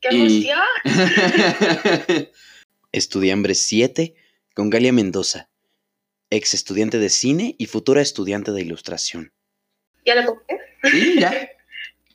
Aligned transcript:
¡Qué 0.00 0.08
emoción! 0.10 0.60
Estudiambre 2.92 3.54
7 3.54 4.14
con 4.54 4.70
Galia 4.70 4.92
Mendoza, 4.92 5.50
ex 6.30 6.54
estudiante 6.54 6.98
de 6.98 7.08
cine 7.08 7.56
y 7.58 7.66
futura 7.66 8.00
estudiante 8.00 8.52
de 8.52 8.60
ilustración. 8.62 9.32
¿Ya 10.04 10.14
lo 10.14 10.26
compré? 10.26 10.58
Sí, 10.84 11.20
ya. 11.20 11.50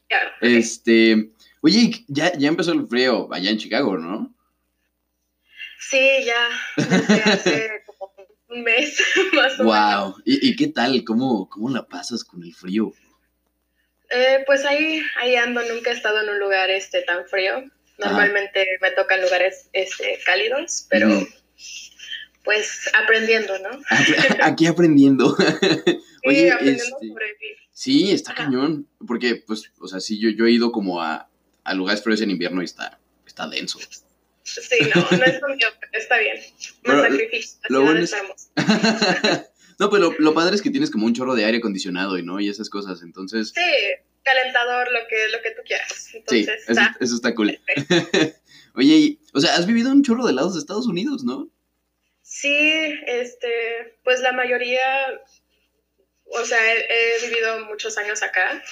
Ya. 0.09 0.19
Este, 0.41 1.31
oye, 1.61 2.05
ya, 2.07 2.37
ya 2.37 2.47
empezó 2.47 2.71
el 2.71 2.87
frío 2.87 3.33
allá 3.33 3.49
en 3.49 3.57
Chicago, 3.57 3.97
¿no? 3.97 4.31
Sí, 5.79 5.99
ya. 6.23 6.49
Desde 6.77 7.21
hace 7.23 7.83
como 7.87 8.13
un 8.49 8.63
mes, 8.63 8.95
más 9.33 9.59
o 9.59 9.63
menos. 9.63 10.13
Wow. 10.13 10.15
¿Y, 10.23 10.49
y 10.49 10.55
qué 10.55 10.67
tal? 10.67 11.03
¿Cómo, 11.03 11.49
¿Cómo 11.49 11.69
la 11.69 11.87
pasas 11.87 12.23
con 12.23 12.43
el 12.43 12.53
frío? 12.53 12.93
Eh, 14.13 14.43
pues 14.45 14.63
ahí, 14.65 15.01
ahí 15.19 15.35
ando, 15.35 15.61
nunca 15.63 15.89
he 15.91 15.93
estado 15.93 16.21
en 16.21 16.29
un 16.29 16.39
lugar 16.39 16.69
este, 16.69 17.01
tan 17.01 17.25
frío. 17.27 17.63
Normalmente 17.97 18.65
me 18.81 18.91
tocan 18.91 19.21
lugares 19.21 19.69
este, 19.73 20.19
cálidos, 20.25 20.87
pero 20.89 21.07
pues 22.43 22.89
aprendiendo, 23.01 23.57
¿no? 23.59 23.69
Aquí 24.41 24.65
aprendiendo. 24.67 25.35
Sí, 25.37 25.43
Oye, 26.25 26.51
aprendiendo 26.51 26.97
este, 27.01 27.57
sí, 27.71 28.11
está 28.11 28.31
Ajá. 28.33 28.45
cañón. 28.45 28.87
Porque, 29.07 29.35
pues, 29.47 29.71
o 29.79 29.87
sea, 29.87 29.99
sí, 29.99 30.19
yo, 30.19 30.29
yo 30.29 30.45
he 30.45 30.51
ido 30.51 30.71
como 30.71 31.01
a, 31.01 31.29
a 31.63 31.73
lugares 31.73 32.03
fríos 32.03 32.21
en 32.21 32.31
invierno 32.31 32.61
y 32.61 32.65
está, 32.65 32.99
está 33.25 33.47
denso. 33.47 33.79
Sí, 34.43 34.79
no, 34.93 35.01
no 35.17 35.23
es 35.23 35.39
pero 35.39 35.55
está 35.93 36.17
bien. 36.17 36.37
Me 36.83 36.93
Pero 36.93 37.01
sacrificio. 37.03 37.59
lo 37.69 37.81
bueno 37.83 37.99
es- 38.01 38.15
no, 39.79 39.89
pues 39.89 40.01
lo, 40.01 40.13
lo 40.19 40.33
padre 40.33 40.55
es 40.55 40.61
que 40.61 40.69
tienes 40.69 40.91
como 40.91 41.05
un 41.05 41.13
chorro 41.13 41.35
de 41.35 41.45
aire 41.45 41.57
acondicionado 41.59 42.17
y 42.17 42.23
no, 42.23 42.39
y 42.39 42.49
esas 42.49 42.69
cosas. 42.69 43.01
Entonces, 43.03 43.53
Sí, 43.55 43.61
calentador, 44.23 44.91
lo 44.91 45.07
que, 45.07 45.27
lo 45.29 45.41
que 45.41 45.51
tú 45.51 45.61
quieras. 45.65 45.91
sí, 45.93 46.17
Entonces, 46.17 46.61
eso, 46.63 46.71
está 46.71 46.97
eso 46.99 47.15
está 47.15 47.35
cool. 47.35 47.59
Oye, 48.75 48.95
y- 48.95 49.19
o 49.33 49.39
sea, 49.39 49.55
has 49.55 49.65
vivido 49.67 49.91
un 49.91 50.03
chorro 50.03 50.25
de 50.25 50.33
lados 50.33 50.53
de 50.53 50.59
Estados 50.59 50.87
Unidos, 50.87 51.23
¿no? 51.23 51.49
Sí, 52.21 52.95
este, 53.07 53.97
pues 54.03 54.21
la 54.21 54.31
mayoría, 54.31 54.81
o 56.25 56.45
sea, 56.45 56.57
he, 56.73 56.85
he 57.17 57.27
vivido 57.29 57.65
muchos 57.65 57.97
años 57.97 58.23
acá 58.23 58.63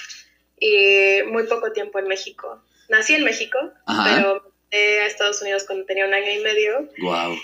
y 0.58 1.22
muy 1.26 1.44
poco 1.44 1.72
tiempo 1.72 1.98
en 1.98 2.08
México. 2.08 2.64
Nací 2.88 3.14
en 3.14 3.24
México, 3.24 3.58
Ajá. 3.86 4.04
pero 4.04 4.34
me 4.72 4.78
mudé 4.78 5.00
a 5.00 5.06
Estados 5.06 5.40
Unidos 5.42 5.64
cuando 5.64 5.84
tenía 5.84 6.06
un 6.06 6.14
año 6.14 6.30
y 6.30 6.40
medio 6.42 6.88
Wow. 6.98 7.36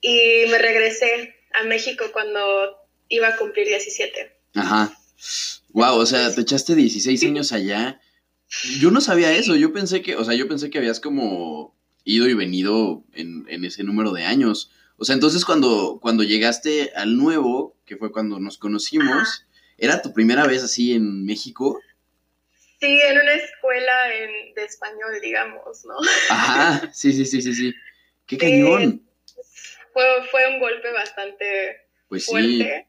y 0.00 0.44
me 0.50 0.58
regresé 0.58 1.36
a 1.52 1.64
México 1.64 2.06
cuando 2.12 2.76
iba 3.08 3.28
a 3.28 3.36
cumplir 3.36 3.66
17. 3.68 4.32
Ajá. 4.54 4.92
Wow, 5.70 5.96
o 5.98 6.06
sea, 6.06 6.34
te 6.34 6.40
echaste 6.40 6.74
16 6.74 7.22
años 7.24 7.52
allá. 7.52 8.00
Yo 8.80 8.90
no 8.90 9.00
sabía 9.00 9.32
eso, 9.32 9.54
yo 9.56 9.72
pensé 9.72 10.00
que, 10.02 10.16
o 10.16 10.24
sea, 10.24 10.34
yo 10.34 10.48
pensé 10.48 10.70
que 10.70 10.78
habías 10.78 11.00
como 11.00 11.76
ido 12.04 12.26
y 12.28 12.34
venido 12.34 13.04
en, 13.12 13.44
en 13.48 13.64
ese 13.64 13.84
número 13.84 14.12
de 14.12 14.24
años. 14.24 14.70
O 14.96 15.04
sea, 15.04 15.14
entonces 15.14 15.44
cuando, 15.44 15.98
cuando 16.00 16.22
llegaste 16.24 16.90
al 16.96 17.16
nuevo, 17.16 17.76
que 17.84 17.96
fue 17.96 18.10
cuando 18.10 18.40
nos 18.40 18.56
conocimos, 18.58 19.46
¿era 19.76 20.00
tu 20.02 20.12
primera 20.12 20.46
vez 20.46 20.62
así 20.64 20.94
en 20.94 21.24
México? 21.26 21.78
Sí, 22.80 22.86
en 23.06 23.18
una 23.20 23.34
escuela 23.34 24.14
en- 24.14 24.54
de 24.54 24.64
español, 24.64 25.20
digamos, 25.22 25.84
¿no? 25.84 25.94
Ajá, 26.30 26.90
sí, 26.94 27.12
sí, 27.12 27.26
sí, 27.26 27.42
sí, 27.42 27.52
sí. 27.54 27.74
¡Qué 28.26 28.36
Sí. 28.36 28.40
cañón! 28.40 29.02
Fue, 29.92 30.04
fue 30.30 30.48
un 30.54 30.60
golpe 30.60 30.90
bastante 30.92 31.76
Pues 32.08 32.24
sí, 32.24 32.30
fuerte 32.30 32.87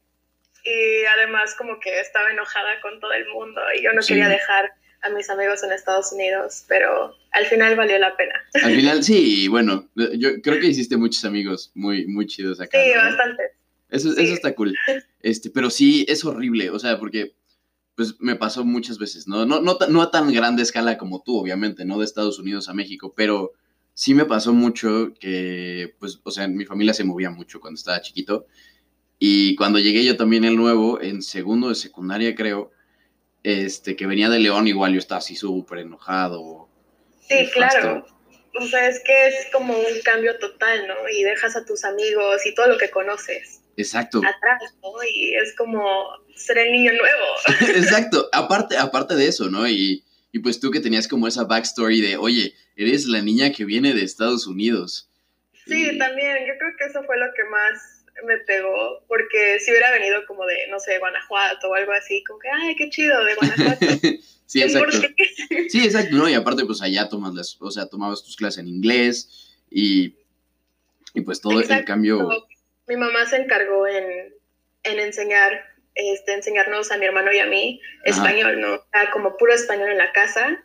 y 0.70 1.06
además 1.18 1.56
como 1.56 1.80
que 1.80 2.00
estaba 2.00 2.30
enojada 2.32 2.80
con 2.82 3.00
todo 3.00 3.12
el 3.14 3.28
mundo 3.30 3.62
y 3.78 3.84
yo 3.84 3.94
no 3.94 4.02
Sí. 4.02 4.10
quería 4.14 4.30
dejar 4.30 4.72
a 5.02 5.10
mis 5.10 5.30
amigos 5.30 5.64
en 5.64 5.72
Estados 5.72 6.12
Unidos, 6.12 6.66
pero 6.68 7.16
al 7.32 7.46
final 7.46 7.76
valió 7.76 7.98
la 8.00 8.16
pena. 8.18 8.34
al 8.64 8.76
final 8.76 9.04
sí, 9.04 9.48
bueno, 9.48 9.88
yo 9.96 10.42
creo 10.42 10.60
que 10.60 10.68
hiciste 10.68 10.98
muchos 10.98 11.24
amigos 11.26 11.72
muy, 11.74 12.06
muy 12.08 12.26
chidos 12.28 12.60
acá. 12.60 12.78
Sí, 12.82 12.92
¿no? 12.96 13.02
bastante. 13.04 13.44
Eso, 13.90 14.12
Sí. 14.14 14.24
eso 14.24 14.34
está 14.34 14.54
cool. 14.56 14.76
Este, 15.22 15.50
pero 15.50 15.70
sí, 15.70 16.06
es 16.08 16.24
horrible, 16.24 16.70
o 16.70 16.80
sea, 16.80 16.98
porque 16.98 17.34
pues 17.96 18.16
me 18.22 18.38
pasó 18.38 18.64
muchas 18.64 18.98
veces, 18.98 19.28
¿no? 19.28 19.46
No, 19.46 19.60
no, 19.60 19.78
no 19.90 20.02
a 20.02 20.10
tan 20.12 20.32
grande 20.32 20.64
escala 20.64 20.98
como 20.98 21.22
tú, 21.22 21.38
obviamente, 21.38 21.84
¿no? 21.84 22.00
De 22.00 22.06
Estados 22.06 22.40
Unidos 22.40 22.70
a 22.70 22.74
México, 22.74 23.14
pero 23.14 23.52
sí 23.94 24.14
me 24.14 24.24
pasó 24.24 24.54
mucho 24.54 25.14
que, 25.20 25.94
pues, 26.00 26.22
o 26.24 26.32
sea, 26.32 26.48
mi 26.48 26.64
familia 26.64 26.94
se 26.94 27.04
movía 27.04 27.30
mucho 27.30 27.60
cuando 27.60 27.78
estaba 27.78 28.00
chiquito. 28.00 28.46
Y 29.20 29.56
cuando 29.56 29.80
llegué 29.80 30.04
yo 30.06 30.16
también 30.18 30.46
el 30.46 30.56
nuevo, 30.56 31.02
en 31.02 31.22
segundo 31.22 31.70
de 31.70 31.76
secundaria, 31.76 32.34
creo, 32.36 32.72
este, 33.44 33.96
que 33.96 34.08
venía 34.08 34.30
de 34.30 34.40
León, 34.40 34.68
igual 34.68 34.94
yo 34.94 35.00
estaba 35.00 35.20
así 35.20 35.36
súper 35.36 35.80
enojado. 35.80 36.70
Sí, 37.28 37.48
claro. 37.54 38.06
O 38.60 38.66
sea, 38.66 38.88
es 38.88 39.02
que 39.06 39.28
es 39.28 39.36
como 39.54 39.78
un 39.78 40.02
cambio 40.04 40.38
total, 40.40 40.88
¿no? 40.88 40.96
Y 41.16 41.24
dejas 41.24 41.56
a 41.56 41.66
tus 41.66 41.84
amigos 41.86 42.46
y 42.46 42.56
todo 42.56 42.68
lo 42.68 42.78
que 42.78 42.90
conoces 42.90 43.62
Exacto. 43.78 44.20
atrás, 44.20 44.74
¿no? 44.82 44.92
Y 45.14 45.36
es 45.36 45.56
como 45.56 45.86
ser 46.36 46.58
el 46.58 46.72
niño 46.72 46.92
nuevo. 46.94 47.76
Exacto, 47.76 48.28
aparte, 48.34 48.78
aparte 48.78 49.16
de 49.16 49.28
eso, 49.28 49.50
¿no? 49.50 49.68
Y, 49.68 50.04
y 50.32 50.40
pues 50.40 50.60
tú 50.60 50.72
que 50.72 50.80
tenías 50.80 51.08
como 51.08 51.28
esa 51.28 51.44
backstory 51.44 52.02
de, 52.02 52.18
oye, 52.18 52.54
eres 52.76 53.06
la 53.06 53.22
niña 53.22 53.52
que 53.52 53.66
viene 53.66 53.94
de 53.94 54.04
Estados 54.04 54.48
Unidos. 54.48 55.10
Sí, 55.68 55.92
Y- 55.92 55.98
también. 56.00 56.38
Yo 56.48 56.54
creo 56.58 56.72
que 56.78 56.86
eso 56.86 57.04
fue 57.04 57.18
lo 57.20 57.28
que 57.36 57.44
más 57.52 57.99
me 58.26 58.38
pegó, 58.40 59.04
porque 59.08 59.60
si 59.60 59.72
hubiera 59.72 59.92
venido 59.92 60.26
como 60.28 60.46
de, 60.46 60.68
no 60.70 60.80
sé, 60.80 61.00
Guanajuato 61.00 61.70
o 61.70 61.74
algo 61.74 61.92
así, 61.94 62.24
como 62.24 62.40
que, 62.40 62.50
ay, 62.50 62.76
qué 62.76 62.90
chido, 62.90 63.24
de 63.24 63.36
Guanajuato. 63.36 63.86
sí, 64.46 64.62
exacto. 64.62 64.98
Sí, 65.70 65.86
exacto, 65.86 66.16
¿no? 66.16 66.30
Y 66.30 66.34
aparte, 66.34 66.66
pues 66.66 66.82
allá 66.82 67.10
tomas 67.10 67.34
las, 67.34 67.58
o 67.60 67.72
sea, 67.72 67.88
tomabas 67.88 68.24
tus 68.24 68.36
clases 68.36 68.60
en 68.60 68.68
inglés 68.68 69.58
y, 69.70 70.16
y 71.14 71.22
pues 71.22 71.42
todo 71.42 71.60
el 71.60 71.86
cambio. 71.86 72.30
Mi 72.88 72.98
mamá 72.98 73.26
se 73.26 73.38
encargó 73.38 73.88
en, 73.88 74.34
en 74.84 75.00
enseñar, 75.00 75.64
este, 75.96 76.34
enseñarnos 76.34 76.92
a 76.92 76.98
mi 76.98 77.06
hermano 77.06 77.32
y 77.32 77.40
a 77.40 77.46
mí 77.46 77.82
Ajá. 78.06 78.10
español, 78.12 78.60
¿no? 78.60 78.84
Era 78.94 79.12
como 79.12 79.38
puro 79.38 79.54
español 79.54 79.90
en 79.92 79.98
la 79.98 80.12
casa, 80.12 80.64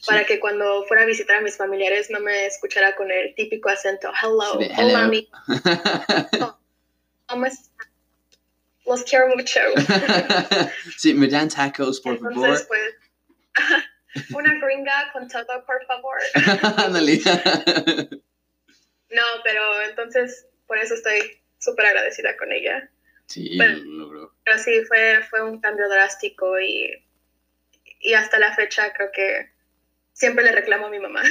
sí. 0.00 0.06
para 0.06 0.24
que 0.24 0.40
cuando 0.40 0.84
fuera 0.86 1.02
a 1.02 1.06
visitar 1.06 1.36
a 1.36 1.40
mis 1.42 1.56
familiares 1.56 2.10
no 2.10 2.20
me 2.20 2.46
escuchara 2.46 2.96
con 2.96 3.10
el 3.10 3.34
típico 3.34 3.68
acento, 3.68 4.10
hello, 4.22 4.60
Sí, 4.60 4.70
hola, 4.78 5.10
hello. 6.32 6.58
mi, 7.26 7.34
¿cómo 7.34 7.46
están? 7.46 7.86
Los 8.86 9.02
quiero 9.04 9.28
mucho. 9.28 9.60
sí, 10.96 11.12
me 11.14 11.26
dan 11.28 11.48
tacos, 11.48 12.00
por 12.00 12.18
favor. 12.18 12.32
Entonces, 12.32 12.66
pues, 12.68 12.94
una 14.34 14.54
gringa 14.54 15.10
con 15.12 15.26
todo, 15.28 15.64
por 15.66 15.84
favor. 15.86 16.18
No, 19.08 19.22
pero 19.44 19.82
entonces, 19.82 20.46
por 20.66 20.78
eso 20.78 20.94
estoy 20.94 21.40
súper 21.58 21.86
agradecida 21.86 22.36
con 22.36 22.50
ella. 22.52 22.90
sí, 23.26 23.56
logró. 23.56 24.34
Pero 24.44 24.58
sí, 24.58 24.84
fue, 24.86 25.20
fue 25.30 25.42
un 25.48 25.60
cambio 25.60 25.88
drástico 25.88 26.58
y, 26.60 26.90
y 28.00 28.14
hasta 28.14 28.38
la 28.40 28.54
fecha 28.54 28.92
creo 28.92 29.10
que 29.14 29.52
siempre 30.12 30.44
le 30.44 30.52
reclamo 30.52 30.86
a 30.86 30.90
mi 30.90 30.98
mamá. 30.98 31.22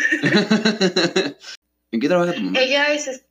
¿En 1.92 2.00
qué 2.00 2.08
trabaja 2.08 2.34
tu 2.34 2.42
mamá? 2.42 2.60
Ella 2.60 2.94
es 2.94 3.08
es- 3.08 3.26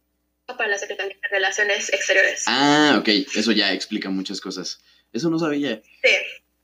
para 0.47 0.69
la 0.69 0.79
Secretaría 0.79 1.15
de 1.15 1.29
Relaciones 1.31 1.93
Exteriores. 1.93 2.45
Ah, 2.47 2.97
ok, 3.01 3.09
eso 3.35 3.53
ya 3.53 3.73
explica 3.73 4.11
muchas 4.11 4.41
cosas. 4.41 4.81
Eso 5.13 5.31
no 5.31 5.39
sabía. 5.39 5.81
Sí, 6.03 6.11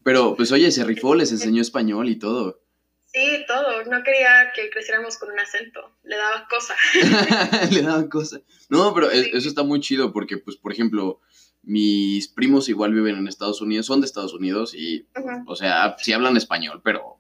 Pero, 0.04 0.34
pues 0.36 0.52
oye, 0.52 0.70
se 0.70 0.84
rifó, 0.84 1.14
les 1.14 1.32
enseñó 1.32 1.62
español 1.62 2.08
y 2.08 2.16
todo. 2.18 2.62
sí, 3.06 3.44
todo. 3.48 3.84
No 3.86 4.02
quería 4.02 4.52
que 4.54 4.70
creciéramos 4.70 5.16
con 5.16 5.30
un 5.32 5.38
acento. 5.40 5.96
Le 6.04 6.16
daba 6.16 6.46
cosa. 6.48 6.74
Le 7.70 7.82
daban 7.82 8.08
cosas. 8.08 8.42
No, 8.68 8.92
pero 8.94 9.10
Sí. 9.10 9.30
eso 9.32 9.48
está 9.48 9.62
muy 9.62 9.80
chido 9.80 10.12
porque, 10.12 10.36
pues, 10.38 10.56
por 10.56 10.72
ejemplo, 10.72 11.20
mis 11.62 12.28
primos 12.28 12.68
igual 12.68 12.92
viven 12.94 13.16
en 13.16 13.28
Estados 13.28 13.60
Unidos, 13.60 13.86
son 13.86 14.00
de 14.00 14.06
Estados 14.06 14.32
Unidos 14.34 14.74
y, 14.74 15.06
o 15.46 15.56
sea, 15.56 15.96
sí 15.98 16.12
hablan 16.12 16.36
español, 16.36 16.80
pero, 16.84 17.18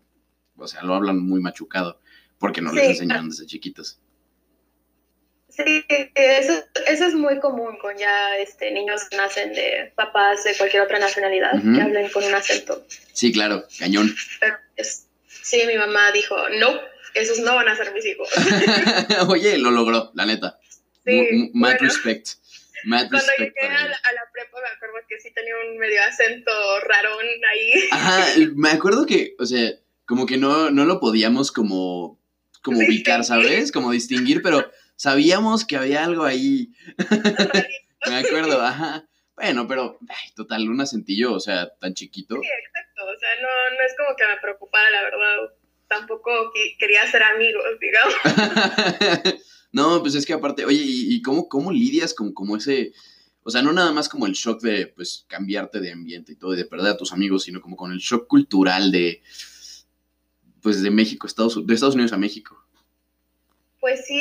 o 0.56 0.66
sea, 0.68 0.82
lo 0.82 0.94
hablan 0.94 1.18
muy 1.26 1.40
machucado 1.40 2.00
porque 2.38 2.60
no 2.62 2.72
les 2.72 2.88
enseñaron 2.90 3.28
desde 3.28 3.46
chiquitos. 3.46 3.98
Sí, 5.64 5.84
eso, 6.14 6.64
eso 6.86 7.04
es 7.06 7.14
muy 7.14 7.38
común 7.40 7.76
con 7.78 7.96
ya 7.96 8.36
este, 8.38 8.70
niños 8.70 9.02
que 9.08 9.16
nacen 9.16 9.52
de 9.52 9.92
papás 9.94 10.44
de 10.44 10.56
cualquier 10.56 10.82
otra 10.82 10.98
nacionalidad 10.98 11.52
que 11.52 11.80
hablen 11.80 12.08
con 12.10 12.24
un 12.24 12.34
acento. 12.34 12.84
Sí, 13.12 13.32
claro, 13.32 13.64
cañón. 13.78 14.14
Pero 14.38 14.56
pues, 14.76 15.06
sí, 15.42 15.62
mi 15.66 15.76
mamá 15.76 16.12
dijo, 16.12 16.36
no, 16.58 16.80
esos 17.14 17.40
no 17.40 17.54
van 17.54 17.68
a 17.68 17.76
ser 17.76 17.92
mis 17.92 18.06
hijos. 18.06 18.28
oye, 19.28 19.58
lo 19.58 19.70
logró, 19.70 20.10
la 20.14 20.26
neta. 20.26 20.58
Sí, 21.04 21.50
Mad 21.54 21.70
bueno. 21.72 21.78
respect. 21.80 22.28
Mad 22.84 23.08
Cuando 23.08 23.18
respect 23.18 23.54
llegué 23.56 23.68
la, 23.68 23.80
a 23.80 24.12
la 24.12 24.22
prepa 24.32 24.58
me 24.60 24.68
acuerdo 24.68 25.06
que 25.08 25.20
sí 25.20 25.30
tenía 25.34 25.54
un 25.68 25.78
medio 25.78 26.02
acento 26.02 26.50
rarón 26.86 27.26
ahí. 27.50 27.88
Ajá, 27.90 28.26
me 28.54 28.70
acuerdo 28.70 29.06
que, 29.06 29.34
o 29.38 29.44
sea, 29.44 29.72
como 30.06 30.26
que 30.26 30.36
no, 30.36 30.70
no 30.70 30.84
lo 30.84 30.98
podíamos 30.98 31.52
como, 31.52 32.18
como 32.62 32.78
ubicar, 32.78 33.24
¿sabes? 33.24 33.70
Como 33.72 33.92
distinguir, 33.92 34.42
pero 34.42 34.70
sabíamos 35.00 35.64
que 35.64 35.76
había 35.76 36.04
algo 36.04 36.24
ahí. 36.24 36.74
Me 38.06 38.16
acuerdo, 38.16 38.60
ajá. 38.60 39.08
Bueno, 39.34 39.66
pero, 39.66 39.98
ay, 40.06 40.30
total, 40.36 40.68
un 40.68 40.78
acentillo, 40.78 41.32
o 41.32 41.40
sea, 41.40 41.70
tan 41.78 41.94
chiquito. 41.94 42.34
Sí, 42.34 42.46
exacto. 42.46 43.04
O 43.06 43.18
sea, 43.18 43.30
no, 43.40 43.48
no 43.48 43.82
es 43.86 43.94
como 43.96 44.14
que 44.14 44.26
me 44.26 44.38
preocupara, 44.42 44.90
la 44.90 45.02
verdad. 45.04 45.54
tampoco 45.88 46.52
quería 46.78 47.10
ser 47.10 47.22
amigos, 47.22 47.64
digamos. 47.80 49.42
no, 49.72 50.02
pues 50.02 50.16
es 50.16 50.26
que 50.26 50.34
aparte, 50.34 50.66
oye, 50.66 50.82
¿y, 50.82 51.14
y 51.14 51.22
cómo, 51.22 51.48
cómo 51.48 51.72
lidias 51.72 52.12
con 52.12 52.34
como 52.34 52.58
ese, 52.58 52.92
o 53.42 53.50
sea, 53.50 53.62
no 53.62 53.72
nada 53.72 53.92
más 53.92 54.06
como 54.06 54.26
el 54.26 54.32
shock 54.32 54.60
de, 54.60 54.88
pues, 54.88 55.24
cambiarte 55.28 55.80
de 55.80 55.92
ambiente 55.92 56.32
y 56.32 56.36
todo, 56.36 56.52
y 56.52 56.58
de 56.58 56.66
perder 56.66 56.92
a 56.92 56.98
tus 56.98 57.14
amigos, 57.14 57.44
sino 57.44 57.62
como 57.62 57.76
con 57.76 57.90
el 57.90 58.00
shock 58.00 58.26
cultural 58.26 58.92
de, 58.92 59.22
pues, 60.60 60.82
de 60.82 60.90
México, 60.90 61.26
Estados, 61.26 61.66
de 61.66 61.72
Estados 61.72 61.94
Unidos 61.94 62.12
a 62.12 62.18
México? 62.18 62.62
Pues 63.80 64.06
sí, 64.06 64.20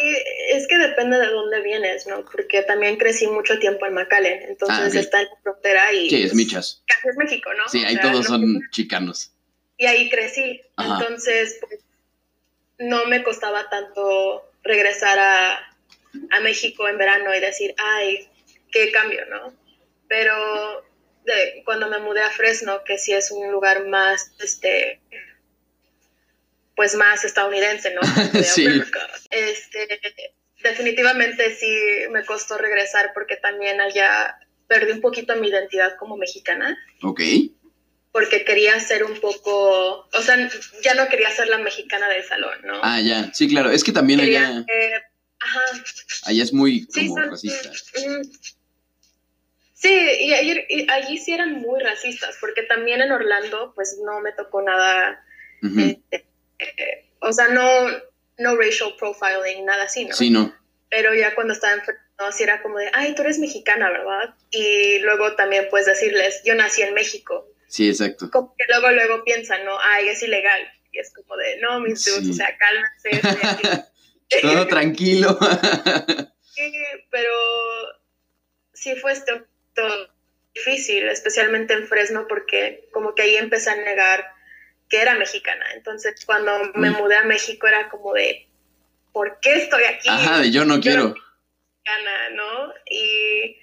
es 0.59 0.67
que 0.67 0.77
depende 0.77 1.17
de 1.17 1.27
dónde 1.27 1.61
vienes, 1.61 2.05
¿no? 2.07 2.23
Porque 2.25 2.61
también 2.63 2.97
crecí 2.97 3.27
mucho 3.27 3.57
tiempo 3.59 3.85
en 3.85 3.93
McAllen, 3.93 4.43
entonces 4.43 4.95
Ah, 4.95 4.99
está 4.99 5.21
en 5.21 5.27
la 5.27 5.35
frontera 5.43 5.91
y... 5.93 6.09
Sí, 6.09 6.15
es 6.17 6.21
pues, 6.29 6.33
michas. 6.35 6.83
Casi 6.87 7.07
es 7.09 7.15
México, 7.17 7.53
¿no? 7.53 7.67
Sí, 7.69 7.83
O 7.83 7.87
ahí 7.87 7.93
sea, 7.95 8.01
todos 8.03 8.29
no- 8.29 8.37
son 8.37 8.61
chicanos. 8.71 9.31
Y 9.77 9.85
ahí 9.85 10.09
crecí, 10.09 10.61
Ajá. 10.75 10.97
entonces 11.01 11.57
pues, 11.61 11.79
no 12.77 13.05
me 13.05 13.23
costaba 13.23 13.69
tanto 13.69 14.51
regresar 14.63 15.17
a, 15.19 15.57
a 16.31 16.39
México 16.41 16.87
en 16.87 16.97
verano 16.97 17.33
y 17.33 17.39
decir, 17.39 17.73
ay, 17.77 18.27
qué 18.71 18.91
cambio, 18.91 19.25
¿no? 19.27 19.53
Pero 20.07 20.85
de- 21.25 21.61
cuando 21.65 21.87
me 21.89 21.99
mudé 21.99 22.21
a 22.21 22.29
Fresno, 22.29 22.83
que 22.83 22.97
sí 22.97 23.13
es 23.13 23.31
un 23.31 23.51
lugar 23.51 23.85
más, 23.87 24.31
este, 24.39 24.99
pues 26.75 26.95
más 26.95 27.23
estadounidense, 27.25 27.93
¿no? 27.93 28.01
Sí. 28.43 28.65
Este, 29.29 29.99
definitivamente 30.63 31.55
sí 31.55 31.67
me 32.11 32.25
costó 32.25 32.57
regresar 32.57 33.11
porque 33.13 33.37
también 33.37 33.79
allá 33.81 34.37
perdí 34.67 34.91
un 34.91 35.01
poquito 35.01 35.35
mi 35.35 35.47
identidad 35.49 35.95
como 35.97 36.17
mexicana 36.17 36.77
Ok. 37.03 37.21
porque 38.11 38.43
quería 38.43 38.79
ser 38.79 39.03
un 39.03 39.19
poco, 39.19 40.07
o 40.11 40.21
sea, 40.21 40.49
ya 40.83 40.93
no 40.95 41.07
quería 41.09 41.29
ser 41.31 41.47
la 41.47 41.57
mexicana 41.59 42.07
del 42.09 42.23
salón, 42.23 42.59
¿no? 42.63 42.79
Ah, 42.83 42.99
ya. 43.01 43.31
Sí, 43.33 43.47
claro. 43.47 43.71
Es 43.71 43.83
que 43.83 43.91
también 43.91 44.19
quería 44.19 44.47
allá, 44.47 44.63
ser- 44.65 45.03
ajá, 45.39 45.61
allá 46.25 46.43
es 46.43 46.51
muy 46.53 46.85
como 46.87 47.15
racista. 47.17 47.69
mm, 47.69 48.21
Sí, 49.73 49.93
y, 50.19 50.33
allí- 50.33 50.65
y 50.67 50.91
allí 50.91 51.17
sí 51.17 51.31
eran 51.33 51.53
muy 51.61 51.79
racistas, 51.81 52.35
porque 52.41 52.63
también 52.63 52.99
en 53.01 53.11
Orlando, 53.13 53.71
pues 53.75 53.97
no 54.03 54.19
me 54.19 54.33
tocó 54.33 54.61
nada, 54.61 55.23
eh, 55.63 56.01
eh, 56.59 57.05
o 57.21 57.31
sea, 57.31 57.47
no, 57.47 57.63
no 58.39 58.55
racial 58.57 58.95
profiling, 58.97 59.65
nada 59.65 59.83
así, 59.83 60.05
¿no? 60.05 60.15
Sí, 60.15 60.29
no. 60.29 60.53
Pero 60.89 61.13
ya 61.13 61.35
cuando 61.35 61.53
estaba 61.53 61.73
en 61.73 61.81
Fresno, 61.81 62.31
sí 62.31 62.43
era 62.43 62.61
como 62.61 62.77
de, 62.79 62.89
ay, 62.93 63.13
tú 63.15 63.21
eres 63.21 63.37
mexicana, 63.39 63.89
¿verdad? 63.91 64.33
Y 64.49 64.99
luego 64.99 65.35
también 65.35 65.67
puedes 65.69 65.85
decirles, 65.87 66.41
yo 66.45 66.55
nací 66.55 66.81
en 66.81 66.93
México. 66.93 67.47
Sí, 67.67 67.87
exacto. 67.89 68.29
como 68.31 68.55
que 68.57 68.65
luego 68.67 68.89
luego 68.91 69.23
piensan, 69.23 69.63
¿no? 69.65 69.77
Ay, 69.79 70.09
es 70.09 70.23
ilegal. 70.23 70.61
Y 70.91 70.97
es 70.99 71.13
como 71.13 71.37
de, 71.37 71.57
no, 71.61 71.79
mis 71.81 72.03
dudes, 72.03 72.25
Sí. 72.25 72.31
o 72.31 72.33
sea, 72.33 72.57
cálmense. 72.57 73.09
estoy 74.29 74.39
aquí". 74.39 74.41
Todo 74.55 74.67
tranquilo. 74.67 75.37
Sí, 76.55 76.73
pero 77.09 77.31
sí 78.73 78.93
fue 78.95 79.13
esto, 79.13 79.45
todo 79.73 80.09
difícil, 80.53 81.07
especialmente 81.07 81.73
en 81.73 81.87
Fresno, 81.87 82.25
porque 82.27 82.89
como 82.91 83.15
que 83.15 83.21
ahí 83.21 83.35
empecé 83.37 83.69
a 83.69 83.75
negar 83.77 84.25
que 84.89 85.01
era 85.01 85.15
mexicana. 85.15 85.65
Entonces, 85.75 86.25
cuando 86.25 86.51
me 86.75 86.89
mudé 86.91 87.15
a 87.17 87.23
México 87.23 87.67
era 87.67 87.89
como 87.89 88.13
de, 88.13 88.47
¿por 89.11 89.39
qué 89.39 89.55
estoy 89.63 89.83
aquí? 89.83 90.09
Ajá, 90.09 90.39
de 90.39 90.51
yo 90.51 90.65
no 90.65 90.75
Yo 90.75 90.81
quiero. 90.81 91.03
mexicana, 91.09 92.29
¿no? 92.33 92.73
Y, 92.89 93.57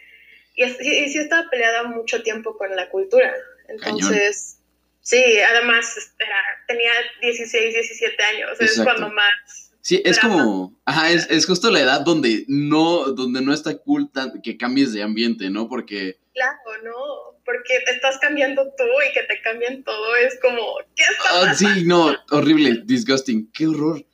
y, 0.54 0.64
y- 0.64 1.04
y 1.04 1.08
sí 1.10 1.18
estaba 1.18 1.48
peleada 1.50 1.84
mucho 1.84 2.22
tiempo 2.22 2.56
con 2.56 2.74
la 2.74 2.88
cultura. 2.88 3.34
Entonces, 3.68 4.58
sí, 5.00 5.22
además 5.40 6.12
era, 6.18 6.36
tenía 6.68 6.92
16, 7.20 7.74
17 7.74 8.22
años, 8.22 8.60
es 8.60 8.80
cuando 8.82 9.10
más... 9.10 9.32
Sí, 9.80 10.02
es 10.04 10.16
drama. 10.16 10.34
como, 10.42 10.80
ajá, 10.84 11.10
es, 11.10 11.30
es 11.30 11.46
justo 11.46 11.70
la 11.70 11.78
edad 11.80 12.00
donde 12.00 12.44
no, 12.48 13.04
donde 13.12 13.40
no 13.40 13.52
está 13.54 13.76
cool 13.78 14.10
tan- 14.12 14.42
que 14.42 14.56
cambies 14.56 14.92
de 14.92 15.02
ambiente, 15.04 15.48
¿no? 15.48 15.68
Porque, 15.68 16.18
Claro, 16.34 16.58
¿no? 16.82 17.35
Porque 17.46 17.80
te 17.86 17.92
estás 17.92 18.18
cambiando 18.18 18.64
tú 18.76 18.84
y 19.08 19.12
que 19.14 19.22
te 19.22 19.40
cambien 19.40 19.82
todo 19.84 20.16
es 20.16 20.38
como, 20.40 20.76
¿qué 20.94 21.04
está 21.04 21.50
ah, 21.50 21.54
sí, 21.54 21.84
no, 21.84 22.14
horrible, 22.30 22.82
disgusting, 22.84 23.50
qué 23.52 23.68
horror. 23.68 24.04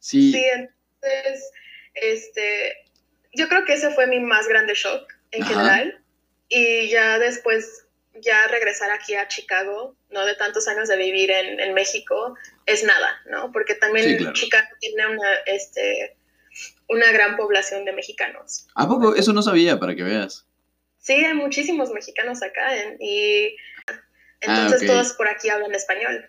Sí, 0.00 0.32
Sí, 0.32 0.44
entonces, 0.44 1.50
este, 1.94 2.74
yo 3.34 3.46
creo 3.48 3.64
que 3.64 3.74
ese 3.74 3.90
fue 3.90 4.06
mi 4.06 4.18
más 4.18 4.48
grande 4.48 4.74
shock 4.74 5.12
en 5.30 5.42
Ajá. 5.42 5.52
general. 5.52 6.02
Y 6.48 6.88
ya 6.88 7.18
después, 7.18 7.86
ya 8.14 8.46
regresar 8.48 8.90
aquí 8.90 9.14
a 9.14 9.28
Chicago, 9.28 9.96
¿no? 10.10 10.26
De 10.26 10.34
tantos 10.34 10.66
años 10.68 10.88
de 10.88 10.96
vivir 10.96 11.30
en, 11.30 11.60
en 11.60 11.74
México, 11.74 12.36
es 12.66 12.84
nada, 12.84 13.20
¿no? 13.30 13.52
Porque 13.52 13.74
también 13.74 14.06
Sí, 14.08 14.16
claro. 14.16 14.32
Chicago 14.34 14.68
tiene 14.80 15.06
una, 15.06 15.34
este, 15.46 16.16
una 16.88 17.10
gran 17.12 17.36
población 17.36 17.84
de 17.84 17.92
mexicanos. 17.92 18.66
¿a 18.74 18.88
poco? 18.88 19.14
Eso 19.14 19.32
no 19.32 19.42
sabía, 19.42 19.78
para 19.78 19.94
que 19.94 20.02
veas. 20.02 20.46
Sí, 21.02 21.12
hay 21.14 21.34
muchísimos 21.34 21.90
mexicanos 21.90 22.42
acá 22.42 22.76
en- 22.80 22.96
y 23.00 23.56
entonces 24.40 24.80
Ah, 24.82 24.84
ok. 24.84 24.86
todos 24.86 25.12
por 25.14 25.28
aquí 25.28 25.48
hablan 25.50 25.74
español. 25.74 26.24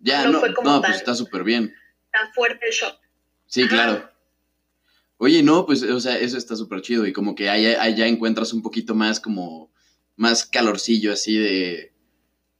Ya, 0.00 0.24
No 0.24 0.32
no, 0.32 0.40
fue 0.40 0.54
como 0.54 0.70
no, 0.70 0.82
pues 0.82 0.96
está 0.96 1.14
súper 1.14 1.44
bien. 1.44 1.74
Tan 2.12 2.32
fuerte 2.32 2.66
el 2.66 2.72
shock. 2.72 2.98
Sí, 3.46 3.62
Ajá. 3.62 3.70
claro. 3.70 4.10
Oye, 5.18 5.42
no, 5.42 5.64
pues, 5.66 5.82
o 5.82 6.00
sea, 6.00 6.18
eso 6.18 6.36
está 6.36 6.56
súper 6.56 6.80
chido 6.82 7.06
y 7.06 7.12
como 7.12 7.34
que 7.34 7.48
allá, 7.48 7.80
allá 7.82 8.06
encuentras 8.06 8.52
un 8.52 8.62
poquito 8.62 8.94
más 8.94 9.20
como, 9.20 9.70
más 10.16 10.44
calorcillo 10.44 11.12
así 11.12 11.38
de, 11.38 11.92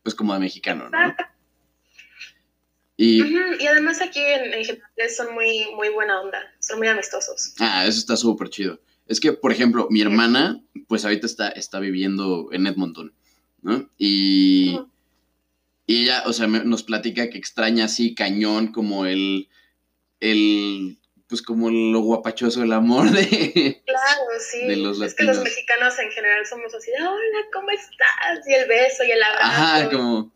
pues 0.02 0.14
como 0.14 0.32
de 0.34 0.40
mexicano, 0.40 0.88
¿no? 0.90 1.16
Y, 2.98 3.22
Y 3.60 3.66
además 3.66 4.00
aquí 4.00 4.20
en, 4.20 4.54
en 4.54 4.64
general 4.64 5.10
son 5.14 5.34
muy, 5.34 5.66
muy 5.74 5.90
buena 5.90 6.20
onda, 6.20 6.38
son 6.60 6.78
muy 6.78 6.88
amistosos. 6.88 7.54
ah, 7.60 7.84
eso 7.86 7.98
está 7.98 8.16
súper 8.16 8.48
chido. 8.48 8.80
Es 9.06 9.20
que, 9.20 9.32
por 9.32 9.52
ejemplo, 9.52 9.86
mi 9.90 10.00
hermana, 10.02 10.62
pues 10.88 11.04
ahorita 11.04 11.26
está, 11.26 11.48
está 11.48 11.78
viviendo 11.78 12.48
en 12.52 12.66
Edmonton, 12.66 13.14
¿no? 13.62 13.88
Y, 13.98 14.80
y 15.86 16.02
ella, 16.02 16.24
o 16.26 16.32
sea, 16.32 16.46
me- 16.48 16.64
nos 16.64 16.82
platica 16.82 17.30
que 17.30 17.38
extraña 17.38 17.84
así 17.84 18.14
cañón 18.14 18.72
como 18.72 19.06
el, 19.06 19.48
el, 20.20 20.98
pues 21.28 21.42
como 21.42 21.70
lo 21.70 22.00
guapachoso 22.00 22.60
del 22.60 22.72
amor 22.72 23.10
de... 23.10 23.82
Claro, 23.86 24.22
sí. 24.40 24.66
De 24.66 24.76
los 24.76 25.00
es 25.00 25.14
que 25.14 25.24
los 25.24 25.42
mexicanos 25.42 25.98
en 26.00 26.10
general 26.10 26.44
somos 26.46 26.74
así 26.74 26.90
hola, 27.00 27.46
¿cómo 27.52 27.70
estás? 27.70 28.48
Y 28.48 28.54
el 28.54 28.68
beso 28.68 29.04
y 29.04 29.10
el 29.12 29.22
abrazo. 29.22 29.44
Ajá, 29.44 29.90
como... 29.90 30.32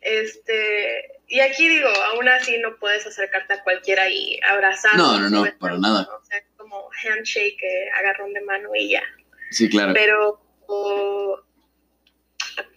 Este, 0.00 1.13
y 1.28 1.40
aquí 1.40 1.68
digo, 1.68 1.88
aún 1.88 2.28
así 2.28 2.58
no 2.58 2.76
puedes 2.78 3.06
acercarte 3.06 3.54
a 3.54 3.62
cualquiera 3.62 4.08
y 4.08 4.38
abrazar. 4.46 4.96
No, 4.96 5.18
no, 5.18 5.30
no, 5.30 5.58
para 5.58 5.78
nada. 5.78 6.08
O 6.20 6.24
sea, 6.24 6.42
como 6.56 6.88
handshake, 7.02 7.62
eh, 7.62 7.90
agarrón 7.94 8.32
de 8.32 8.40
mano 8.42 8.70
y 8.74 8.90
ya. 8.90 9.02
Sí, 9.50 9.68
claro. 9.68 9.92
Pero, 9.94 10.40
o- 10.66 11.40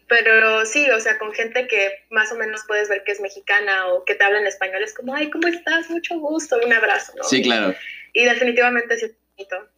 pero 0.07 0.65
sí, 0.65 0.89
o 0.89 0.99
sea, 0.99 1.17
con 1.17 1.33
gente 1.33 1.67
que 1.67 2.05
más 2.09 2.31
o 2.31 2.35
menos 2.35 2.63
puedes 2.67 2.87
ver 2.87 3.03
que 3.03 3.11
es 3.11 3.19
mexicana 3.19 3.87
o 3.87 4.05
que 4.05 4.15
te 4.15 4.23
habla 4.23 4.39
en 4.39 4.47
español, 4.47 4.81
es 4.81 4.93
como, 4.93 5.13
ay, 5.13 5.29
¿cómo 5.29 5.47
estás? 5.49 5.89
Mucho 5.89 6.17
gusto, 6.17 6.57
un 6.63 6.71
abrazo, 6.71 7.13
¿no? 7.17 7.23
Sí, 7.25 7.41
claro. 7.41 7.75
Y 8.13 8.23
definitivamente 8.25 8.97
sí 8.97 9.05
es 9.05 9.11
bonito, 9.35 9.69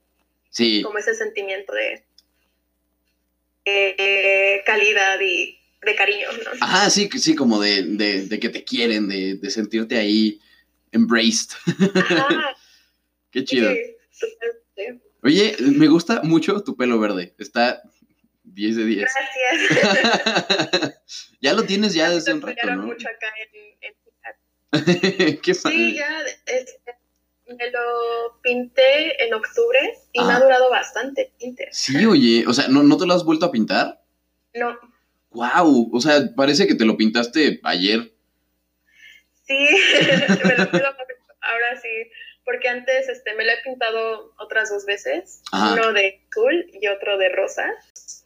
Sí, 0.52 0.82
como 0.84 0.98
ese 1.00 1.14
sentimiento 1.16 1.74
de 1.74 2.04
eh, 3.66 4.64
calidad 4.66 5.20
y 5.20 5.59
de 5.82 5.96
cariño, 5.96 6.28
¿no? 6.32 6.52
ajá, 6.62 6.90
sí, 6.90 7.10
sí, 7.20 7.36
como 7.36 7.60
de, 7.62 7.84
de, 7.84 8.26
de 8.28 8.40
que 8.40 8.50
te 8.50 8.64
quieren, 8.64 9.08
de, 9.08 9.36
de 9.36 9.50
sentirte 9.50 9.98
ahí 9.98 10.40
embraced. 10.92 11.52
Ajá, 11.96 12.56
Qué 13.32 13.44
chido. 13.44 13.72
sí. 14.12 14.28
Oye, 15.22 15.56
me 15.60 15.88
gusta 15.88 16.22
mucho 16.24 16.62
tu 16.64 16.76
pelo 16.78 16.98
verde. 17.00 17.36
Está 17.38 17.82
10 18.44 18.76
de 18.78 18.86
10. 18.86 19.08
Gracias. 19.70 21.02
ya 21.42 21.54
lo 21.54 21.64
tienes 21.64 21.94
ya 21.94 22.10
desde 22.10 22.34
un 22.34 22.40
Me 22.40 22.54
rato, 22.54 22.76
¿no? 22.76 22.84
mucho 22.88 23.08
acá 23.08 23.28
en, 23.54 23.78
en 23.82 23.94
Qué 25.42 25.54
Sí, 25.54 25.62
padre. 25.64 25.94
ya 25.96 26.20
este, 26.46 26.96
me 27.48 27.70
lo 27.72 28.40
pinté 28.42 29.24
en 29.26 29.34
octubre 29.34 29.80
y 30.14 30.22
me 30.24 30.32
Ah. 30.32 30.38
ha 30.38 30.40
durado 30.40 30.70
bastante 30.70 31.34
tinte. 31.38 31.68
Sí, 31.72 32.06
oye, 32.06 32.46
o 32.48 32.54
sea, 32.54 32.68
¿no, 32.70 32.84
¿no 32.84 32.96
te 32.98 33.06
lo 33.06 33.14
has 33.14 33.24
vuelto 33.26 33.46
a 33.48 33.52
pintar? 33.52 34.02
No, 34.54 34.78
¡Wow! 35.32 35.90
O 35.94 36.02
sea, 36.02 36.22
parece 36.36 36.68
que 36.68 36.76
te 36.76 36.86
lo 36.86 36.98
pintaste 36.98 37.60
ayer. 37.64 38.12
sí, 39.46 39.58
me 40.44 40.58
lo 40.58 40.72
pido 40.72 40.86
ahora 41.42 41.82
sí, 41.82 41.90
porque 42.46 42.68
antes 42.70 43.10
este, 43.10 43.36
me 43.36 43.46
lo 43.46 43.52
he 43.52 43.64
pintado 43.64 44.34
otras 44.40 44.70
dos 44.70 44.86
veces, 44.86 45.42
Ajá. 45.52 45.74
uno 45.74 45.94
de 45.94 46.22
azul 46.30 46.66
y 46.74 46.88
otro 46.88 47.18
de 47.18 47.30
rosa, 47.30 47.66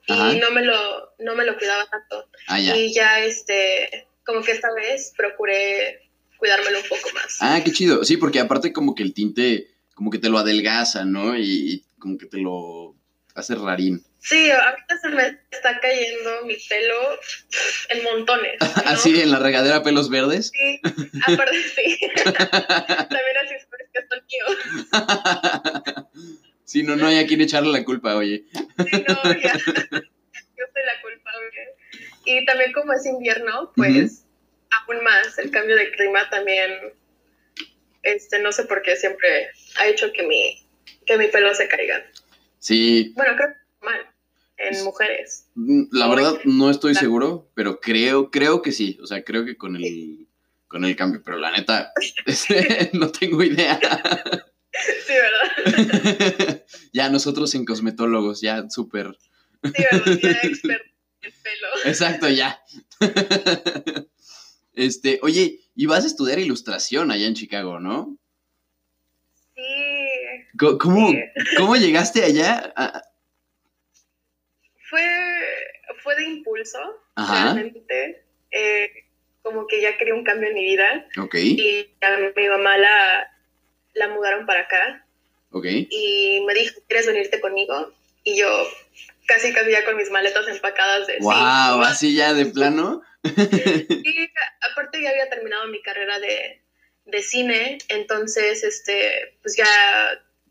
Ajá. 0.07 0.33
y 0.33 0.39
no 0.39 0.51
me 0.51 0.61
lo, 0.63 0.75
no 1.19 1.35
me 1.35 1.45
lo 1.45 1.57
cuidaba 1.57 1.85
tanto. 1.89 2.29
Ah, 2.47 2.59
ya. 2.59 2.75
Y 2.75 2.93
ya, 2.93 3.23
este, 3.23 4.07
como 4.25 4.41
que 4.41 4.51
esta 4.51 4.73
vez 4.73 5.13
procuré 5.17 6.09
cuidármelo 6.37 6.79
un 6.79 6.89
poco 6.89 7.09
más. 7.13 7.37
Ah, 7.39 7.61
qué 7.63 7.71
chido. 7.71 8.03
Sí, 8.03 8.17
porque 8.17 8.39
aparte 8.39 8.73
como 8.73 8.95
que 8.95 9.03
el 9.03 9.13
tinte, 9.13 9.67
como 9.93 10.09
que 10.09 10.19
te 10.19 10.29
lo 10.29 10.37
adelgaza, 10.37 11.05
¿no? 11.05 11.37
Y, 11.37 11.43
y 11.43 11.85
como 11.99 12.17
que 12.17 12.25
te 12.25 12.37
lo, 12.37 12.95
hace 13.35 13.55
rarín. 13.55 14.03
Sí, 14.23 14.49
ahorita 14.49 14.97
se 14.99 15.09
me 15.09 15.37
está 15.51 15.81
cayendo 15.81 16.45
mi 16.45 16.55
pelo 16.69 17.19
en 17.89 18.03
montones. 18.05 18.55
¿no? 18.61 18.67
Así 18.85 19.21
en 19.21 19.31
la 19.31 19.39
regadera 19.39 19.83
pelos 19.83 20.09
verdes. 20.09 20.49
Sí, 20.55 20.79
aparte 21.27 21.61
sí. 21.75 21.99
También 22.23 23.37
así 23.43 23.55
es 23.55 23.67
que 23.91 24.07
son 24.09 24.23
míos. 24.31 26.07
Sí, 26.65 26.81
no, 26.81 26.95
no 26.95 27.05
hay 27.05 27.19
a 27.19 27.27
quien 27.27 27.41
echarle 27.41 27.71
la 27.71 27.83
culpa, 27.83 28.15
oye. 28.15 28.45
Sí, 28.53 29.05
no, 29.07 29.23
ya. 29.35 29.53
Yo 29.53 29.59
soy 29.91 30.83
la 30.85 31.01
culpable. 31.03 31.75
Y 32.25 32.45
también 32.45 32.71
como 32.71 32.93
es 32.93 33.05
invierno, 33.05 33.71
pues 33.75 34.25
aún 34.71 35.03
más 35.03 35.37
el 35.37 35.51
cambio 35.51 35.75
de 35.75 35.91
clima 35.91 36.27
también, 36.31 36.71
este, 38.01 38.39
no 38.39 38.51
sé 38.51 38.63
por 38.63 38.81
qué 38.81 38.95
siempre 38.95 39.51
ha 39.77 39.87
hecho 39.87 40.11
que 40.13 40.23
mi, 40.23 40.65
que 41.05 41.17
mi 41.17 41.27
pelo 41.27 41.53
se 41.53 41.67
caiga. 41.67 42.03
Sí, 42.57 43.11
Bueno, 43.15 43.35
creo 43.35 43.49
que 43.49 43.55
normal 43.81 44.12
en 44.57 44.83
mujeres. 44.83 45.47
la 45.91 46.07
verdad 46.07 46.39
no 46.45 46.69
estoy 46.69 46.95
seguro, 46.95 47.49
pero 47.53 47.79
creo, 47.79 48.29
creo 48.31 48.61
que 48.61 48.71
sí. 48.71 48.97
O 49.01 49.07
sea, 49.07 49.23
creo 49.23 49.45
que 49.45 49.57
con 49.57 49.75
el, 49.75 50.27
con 50.67 50.85
el 50.85 50.95
cambio, 50.95 51.21
pero 51.23 51.37
la 51.37 51.51
neta, 51.51 51.91
este, 52.25 52.89
no 52.93 53.11
tengo 53.11 53.43
idea. 53.43 53.79
Sí, 55.05 55.13
¿verdad? 55.13 56.63
ya 56.93 57.07
nosotros 57.09 57.53
en 57.53 57.63
cosmetólogos, 57.63 58.41
ya 58.41 58.67
súper. 58.71 59.15
Sí, 59.63 59.71
¿verdad? 59.91 60.19
Ya 60.19 60.31
experto 60.41 60.89
en 61.21 61.31
el 61.31 61.33
pelo. 61.43 61.67
Exacto, 61.85 62.27
ya. 62.27 62.59
Este, 64.73 65.19
oye, 65.21 65.59
y 65.75 65.85
vas 65.85 66.03
a 66.03 66.07
estudiar 66.07 66.39
ilustración 66.39 67.11
allá 67.11 67.27
en 67.27 67.35
Chicago, 67.35 67.79
¿no? 67.79 68.17
Sí, 69.55 69.61
¿Cómo, 70.79 71.11
Sí. 71.11 71.17
cómo 71.57 71.75
llegaste 71.75 72.23
allá? 72.23 72.73
Ah, 72.75 73.03
fue 76.03 76.15
de 76.15 76.23
impulso, 76.25 76.79
Ajá, 77.15 77.53
realmente. 77.53 78.23
Eh, 78.51 78.91
como 79.41 79.65
que 79.67 79.81
ya 79.81 79.97
quería 79.97 80.13
un 80.13 80.23
cambio 80.23 80.49
en 80.49 80.55
mi 80.55 80.63
vida. 80.63 81.05
ok, 81.19 81.35
Y 81.35 81.89
a 82.01 82.17
mi 82.35 82.47
mamá 82.47 82.77
la, 82.77 83.27
la 83.93 84.07
mudaron 84.09 84.45
para 84.45 84.61
acá. 84.61 85.05
ok. 85.51 85.65
Y 85.89 86.43
me 86.45 86.53
dijo, 86.53 86.79
¿quieres 86.87 87.07
venirte 87.07 87.41
conmigo? 87.41 87.91
Y 88.23 88.37
yo 88.37 88.47
casi 89.25 89.51
casi 89.53 89.71
ya 89.71 89.83
con 89.85 89.97
mis 89.97 90.09
maletas 90.11 90.47
empacadas 90.47 91.07
de 91.07 91.17
Wow, 91.19 91.81
así 91.83 92.13
ya 92.15 92.33
de 92.33 92.45
plano. 92.47 93.01
Y 93.23 94.29
aparte 94.71 95.01
ya 95.01 95.09
había 95.09 95.29
terminado 95.29 95.67
mi 95.67 95.81
carrera 95.81 96.19
de, 96.19 96.61
de 97.05 97.21
cine, 97.23 97.77
entonces, 97.89 98.63
este, 98.63 99.37
pues 99.41 99.55
ya 99.57 99.65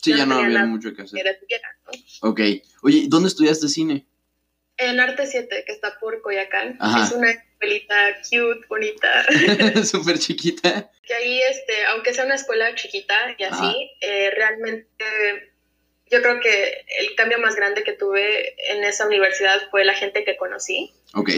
Sí, 0.02 0.10
Ya 0.10 0.16
ya 0.18 0.26
no 0.26 0.34
había 0.36 0.48
nada 0.48 0.66
mucho 0.66 0.90
que 0.90 0.96
que 0.96 1.02
hacer. 1.02 1.22
detuviera, 1.24 1.68
¿no? 1.86 2.28
Ok. 2.30 2.40
Oye, 2.82 3.04
¿dónde 3.08 3.28
estudiaste 3.28 3.68
cine? 3.68 4.04
En 4.76 5.00
Arte 5.00 5.26
7, 5.26 5.64
que 5.66 5.72
está 5.72 5.98
por 6.00 6.22
Coyacán, 6.22 6.76
Ajá. 6.80 7.04
es 7.04 7.12
una 7.12 7.30
escuelita 7.30 8.16
cute, 8.22 8.66
bonita, 8.68 9.24
Súper 9.84 10.18
chiquita. 10.18 10.90
que 11.06 11.14
ahí, 11.14 11.40
este, 11.50 11.84
aunque 11.86 12.14
sea 12.14 12.24
una 12.24 12.34
escuela 12.34 12.74
chiquita 12.74 13.36
y 13.38 13.44
así, 13.44 13.90
eh, 14.00 14.30
realmente 14.34 15.04
yo 16.10 16.20
creo 16.20 16.40
que 16.40 16.84
el 17.00 17.14
cambio 17.14 17.38
más 17.38 17.54
grande 17.56 17.84
que 17.84 17.92
tuve 17.92 18.54
en 18.72 18.84
esa 18.84 19.06
universidad 19.06 19.58
fue 19.70 19.84
la 19.84 19.94
gente 19.94 20.24
que 20.24 20.36
conocí 20.36 20.92
Ok, 21.14 21.30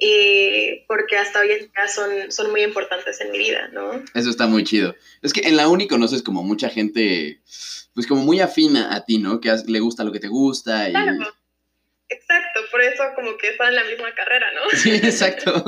y 0.00 0.80
porque 0.88 1.18
hasta 1.18 1.40
hoy 1.40 1.52
en 1.52 1.58
día 1.60 1.88
son, 1.94 2.32
son 2.32 2.50
muy 2.50 2.62
importantes 2.62 3.20
en 3.20 3.30
mi 3.30 3.38
vida, 3.38 3.68
¿no? 3.68 4.02
eso 4.14 4.30
está 4.30 4.46
muy 4.46 4.64
chido. 4.64 4.96
Es 5.20 5.34
que 5.34 5.46
en 5.46 5.56
la 5.56 5.68
uni 5.68 5.86
conoces 5.88 6.22
como 6.22 6.42
mucha 6.42 6.70
gente, 6.70 7.40
pues 7.94 8.06
como 8.06 8.22
muy 8.22 8.40
afina 8.40 8.94
a 8.94 9.04
ti, 9.04 9.18
¿no? 9.18 9.40
Que 9.40 9.54
le 9.66 9.80
gusta 9.80 10.02
lo 10.02 10.10
que 10.10 10.18
te 10.18 10.28
gusta 10.28 10.88
y... 10.88 10.92
Claro, 10.92 11.18
exacto, 12.10 12.60
por 12.70 12.82
eso 12.82 13.02
como 13.14 13.36
que 13.38 13.48
están 13.48 13.68
en 13.68 13.76
la 13.76 13.84
misma 13.84 14.14
carrera, 14.14 14.52
¿no? 14.52 14.60
Sí, 14.76 14.90
exacto. 14.94 15.64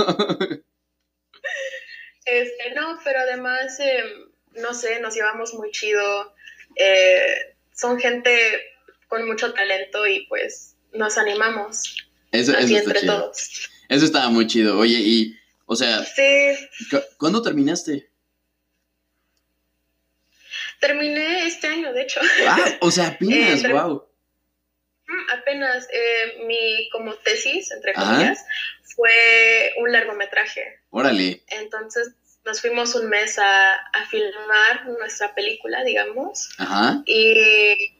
Este, 2.24 2.72
no, 2.74 2.98
pero 3.04 3.20
además, 3.20 3.78
eh, 3.80 4.04
no 4.52 4.74
sé, 4.74 5.00
nos 5.00 5.14
llevamos 5.14 5.54
muy 5.54 5.70
chido. 5.70 6.34
eh, 6.76 7.54
son 7.74 7.98
gente 7.98 8.60
con 9.08 9.26
mucho 9.26 9.52
talento 9.52 10.06
y 10.06 10.26
pues 10.26 10.76
nos 10.92 11.18
animamos 11.18 11.96
Eso, 12.30 12.52
así 12.52 12.64
eso 12.64 12.76
está 12.76 12.90
entre 12.90 13.00
chido. 13.00 13.20
todos. 13.22 13.70
Eso 13.88 14.04
estaba 14.04 14.28
muy 14.30 14.46
chido. 14.46 14.78
Oye, 14.78 14.98
y, 15.00 15.36
o 15.66 15.74
sea, 15.74 16.04
Sí, 16.04 16.54
cu- 16.90 17.02
¿cuándo 17.18 17.42
terminaste? 17.42 18.08
terminé 20.80 21.46
este 21.46 21.66
año, 21.68 21.92
de 21.92 22.02
hecho. 22.02 22.20
Ah, 22.46 22.76
o 22.80 22.90
sea, 22.90 23.08
apenas, 23.20 23.64
Eh, 23.64 23.72
wow. 23.72 24.06
Apenas 25.32 25.88
eh, 25.92 26.44
mi 26.46 26.88
como 26.90 27.14
tesis, 27.14 27.70
entre 27.72 27.92
Ajá. 27.92 28.12
comillas, 28.14 28.44
fue 28.96 29.72
un 29.78 29.92
largometraje. 29.92 30.80
Órale. 30.90 31.42
Entonces 31.48 32.12
nos 32.44 32.60
fuimos 32.60 32.94
un 32.94 33.08
mes 33.08 33.38
a, 33.38 33.74
a 33.74 34.06
filmar 34.10 34.86
nuestra 34.98 35.34
película, 35.34 35.84
digamos, 35.84 36.50
Ajá. 36.58 37.02
y, 37.06 37.94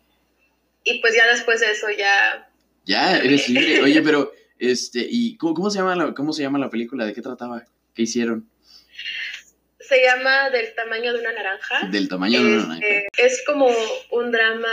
y 0.85 0.99
pues 1.01 1.15
ya 1.15 1.27
después 1.29 1.61
de 1.61 1.71
eso 1.71 1.89
ya 1.91 2.49
Ya, 2.85 3.19
eres 3.19 3.49
libre. 3.49 3.83
Oye, 3.83 4.03
pero, 4.03 4.33
este, 4.59 5.07
¿y 5.09 5.37
cómo, 5.37 5.55
cómo 5.55 5.71
se 5.71 5.79
llama 5.79 5.95
la, 5.95 6.13
cómo 6.15 6.33
se 6.33 6.43
llama 6.43 6.59
la 6.59 6.71
película? 6.71 7.07
¿De 7.07 7.13
qué 7.15 7.23
trataba? 7.23 7.65
¿Qué 7.95 8.03
hicieron? 8.03 8.49
se 9.79 10.03
llama 10.03 10.49
Del 10.51 10.75
tamaño 10.75 11.13
de 11.13 11.21
una 11.21 11.33
naranja. 11.33 11.87
Del 11.91 12.09
tamaño 12.09 12.41
de 12.43 12.47
una 12.47 12.67
naranja. 12.67 12.87
Este, 12.87 13.09
es 13.27 13.43
como 13.47 13.69
un 14.11 14.31
drama, 14.33 14.69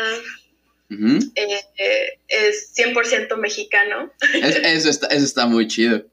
Ujú. 0.92 1.20
eh, 1.36 1.62
eh, 1.78 2.20
es 2.28 2.74
100% 2.76 3.36
mexicano. 3.38 4.12
Es- 4.34 4.56
eso, 4.64 4.90
está, 4.90 5.08
eso 5.08 5.26
está 5.26 5.46
muy 5.46 5.68
chido. 5.68 6.04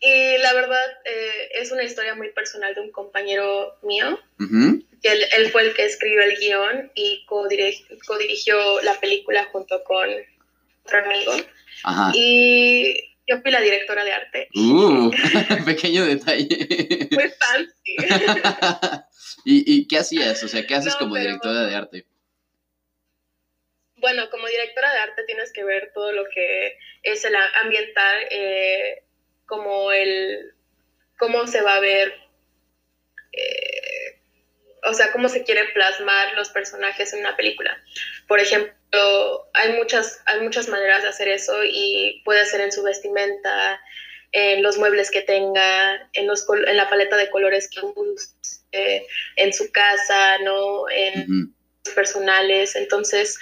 Y 0.00 0.36
la 0.38 0.52
verdad 0.52 0.84
eh, 1.06 1.48
es 1.54 1.72
una 1.72 1.82
historia 1.84 2.14
muy 2.14 2.30
personal 2.32 2.74
de 2.74 2.82
un 2.82 2.90
compañero 2.92 3.78
mío, 3.82 4.20
que 4.38 5.12
él, 5.12 5.24
él 5.38 5.50
fue 5.50 5.62
el 5.62 5.74
que 5.74 5.86
escribió 5.86 6.20
el 6.22 6.36
guion 6.38 6.92
y 6.94 7.24
codirig- 7.26 7.86
codirigió 8.06 8.82
la 8.82 9.00
película 9.00 9.44
junto 9.50 9.82
con 9.84 10.10
otro 10.84 10.98
amigo. 11.04 11.32
Ajá. 11.84 12.12
Y 12.14 12.94
yo 13.26 13.40
fui 13.40 13.50
la 13.50 13.62
directora 13.62 14.04
de 14.04 14.12
arte. 14.12 14.48
Uh, 14.54 15.10
pequeño 15.64 16.04
detalle. 16.04 17.08
Muy 17.10 17.30
fancy. 17.38 17.96
¿Y, 19.46 19.74
¿Y 19.74 19.86
qué 19.86 19.98
hacías? 19.98 20.42
O 20.44 20.48
sea, 20.48 20.66
¿qué 20.66 20.74
haces 20.74 20.92
No, 20.94 20.98
como 21.00 21.14
pero- 21.14 21.24
directora 21.26 21.66
de 21.66 21.74
arte? 21.74 22.06
Bueno, 24.04 24.28
como 24.28 24.46
directora 24.48 24.92
de 24.92 24.98
arte 24.98 25.24
tienes 25.24 25.50
que 25.50 25.64
ver 25.64 25.90
todo 25.94 26.12
lo 26.12 26.26
que 26.28 26.76
es 27.04 27.24
el 27.24 27.34
ambiental, 27.54 28.26
eh, 28.28 29.02
como 29.46 29.92
el, 29.92 30.52
cómo 31.16 31.46
se 31.46 31.62
va 31.62 31.76
a 31.76 31.80
ver, 31.80 32.12
eh, 33.32 34.20
o 34.82 34.92
sea, 34.92 35.10
cómo 35.10 35.30
se 35.30 35.42
quiere 35.44 35.64
plasmar 35.72 36.34
los 36.34 36.50
personajes 36.50 37.14
en 37.14 37.20
una 37.20 37.34
película. 37.34 37.82
Por 38.28 38.40
ejemplo, 38.40 39.48
hay 39.54 39.72
muchas, 39.72 40.20
hay 40.26 40.40
muchas 40.42 40.68
maneras 40.68 41.02
de 41.02 41.08
hacer 41.08 41.28
eso 41.28 41.64
y 41.64 42.20
puede 42.26 42.44
ser 42.44 42.60
en 42.60 42.72
su 42.72 42.82
vestimenta, 42.82 43.80
en 44.32 44.62
los 44.62 44.76
muebles 44.76 45.10
que 45.10 45.22
tenga, 45.22 46.10
en, 46.12 46.26
los, 46.26 46.44
col- 46.44 46.68
en 46.68 46.76
la 46.76 46.90
paleta 46.90 47.16
de 47.16 47.30
colores 47.30 47.70
que 47.70 47.80
use, 47.80 49.06
en 49.36 49.52
su 49.54 49.72
casa, 49.72 50.36
¿no? 50.40 50.90
En, 50.90 51.22
Ujú. 51.22 51.94
personales, 51.94 52.76
entonces 52.76 53.38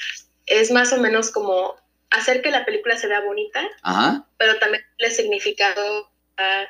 es 0.46 0.70
más 0.70 0.92
o 0.92 0.98
menos 0.98 1.30
como 1.30 1.76
hacer 2.10 2.42
que 2.42 2.50
la 2.50 2.64
película 2.64 2.96
se 2.96 3.08
vea 3.08 3.20
bonita, 3.20 3.66
Ajá. 3.82 4.26
pero 4.38 4.58
también 4.58 4.84
le 4.98 5.10
significado 5.10 6.10
a 6.36 6.66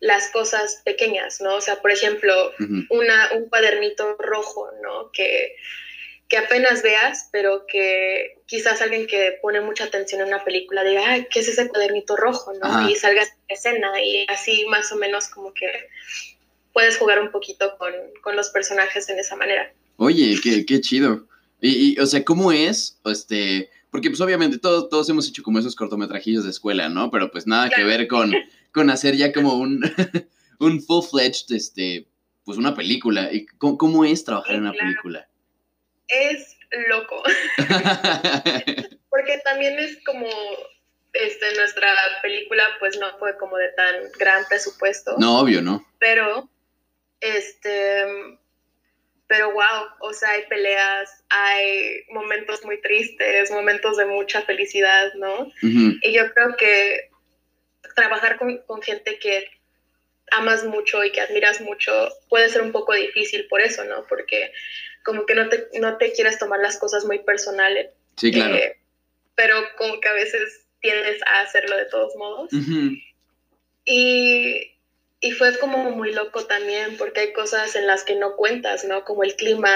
las 0.00 0.30
cosas 0.30 0.82
pequeñas, 0.84 1.40
¿no? 1.40 1.54
O 1.54 1.60
sea, 1.60 1.80
por 1.80 1.92
ejemplo, 1.92 2.52
una, 2.90 3.30
un 3.34 3.48
cuadernito 3.48 4.16
rojo, 4.18 4.68
¿no? 4.82 5.10
Que, 5.12 5.54
que 6.28 6.36
apenas 6.38 6.82
veas, 6.82 7.28
pero 7.30 7.66
que 7.66 8.38
quizás 8.46 8.82
alguien 8.82 9.06
que 9.06 9.38
pone 9.40 9.60
mucha 9.60 9.84
atención 9.84 10.20
en 10.20 10.28
una 10.28 10.44
película 10.44 10.82
diga, 10.82 11.02
ay, 11.06 11.28
¿qué 11.30 11.40
es 11.40 11.48
ese 11.48 11.68
cuadernito 11.68 12.16
rojo, 12.16 12.52
no? 12.52 12.66
Ajá. 12.66 12.90
Y 12.90 12.96
salga 12.96 13.22
en 13.22 13.28
escena 13.48 14.02
y 14.02 14.26
así 14.28 14.66
más 14.66 14.90
o 14.92 14.96
menos 14.96 15.28
como 15.28 15.54
que 15.54 15.70
puedes 16.72 16.96
jugar 16.96 17.20
un 17.20 17.30
poquito 17.30 17.76
con, 17.78 17.92
con 18.22 18.34
los 18.34 18.50
personajes 18.50 19.08
en 19.08 19.18
esa 19.18 19.36
manera. 19.36 19.72
Oye, 19.98 20.36
qué, 20.42 20.66
qué 20.66 20.80
chido. 20.80 21.26
Y, 21.62 21.94
y, 21.94 21.98
o 22.00 22.06
sea, 22.06 22.22
¿cómo 22.24 22.52
es? 22.52 23.00
Este, 23.06 23.70
porque 23.90 24.10
pues 24.10 24.20
obviamente 24.20 24.58
todos, 24.58 24.90
todos 24.90 25.08
hemos 25.08 25.28
hecho 25.28 25.42
como 25.42 25.58
esos 25.58 25.76
cortometrajillos 25.76 26.44
de 26.44 26.50
escuela, 26.50 26.88
¿no? 26.90 27.10
Pero 27.10 27.30
pues 27.30 27.46
nada 27.46 27.70
que 27.70 27.84
ver 27.84 28.08
con, 28.08 28.32
con 28.72 28.90
hacer 28.90 29.16
ya 29.16 29.32
como 29.32 29.54
un, 29.54 29.80
un 30.58 30.82
full-fledged, 30.82 31.54
este, 31.54 32.06
pues 32.44 32.58
una 32.58 32.74
película. 32.74 33.32
¿Y 33.32 33.46
cómo, 33.46 33.78
cómo 33.78 34.04
es 34.04 34.24
trabajar 34.24 34.50
Sí, 34.50 34.56
en 34.56 34.62
una 34.62 34.72
claro. 34.72 34.86
película? 34.88 35.28
Es 36.08 36.56
loco. 36.88 37.22
Porque 39.08 39.40
también 39.44 39.78
es 39.78 39.98
como 40.04 40.26
este, 41.12 41.54
nuestra 41.56 41.88
película, 42.22 42.64
pues 42.80 42.98
no 42.98 43.06
fue 43.18 43.36
como 43.38 43.56
de 43.56 43.68
tan 43.76 43.94
gran 44.18 44.44
presupuesto, 44.48 45.14
no, 45.18 45.38
obvio, 45.40 45.60
¿no? 45.60 45.86
pero 45.98 46.48
este 47.20 48.38
pero 49.26 49.52
wow, 49.52 49.86
o 50.00 50.12
sea, 50.12 50.30
hay 50.30 50.42
peleas, 50.46 51.24
hay 51.30 52.04
momentos 52.10 52.64
muy 52.64 52.80
tristes, 52.80 53.50
momentos 53.50 53.96
de 53.96 54.04
mucha 54.04 54.42
felicidad, 54.42 55.12
¿no? 55.14 55.50
Y 55.62 56.12
yo 56.12 56.32
creo 56.34 56.56
que 56.56 57.10
trabajar 57.94 58.38
con, 58.38 58.58
con 58.66 58.82
gente 58.82 59.18
que 59.18 59.46
amas 60.32 60.64
mucho 60.64 61.02
y 61.04 61.12
que 61.12 61.20
admiras 61.20 61.60
mucho 61.60 62.08
puede 62.28 62.48
ser 62.48 62.62
un 62.62 62.72
poco 62.72 62.94
difícil 62.94 63.46
por 63.48 63.60
eso, 63.60 63.84
¿no? 63.84 64.04
Porque 64.06 64.52
como 65.04 65.26
que 65.26 65.34
no 65.34 65.48
te, 65.48 65.66
no 65.80 65.96
te 65.96 66.12
quieres 66.12 66.38
tomar 66.38 66.60
las 66.60 66.78
cosas 66.78 67.04
muy 67.04 67.18
personales. 67.20 67.90
Sí, 68.16 68.32
claro. 68.32 68.54
eh, 68.54 68.76
pero 69.34 69.56
como 69.76 70.00
que 70.00 70.08
a 70.08 70.12
veces 70.12 70.66
tiendes 70.80 71.22
a 71.26 71.40
hacerlo 71.40 71.76
de 71.76 71.86
todos 71.86 72.14
modos. 72.16 72.52
Ujú. 72.52 72.96
Y, 73.84 74.71
y 75.22 75.30
fue 75.30 75.56
como 75.58 75.92
muy 75.92 76.12
loco 76.12 76.44
también, 76.46 76.96
porque 76.98 77.20
hay 77.20 77.32
cosas 77.32 77.76
en 77.76 77.86
las 77.86 78.02
que 78.02 78.16
no 78.16 78.34
cuentas, 78.34 78.84
¿no? 78.84 79.04
Como 79.04 79.22
el 79.22 79.36
clima, 79.36 79.70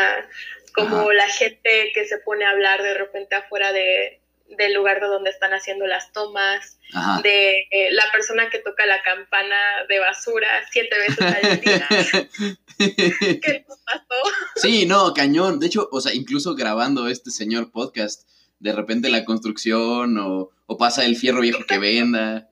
como 0.75 1.03
Ajá. 1.03 1.15
la 1.15 1.29
gente 1.29 1.93
que 1.95 2.05
se 2.05 2.19
pone 2.19 2.45
a 2.45 2.51
hablar 2.51 2.83
de 2.83 2.95
repente 2.95 3.37
afuera 3.37 3.73
de, 3.73 4.21
del 4.59 4.75
lugar 4.75 5.01
de 5.01 5.07
donde 5.07 5.31
están 5.31 5.55
haciendo 5.55 5.87
las 5.87 6.11
tomas, 6.13 6.79
Ajá. 6.93 7.23
de 7.23 7.61
eh, 7.71 7.93
la 7.93 8.03
persona 8.11 8.51
que 8.51 8.59
toca 8.59 8.87
la 8.87 9.01
campana 9.05 9.57
de 9.89 10.01
basura 10.01 10.49
siete 10.73 10.97
veces 10.99 11.21
al 11.21 11.61
día. 11.61 11.89
¿Qué 12.79 13.65
nos 13.69 13.79
pasó? 13.79 14.31
Sí, 14.57 14.85
no, 14.85 15.15
cañón. 15.15 15.61
De 15.61 15.69
hecho, 15.69 15.89
o 15.93 16.01
sea, 16.01 16.13
incluso 16.13 16.57
grabando 16.57 17.07
este 17.07 17.31
señor 17.31 17.71
podcast, 17.71 18.29
de 18.59 18.73
repente 18.73 19.11
la 19.11 19.25
construcción 19.25 20.19
o, 20.19 20.51
o 20.67 20.77
pasa 20.77 21.05
el 21.05 21.15
fierro 21.15 21.43
viejo 21.43 21.65
que 21.69 21.79
venda. 21.79 22.51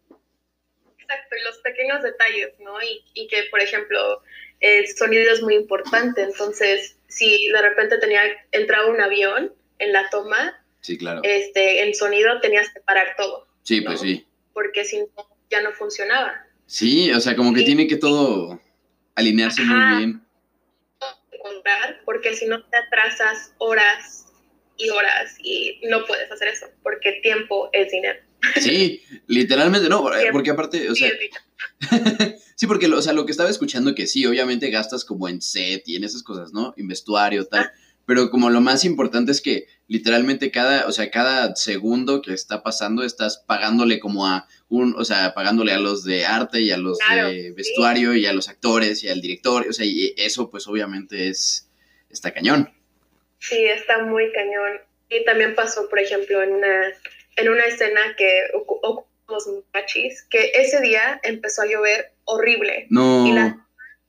Y 1.39 1.43
los 1.45 1.59
pequeños 1.59 2.03
detalles, 2.03 2.53
¿no? 2.61 2.81
Y, 2.83 3.05
y 3.15 3.27
que, 3.29 3.45
por 3.51 3.61
ejemplo, 3.61 4.23
el 4.61 4.87
sonido 4.89 5.31
es 5.33 5.43
muy 5.43 5.55
importante. 5.55 6.23
Entonces, 6.23 6.97
si 7.09 7.49
de 7.49 7.61
repente 7.63 7.99
tenía, 7.99 8.23
entraba 8.53 8.87
un 8.89 9.01
avión 9.01 9.53
en 9.79 9.93
la 9.93 10.09
toma, 10.11 10.61
Sí, 10.81 10.97
claro. 10.99 11.21
este, 11.25 11.83
en 11.83 11.95
sonido 11.95 12.41
tenías 12.41 12.69
que 12.73 12.81
parar 12.81 13.15
todo, 13.17 13.47
Sí, 13.63 13.81
pues 13.81 14.01
sí. 14.01 14.27
porque 14.53 14.85
si 14.85 14.99
no, 15.01 15.07
ya 15.51 15.63
no 15.63 15.73
funcionaba. 15.73 16.47
Sí, 16.67 17.11
o 17.13 17.21
sea, 17.21 17.35
como 17.37 17.53
que 17.53 17.61
Sí. 17.61 17.67
tiene 17.67 17.87
que 17.87 17.97
todo 17.97 18.61
alinearse 19.15 19.63
Ajá. 19.63 19.73
muy 19.75 19.97
bien. 19.99 20.21
Porque 22.05 22.35
si 22.35 22.47
no 22.47 22.63
te 22.67 22.77
atrasas 22.77 23.55
horas 23.59 24.27
y 24.77 24.89
horas 24.91 25.37
y 25.41 25.81
no 25.89 26.05
puedes 26.07 26.31
hacer 26.31 26.49
eso, 26.49 26.67
porque 26.83 27.21
tiempo 27.23 27.69
es 27.73 27.91
dinero. 27.91 28.19
Sí, 28.61 29.03
literalmente 29.27 29.89
no, 29.89 30.03
Siempre. 30.09 30.33
porque 30.33 30.51
aparte, 30.51 30.91
o 30.91 30.95
sea, 30.95 31.11
sí, 32.55 32.67
porque 32.67 32.87
o 32.87 33.03
sea, 33.03 33.13
lo 33.13 33.27
que 33.27 33.33
estaba 33.33 33.51
escuchando 33.51 33.95
que 33.95 34.07
sí, 34.07 34.25
obviamente 34.27 34.71
gastas 34.71 35.05
como 35.05 35.29
en 35.29 35.41
set 35.43 35.83
y 35.87 35.97
en 35.97 36.05
esas 36.05 36.23
cosas, 36.23 36.53
¿no? 36.53 36.75
En 36.77 36.89
vestuario, 36.89 37.47
tal. 37.47 37.71
Pero 38.07 38.31
como 38.31 38.51
lo 38.51 38.61
más 38.61 38.85
importante 38.85 39.33
es 39.33 39.41
que 39.41 39.67
literalmente 39.89 40.51
cada, 40.51 40.87
o 40.87 40.93
sea, 40.93 41.11
cada 41.11 41.57
segundo 41.57 42.21
que 42.21 42.35
está 42.35 42.63
pasando 42.63 43.03
estás 43.03 43.39
pagándole 43.47 43.99
como 43.99 44.27
a 44.27 44.47
un, 44.69 44.95
o 44.97 45.05
sea, 45.05 45.33
pagándole 45.33 45.73
a 45.73 45.79
los 45.79 46.05
de 46.05 46.27
arte 46.27 46.61
y 46.61 46.71
a 46.71 46.77
los 46.77 46.99
Claro, 46.99 47.29
de 47.29 47.43
sí. 47.43 47.51
vestuario 47.53 48.15
y 48.15 48.27
a 48.27 48.35
los 48.35 48.49
actores 48.49 49.03
y 49.05 49.09
al 49.09 49.23
director, 49.23 49.67
o 49.69 49.73
sea, 49.73 49.87
y 49.87 50.13
eso 50.19 50.51
pues 50.51 50.67
obviamente 50.67 51.29
es, 51.29 51.71
está 52.11 52.33
cañón. 52.33 52.71
Sí, 53.39 53.65
está 53.65 54.05
muy 54.05 54.31
cañón. 54.33 54.81
Y 55.09 55.25
también 55.25 55.55
pasó, 55.55 55.89
por 55.89 55.99
ejemplo, 55.99 56.43
en 56.43 56.53
una, 56.53 56.83
en 57.37 57.49
una 57.49 57.65
escena 57.65 58.15
que 58.17 58.45
ocu- 58.55 58.79
ocupamos 58.83 59.49
machis, 59.73 60.23
que 60.31 60.53
ese 60.55 60.81
día 60.81 61.21
empezó 61.23 61.63
a 61.63 61.67
llover 61.67 62.13
horrible. 62.25 62.87
No, 62.91 63.27
Y 63.27 63.33
la- 63.33 63.57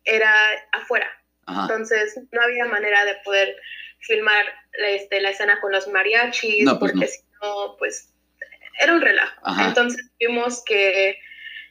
Era 0.03 0.31
afuera. 0.71 1.09
ajá, 1.47 1.61
Entonces 1.63 2.19
no 2.31 2.41
había 2.41 2.65
manera 2.65 3.05
de 3.05 3.15
poder 3.23 3.55
filmar 4.01 4.45
este, 4.73 5.19
la 5.21 5.29
escena 5.31 5.59
con 5.61 5.71
los 5.71 5.87
mariachis, 5.87 6.63
No, 6.63 6.77
pues 6.77 6.91
porque 6.91 7.05
no. 7.05 7.11
si 7.11 7.19
no, 7.41 7.75
pues 7.79 8.13
era 8.79 8.93
un 8.93 9.01
relajo. 9.01 9.39
Ajá. 9.43 9.67
Entonces 9.69 10.07
vimos 10.19 10.63
que 10.63 11.17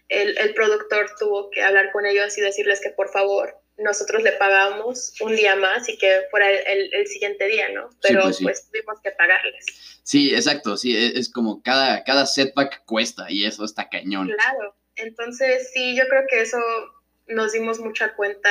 el, 0.08 0.36
el 0.38 0.52
productor 0.54 1.10
tuvo 1.18 1.50
que 1.50 1.62
hablar 1.62 1.92
con 1.92 2.06
ellos 2.06 2.36
y 2.36 2.40
decirles 2.40 2.80
que 2.80 2.90
por 2.90 3.08
favor 3.10 3.56
nosotros 3.78 4.22
le 4.22 4.32
pagamos 4.32 5.14
un 5.20 5.34
día 5.34 5.56
más 5.56 5.88
y 5.88 5.98
que 5.98 6.22
fuera 6.30 6.48
el, 6.50 6.66
el- 6.66 6.94
el 6.94 7.06
siguiente 7.08 7.46
día, 7.46 7.68
¿no? 7.70 7.90
Pero 8.02 8.22
pues 8.22 8.38
pues, 8.42 8.58
sí. 8.60 8.66
tuvimos 8.70 9.00
que 9.02 9.10
pagarles. 9.10 9.64
sí, 10.02 10.34
exacto, 10.34 10.76
sí, 10.76 10.96
es, 10.96 11.14
es 11.14 11.28
como 11.32 11.62
cada, 11.62 12.04
cada 12.04 12.24
setback 12.26 12.84
cuesta 12.84 13.26
y 13.28 13.44
eso 13.44 13.64
está 13.64 13.88
cañón. 13.88 14.28
Claro. 14.28 14.76
Entonces 14.96 15.70
sí, 15.72 15.96
yo 15.96 16.06
creo 16.08 16.22
que 16.28 16.40
eso 16.42 16.58
nos 17.26 17.52
dimos 17.52 17.80
mucha 17.80 18.14
cuenta. 18.14 18.48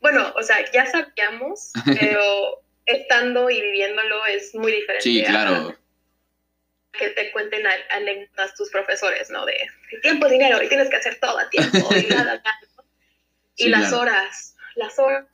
Bueno, 0.00 0.32
o 0.36 0.42
sea, 0.42 0.58
ya 0.72 0.84
sabíamos, 0.86 1.72
pero 1.98 2.62
estando 2.84 3.48
y 3.48 3.60
viviéndolo 3.60 4.26
es 4.26 4.54
muy 4.54 4.72
diferente. 4.72 5.02
Sí, 5.04 5.22
a 5.24 5.28
claro. 5.28 5.76
Que 6.92 7.08
te 7.10 7.32
cuenten 7.32 7.66
a- 7.66 7.72
anécdotas 7.96 8.54
tus 8.54 8.68
profesores, 8.70 9.30
¿no? 9.30 9.46
De 9.46 9.56
tiempo 10.02 10.26
es 10.26 10.32
dinero 10.32 10.62
y 10.62 10.68
tienes 10.68 10.90
que 10.90 10.96
hacer 10.96 11.18
todo 11.20 11.38
a 11.38 11.48
tiempo 11.48 11.78
y 11.96 12.02
nada, 12.12 12.34
nada. 12.36 12.60
Y 13.56 13.64
Sí, 13.64 13.68
las 13.68 13.88
claro. 13.88 14.00
horas, 14.00 14.56
las 14.76 14.98
horas 14.98 15.26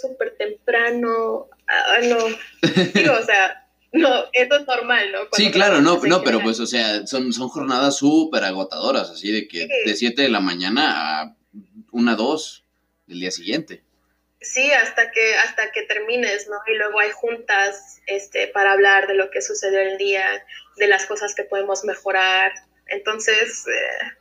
súper 0.00 0.36
temprano, 0.36 1.48
ah, 1.68 1.98
no, 2.02 2.16
digo, 2.94 3.14
o 3.14 3.22
sea, 3.22 3.66
no, 3.92 4.24
eso 4.32 4.56
es 4.56 4.66
normal, 4.66 5.12
¿no? 5.12 5.20
Sí, 5.32 5.50
claro, 5.50 5.80
no, 5.80 6.00
no, 6.04 6.22
pero 6.22 6.40
pues, 6.42 6.60
o 6.60 6.66
sea, 6.66 7.06
son, 7.06 7.32
son 7.32 7.48
jornadas 7.48 7.96
súper 7.98 8.44
agotadoras, 8.44 9.10
así 9.10 9.32
de 9.32 9.46
que 9.48 9.60
Sí. 9.62 9.88
de 9.90 9.94
7 9.96 10.22
de 10.22 10.28
la 10.28 10.40
mañana 10.40 11.20
a 11.22 11.36
una, 11.92 12.16
dos 12.16 12.64
del 13.06 13.20
día 13.20 13.30
siguiente. 13.30 13.82
Sí, 14.40 14.70
hasta 14.72 15.10
que, 15.10 15.36
hasta 15.36 15.70
que 15.72 15.82
termines, 15.84 16.48
¿no? 16.48 16.56
Y 16.66 16.76
luego 16.76 16.98
hay 17.00 17.10
juntas 17.12 18.00
este, 18.06 18.48
para 18.48 18.72
hablar 18.72 19.06
de 19.06 19.14
lo 19.14 19.30
que 19.30 19.40
sucedió 19.40 19.80
el 19.80 19.96
día, 19.96 20.44
de 20.76 20.88
las 20.88 21.06
cosas 21.06 21.34
que 21.34 21.44
podemos 21.44 21.84
mejorar. 21.84 22.52
Entonces, 22.88 23.64
eh, 23.66 24.12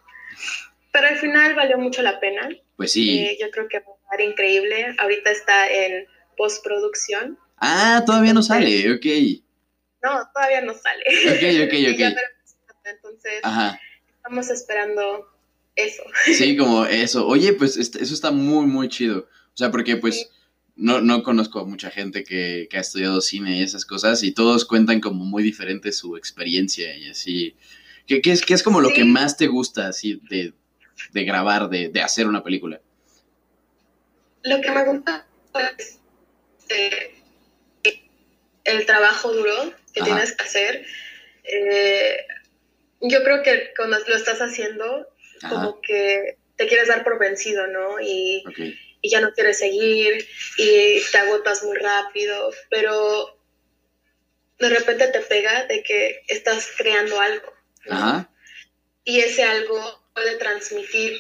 pero 0.94 1.08
al 1.08 1.18
final 1.18 1.56
valió 1.56 1.78
mucho 1.78 2.02
la 2.04 2.20
pena. 2.22 2.48
Pues 2.78 2.92
sí. 2.92 3.20
Eh, 3.20 3.38
yo 3.40 3.50
creo 3.52 3.68
que 3.68 3.80
va 3.80 3.86
a 3.92 4.04
estar 4.14 4.22
increíble. 4.22 4.96
Ahorita 5.00 5.32
está 5.32 5.72
en 5.72 6.06
postproducción. 6.38 7.38
ah, 7.58 8.04
todavía 8.06 8.34
no 8.34 8.42
sale, 8.44 8.92
ok. 8.94 9.06
No, 10.04 10.20
todavía 10.34 10.62
no 10.62 10.74
sale. 10.74 11.04
Ok, 11.30 11.68
ok, 11.68 11.74
ok. 11.94 11.98
ya. 12.00 12.16
Entonces, 12.86 13.40
Ajá. 13.44 13.80
estamos 14.18 14.50
esperando 14.50 15.28
eso. 15.76 16.04
Sí, 16.38 16.58
como 16.58 16.86
eso. 16.86 17.26
Oye, 17.28 17.54
pues 17.54 17.78
est- 17.78 17.96
eso 17.96 18.14
está 18.14 18.32
muy, 18.32 18.66
muy 18.66 18.90
chido. 18.90 19.20
O 19.54 19.58
sea, 19.58 19.72
porque 19.72 19.96
pues 19.96 20.20
Sí. 20.22 20.26
no, 20.76 21.00
no 21.02 21.24
conozco 21.24 21.60
a 21.60 21.66
mucha 21.66 21.90
gente 21.90 22.24
que, 22.24 22.68
que 22.70 22.78
ha 22.78 22.82
estudiado 22.82 23.22
cine 23.22 23.58
y 23.60 23.64
esas 23.64 23.86
cosas 23.86 24.24
y 24.24 24.32
todos 24.34 24.66
cuentan 24.66 25.00
como 25.00 25.24
muy 25.24 25.44
diferente 25.44 25.92
su 25.94 26.18
experiencia 26.18 26.94
y 26.98 27.10
así. 27.10 27.56
¿Qué, 28.06 28.22
qué 28.22 28.34
es, 28.34 28.42
qué 28.42 28.54
es 28.56 28.64
como 28.64 28.82
lo 28.82 28.90
Sí. 28.90 28.96
que 28.96 29.06
más 29.06 29.38
te 29.38 29.48
gusta 29.48 29.88
así 29.88 30.20
de, 30.30 30.54
de 31.12 31.24
grabar, 31.24 31.70
de, 31.70 31.90
de 31.90 32.02
hacer 32.02 32.28
una 32.28 32.44
película? 32.44 32.80
Lo 34.44 34.62
que 34.62 34.72
me 34.72 34.84
gusta 34.86 35.26
es 35.78 36.00
eh, 36.70 37.16
el 38.64 38.86
trabajo 38.86 39.32
duro 39.34 39.74
que 39.94 40.02
Ajá. 40.02 40.06
tienes 40.06 40.36
que 40.36 40.44
hacer. 40.44 40.86
Eh, 41.44 42.18
yo 43.02 43.24
creo 43.24 43.44
que 43.44 43.74
cuando 43.76 43.98
lo 44.00 44.16
estás 44.16 44.40
haciendo, 44.40 45.08
Ajá, 45.42 45.56
como 45.56 45.82
que 45.82 46.38
te 46.56 46.68
quieres 46.68 46.88
dar 46.88 47.04
por 47.04 47.20
vencido, 47.20 47.68
¿no? 47.68 48.00
Y, 48.00 48.44
y 49.02 49.10
ya 49.10 49.22
no 49.22 49.34
quieres 49.34 49.60
seguir 49.60 50.28
y 50.58 51.02
te 51.12 51.18
agotas 51.18 51.64
muy 51.64 51.78
rápido, 51.78 52.52
pero 52.70 53.38
de 54.60 54.70
repente 54.70 55.08
te 55.08 55.20
pega 55.22 55.66
de 55.66 55.84
que 55.84 56.22
estás 56.28 56.70
creando 56.78 57.20
algo. 57.20 57.54
¿no? 57.86 57.96
Ajá, 57.96 58.30
y 59.06 59.20
ese 59.20 59.44
algo 59.44 60.03
puede 60.14 60.36
transmitir 60.38 61.18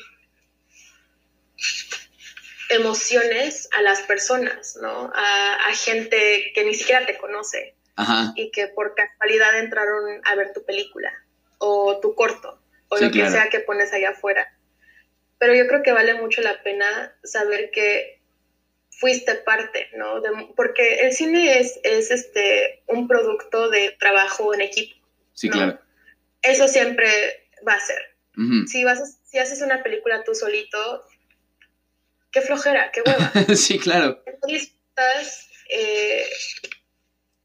emociones 2.70 3.70
a 3.72 3.82
las 3.82 4.02
personas, 4.02 4.78
¿no? 4.82 5.12
A, 5.14 5.56
a 5.68 5.74
gente 5.76 6.52
que 6.56 6.64
ni 6.64 6.74
siquiera 6.74 7.06
te 7.06 7.18
conoce 7.18 7.76
ajá. 7.96 8.34
y 8.36 8.52
que 8.52 8.68
por 8.68 8.96
casualidad 8.96 9.60
entraron 9.60 10.22
a 10.26 10.36
ver 10.36 10.54
tu 10.54 10.64
película 10.66 11.12
o 11.60 12.00
tu 12.00 12.16
corto 12.16 12.60
o 12.90 12.98
Sí, 12.98 13.06
lo 13.06 13.12
que 13.12 13.20
claro. 13.20 13.32
sea 13.34 13.50
que 13.50 13.60
pones 13.60 13.94
allá 13.94 14.12
afuera. 14.12 14.58
Pero 15.40 15.54
yo 15.56 15.68
creo 15.68 15.84
que 15.84 15.92
vale 15.92 16.14
mucho 16.16 16.42
la 16.42 16.64
pena 16.64 17.16
saber 17.24 17.70
que 17.72 18.22
fuiste 19.00 19.36
parte, 19.36 19.90
¿no? 19.96 20.22
De- 20.22 20.54
porque 20.56 21.02
el 21.02 21.14
cine 21.14 21.60
es, 21.60 21.80
es 21.84 22.12
este, 22.12 22.82
un 22.88 23.08
producto 23.08 23.70
de 23.70 23.92
trabajo 24.00 24.54
en 24.54 24.62
equipo. 24.62 24.96
Sí, 25.34 25.48
No. 25.50 25.54
claro. 25.54 25.80
Eso 26.42 26.68
siempre 26.68 27.48
va 27.68 27.74
a 27.74 27.80
ser. 27.80 28.12
Si 28.67 28.84
vas 28.84 29.00
a- 29.00 29.06
si 29.26 29.38
haces 29.38 29.62
una 29.62 29.84
película 29.84 30.24
tú 30.24 30.34
solito, 30.36 31.04
qué 32.32 32.41
flojera, 32.41 32.91
qué 32.91 33.02
hueva. 33.06 33.32
sí, 33.56 33.78
claro. 33.80 34.24
No 34.26 34.48
disfrutas 34.48 35.50
eh, 35.69 36.26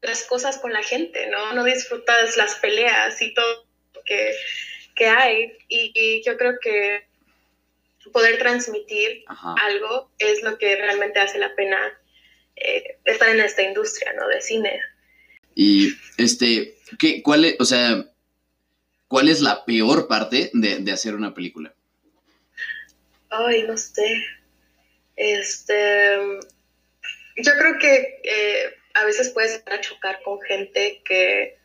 las 0.01 0.23
cosas 0.23 0.57
con 0.57 0.73
la 0.73 0.83
gente, 0.83 1.27
¿no? 1.27 1.53
No 1.53 1.63
disfrutas 1.63 2.37
las 2.37 2.55
peleas 2.55 3.21
y 3.21 3.33
todo 3.33 3.67
que, 4.05 4.33
que 4.95 5.05
hay. 5.07 5.51
Y, 5.67 5.91
y 5.93 6.23
yo 6.25 6.37
creo 6.37 6.57
que 6.61 7.07
poder 8.11 8.39
transmitir 8.39 9.23
Ajá. 9.27 9.53
algo 9.61 10.11
es 10.17 10.41
lo 10.41 10.57
que 10.57 10.75
realmente 10.75 11.19
hace 11.19 11.37
la 11.37 11.53
pena 11.55 11.77
eh, 12.55 12.97
estar 13.05 13.29
en 13.29 13.39
esta 13.39 13.61
industria, 13.61 14.13
¿no? 14.13 14.27
De 14.27 14.41
cine. 14.41 14.81
Y, 15.53 15.93
este, 16.17 16.75
¿qué, 16.97 17.21
cuál 17.21 17.45
es, 17.45 17.55
o 17.59 17.65
sea, 17.65 18.05
cuál 19.09 19.27
es 19.27 19.41
la 19.41 19.65
peor 19.65 20.07
parte 20.07 20.49
de, 20.53 20.77
de 20.77 20.91
hacer 20.93 21.15
una 21.15 21.33
película? 21.33 21.73
Ay, 23.29 23.63
no 23.63 23.77
sé. 23.77 24.25
Este, 25.17 26.15
yo 27.35 27.51
creo 27.57 27.77
que 27.77 28.21
eh, 28.23 28.75
a 28.93 29.03
veces 29.03 29.29
puedes 29.29 29.61
a 29.65 29.81
chocar 29.81 30.21
con 30.23 30.39
gente 30.41 31.01
que, 31.03 31.57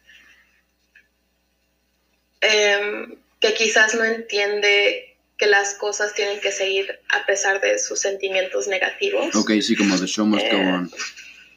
em, 2.41 3.17
que 3.41 3.55
quizás 3.55 3.95
no 3.95 4.05
entiende 4.05 5.17
que 5.37 5.47
las 5.47 5.75
cosas 5.75 6.15
tienen 6.15 6.41
que 6.41 6.51
seguir 6.51 7.01
a 7.11 7.27
pesar 7.27 7.61
de 7.61 7.79
sus 7.79 8.01
sentimientos 8.01 8.67
negativos. 8.67 9.35
Ok, 9.35 9.53
sí, 9.61 9.77
como 9.77 9.99
The 9.99 10.07
Show 10.07 10.27
Must 10.27 10.51
Go 10.51 10.59
Eh, 10.59 10.67
On. 10.67 10.91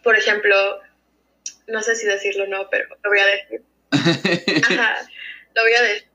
Por 0.03 0.17
ejemplo, 0.17 0.81
no 1.67 1.81
sé 1.81 1.95
si 1.95 2.05
decirlo 2.05 2.43
o 2.43 2.47
no, 2.47 2.69
pero 2.69 2.87
lo 3.03 3.09
voy 3.09 3.19
a 3.19 3.25
decir. 3.25 3.61
Ajá, 4.63 5.07
lo 5.57 5.63
voy 5.63 5.73
a 5.73 5.81
decir. 5.81 6.07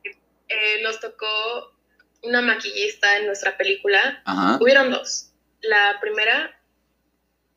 Eh, 0.48 0.82
nos 0.82 1.00
tocó 1.00 1.74
una 2.22 2.40
maquillista 2.40 3.18
en 3.18 3.26
nuestra 3.26 3.56
película. 3.56 4.22
Ajá. 4.24 4.58
Hubieron 4.60 4.92
dos. 4.92 5.32
La 5.60 5.98
primera, 6.00 6.56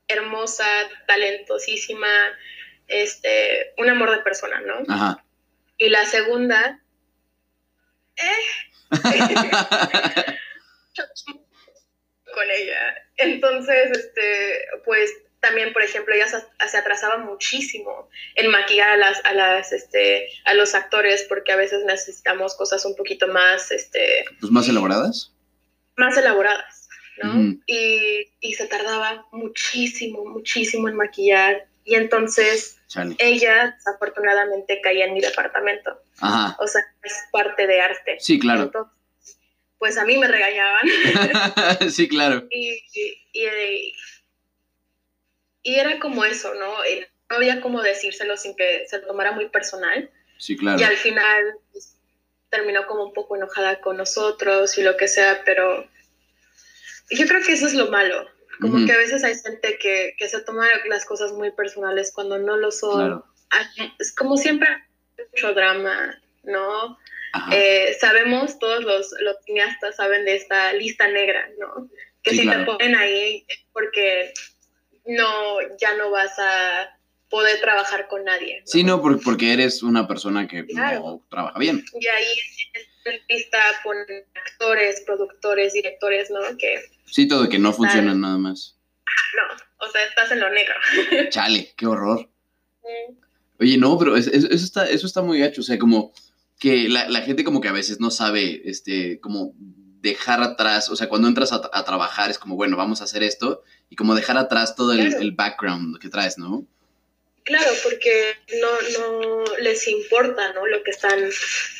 hermosa, 0.07 0.65
talentosísima, 1.07 2.07
este, 2.87 3.73
un 3.77 3.89
amor 3.89 4.09
de 4.11 4.17
persona, 4.23 4.59
¿no? 4.61 4.81
Ajá. 4.87 5.23
Y 5.77 5.89
la 5.89 6.05
segunda, 6.05 6.79
con 12.33 12.49
ella. 12.49 12.95
Entonces, 13.17 13.91
este, 13.91 14.65
pues 14.85 15.11
también, 15.45 15.73
por 15.73 15.83
ejemplo, 15.83 16.15
ella 16.15 16.27
se, 16.27 16.77
atrasaba 16.77 17.19
muchísimo 17.19 18.09
en 18.33 18.49
maquillar 18.49 18.89
a 18.89 18.97
las, 18.97 19.23
a 19.25 19.33
las, 19.33 19.71
este, 19.71 20.27
a 20.43 20.55
los 20.55 20.73
actores 20.73 21.23
porque 21.29 21.51
a 21.51 21.55
veces 21.55 21.85
necesitamos 21.85 22.55
cosas 22.55 22.83
un 22.83 22.95
poquito 22.95 23.27
más, 23.27 23.69
este, 23.71 24.25
pues 24.39 24.51
más 24.51 24.67
elaboradas. 24.67 25.31
más 25.97 26.17
elaboradas, 26.17 26.87
¿no? 27.21 27.55
Y, 27.67 28.27
y 28.39 28.53
se 28.53 28.65
tardaba 28.65 29.27
muchísimo, 29.31 30.25
muchísimo 30.25 30.89
en 30.89 30.95
maquillar. 30.95 31.67
Y 31.83 31.93
entonces 31.93 32.79
Chale. 32.87 33.15
ella 33.19 33.75
desafortunadamente 33.77 34.81
caía 34.81 35.05
en 35.05 35.13
mi 35.13 35.21
departamento. 35.21 36.01
Ajá. 36.19 36.57
O 36.59 36.65
sea, 36.65 36.81
es 37.03 37.13
parte 37.31 37.67
de 37.67 37.81
arte. 37.81 38.17
Sí, 38.19 38.39
claro. 38.39 38.63
Entonces, 38.63 39.37
pues 39.77 39.95
a 39.99 40.05
mí 40.05 40.17
me 40.17 40.27
regañaban. 40.27 40.87
sí, 41.91 42.07
claro. 42.07 42.47
y, 42.49 42.71
y, 42.93 43.21
y- 43.33 43.93
y 45.65 45.79
era 45.79 45.99
como 45.99 46.23
eso, 46.23 46.53
¿no? 46.53 46.77
No 46.77 47.35
había 47.35 47.59
como 47.59 47.81
decírselo 47.81 48.37
sin 48.37 48.55
que 48.55 48.85
se 48.87 48.99
lo 48.99 49.07
tomara 49.07 49.31
muy 49.31 49.49
personal. 49.49 50.11
Sí, 50.37 50.55
claro. 50.55 50.79
Y 50.79 50.83
al 50.83 50.95
final 50.95 51.57
pues, 51.71 51.97
terminó 52.51 52.85
como 52.85 53.03
un 53.03 53.13
poco 53.13 53.35
enojada 53.35 53.81
con 53.81 53.97
nosotros 53.97 54.77
y 54.77 54.83
lo 54.83 54.95
que 54.95 55.07
sea, 55.07 55.41
pero 55.43 55.89
yo 57.09 57.25
creo 57.25 57.41
que 57.43 57.53
eso 57.53 57.65
es 57.65 57.73
lo 57.73 57.87
malo. 57.87 58.29
Como 58.61 58.75
Ujú. 58.75 58.85
que 58.85 58.93
a 58.93 58.97
veces 58.97 59.23
hay 59.23 59.35
gente 59.39 59.79
que, 59.79 60.15
que 60.19 60.29
se 60.29 60.39
toma 60.41 60.67
las 60.87 61.03
cosas 61.03 61.31
muy 61.31 61.51
personales 61.51 62.11
cuando 62.13 62.37
no 62.37 62.57
lo 62.57 62.71
son. 62.71 62.97
Claro. 62.97 63.25
Es 63.99 64.13
como 64.13 64.37
siempre, 64.37 64.67
mucho 65.17 65.53
drama, 65.55 66.21
¿no? 66.43 66.97
Eh, 67.51 67.97
sabemos, 67.99 68.59
todos 68.59 68.83
los, 68.83 69.13
los 69.19 69.35
cineastas 69.45 69.95
saben 69.95 70.25
de 70.25 70.35
esta 70.35 70.71
lista 70.73 71.07
negra, 71.07 71.49
¿no? 71.59 71.89
Que 72.21 72.31
Sí, 72.31 72.37
si 72.37 72.43
claro. 72.43 72.59
te 72.59 72.65
ponen 72.65 72.95
ahí 72.95 73.45
porque 73.73 74.31
no, 75.05 75.57
ya 75.79 75.95
no 75.97 76.11
vas 76.11 76.31
a 76.39 76.89
poder 77.29 77.59
trabajar 77.59 78.07
con 78.07 78.23
nadie. 78.23 78.61
Sí, 78.65 78.83
no, 78.83 79.01
por- 79.01 79.21
porque 79.21 79.53
eres 79.53 79.83
una 79.83 80.07
persona 80.07 80.47
que 80.47 80.65
Claro. 80.65 80.99
no 80.99 81.25
trabaja 81.29 81.57
bien. 81.59 81.83
Y 81.99 82.07
ahí 82.07 82.25
en 82.73 83.13
la 83.13 83.19
lista 83.29 83.57
ponen 83.83 84.05
actores, 84.35 85.01
productores, 85.05 85.73
directores, 85.73 86.29
¿no? 86.31 86.39
Que 86.57 86.81
Sí, 87.05 87.27
todo 87.27 87.47
que 87.49 87.57
no 87.59 87.69
Claro. 87.69 87.77
funciona 87.77 88.13
nada 88.13 88.37
más. 88.37 88.77
no, 89.37 89.85
o 89.87 89.91
sea, 89.91 90.03
estás 90.05 90.31
en 90.31 90.39
lo 90.39 90.49
negro. 90.49 90.73
Chale, 91.29 91.73
qué 91.77 91.85
horror. 91.87 92.29
Oye, 93.59 93.77
no, 93.77 93.97
pero 93.97 94.15
es- 94.17 94.27
es- 94.27 94.43
eso, 94.45 94.65
está, 94.65 94.89
eso 94.89 95.07
está 95.07 95.21
muy 95.21 95.39
gacho. 95.39 95.61
O 95.61 95.63
sea, 95.63 95.77
como 95.79 96.13
que 96.59 96.89
la, 96.89 97.07
la 97.09 97.21
gente 97.21 97.43
como 97.43 97.61
que 97.61 97.67
a 97.67 97.73
veces 97.73 97.99
no 97.99 98.11
sabe, 98.11 98.61
este, 98.65 99.19
como 99.19 99.53
dejar 100.09 100.41
atrás, 100.41 100.89
o 100.89 100.95
sea, 100.95 101.09
cuando 101.09 101.27
entras 101.27 101.51
a, 101.51 101.61
a 101.73 101.83
trabajar 101.83 102.29
es 102.29 102.37
como, 102.39 102.55
bueno, 102.55 102.77
vamos 102.77 103.01
a 103.01 103.03
hacer 103.05 103.23
esto, 103.23 103.63
y 103.89 103.95
como 103.95 104.15
dejar 104.15 104.37
atrás 104.37 104.75
todo 104.75 104.93
el, 104.93 104.99
Claro. 105.09 105.21
el 105.21 105.31
background 105.31 105.99
que 105.99 106.09
traes, 106.09 106.37
¿no? 106.37 106.65
Claro, 107.43 107.71
porque 107.83 108.33
no, 108.61 108.71
no 108.99 109.43
les 109.61 109.87
importa, 109.87 110.53
¿no? 110.53 110.65
Lo 110.65 110.81
que 110.83 110.91
están, 110.91 111.19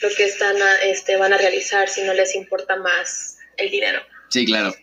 lo 0.02 0.10
que 0.16 0.26
están, 0.26 0.62
a- 0.62 0.82
este, 0.84 1.16
van 1.18 1.34
a 1.34 1.38
realizar, 1.38 1.90
si 1.90 2.04
no 2.04 2.14
les 2.14 2.36
importa 2.36 2.76
más 2.76 3.38
el 3.58 3.72
dinero. 3.72 4.02
Sí, 4.30 4.46
claro. 4.46 4.76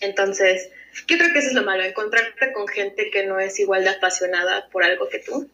Entonces, 0.00 0.70
yo 1.06 1.16
creo 1.18 1.32
que 1.32 1.38
eso 1.40 1.48
es 1.48 1.54
lo 1.54 1.62
malo, 1.64 1.82
encontrarte 1.84 2.52
con 2.52 2.66
gente 2.68 3.10
que 3.10 3.26
no 3.26 3.38
es 3.38 3.58
igual 3.60 3.84
de 3.84 3.90
apasionada 3.90 4.68
por 4.70 4.82
algo 4.84 5.08
que 5.08 5.18
tú. 5.18 5.50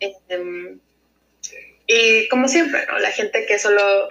Em, 0.00 0.78
y 1.86 2.28
como 2.28 2.48
siempre, 2.48 2.86
¿no? 2.86 2.98
La 2.98 3.10
gente 3.10 3.44
que 3.46 3.58
solo 3.58 4.08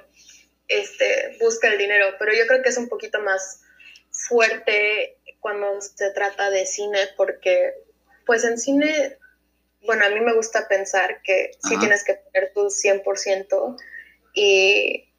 este, 0.71 1.37
busca 1.39 1.67
el 1.67 1.77
dinero, 1.77 2.15
pero 2.17 2.33
yo 2.33 2.47
creo 2.47 2.61
que 2.61 2.69
es 2.69 2.77
un 2.77 2.87
poquito 2.87 3.19
más 3.21 3.61
fuerte 4.09 5.17
cuando 5.39 5.81
se 5.81 6.11
trata 6.11 6.49
de 6.49 6.65
cine, 6.65 6.99
porque 7.17 7.73
pues 8.25 8.43
en 8.43 8.57
cine, 8.57 9.17
bueno, 9.85 10.05
a 10.05 10.09
mí 10.09 10.19
me 10.19 10.33
gusta 10.33 10.67
pensar 10.67 11.21
que 11.23 11.51
sí 11.59 11.73
Ajá. 11.73 11.79
tienes 11.79 12.03
que 12.03 12.15
poner 12.15 12.53
tu 12.53 12.69
100% 12.69 13.77
y, 14.33 15.09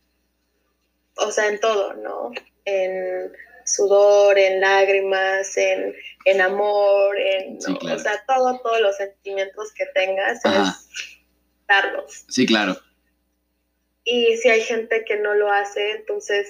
o 1.16 1.30
sea, 1.30 1.48
en 1.48 1.60
todo, 1.60 1.94
¿no? 1.94 2.32
En 2.64 3.32
sudor, 3.64 4.38
en 4.38 4.60
lágrimas, 4.60 5.56
en, 5.56 5.94
en 6.24 6.40
amor, 6.40 7.18
en, 7.18 7.60
Sí, 7.60 7.76
o 7.82 7.98
sea, 7.98 8.24
todo, 8.26 8.60
todos 8.60 8.80
los 8.80 8.96
sentimientos 8.96 9.72
que 9.72 9.86
tengas 9.86 10.44
es 10.44 10.88
darlos. 11.68 12.24
Sí, 12.28 12.46
claro. 12.46 12.76
Y 14.04 14.36
si 14.38 14.48
hay 14.48 14.62
gente 14.62 15.04
que 15.06 15.16
no 15.16 15.34
lo 15.34 15.50
hace, 15.52 15.92
entonces 15.92 16.48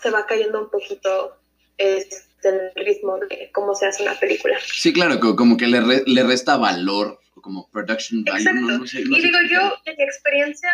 se 0.00 0.10
va 0.10 0.26
cayendo 0.26 0.60
un 0.62 0.70
poquito 0.70 1.36
este, 1.78 2.16
el 2.44 2.70
ritmo 2.84 3.18
de 3.18 3.50
cómo 3.52 3.74
se 3.74 3.86
hace 3.86 4.02
una 4.02 4.18
película. 4.18 4.58
Sí, 4.64 4.92
claro, 4.92 5.18
co- 5.20 5.34
como 5.36 5.56
que 5.56 5.66
le, 5.66 5.80
re- 5.80 6.02
le 6.06 6.22
resta 6.22 6.56
valor, 6.56 7.18
como 7.40 7.68
production 7.70 8.22
value. 8.24 8.38
Exacto. 8.40 8.60
No, 8.60 8.78
no 8.78 8.86
sé, 8.86 9.04
no 9.04 9.16
y 9.16 9.20
digo 9.20 9.38
yo, 9.50 9.74
en 9.84 9.96
mi 9.96 10.04
experiencia, 10.04 10.70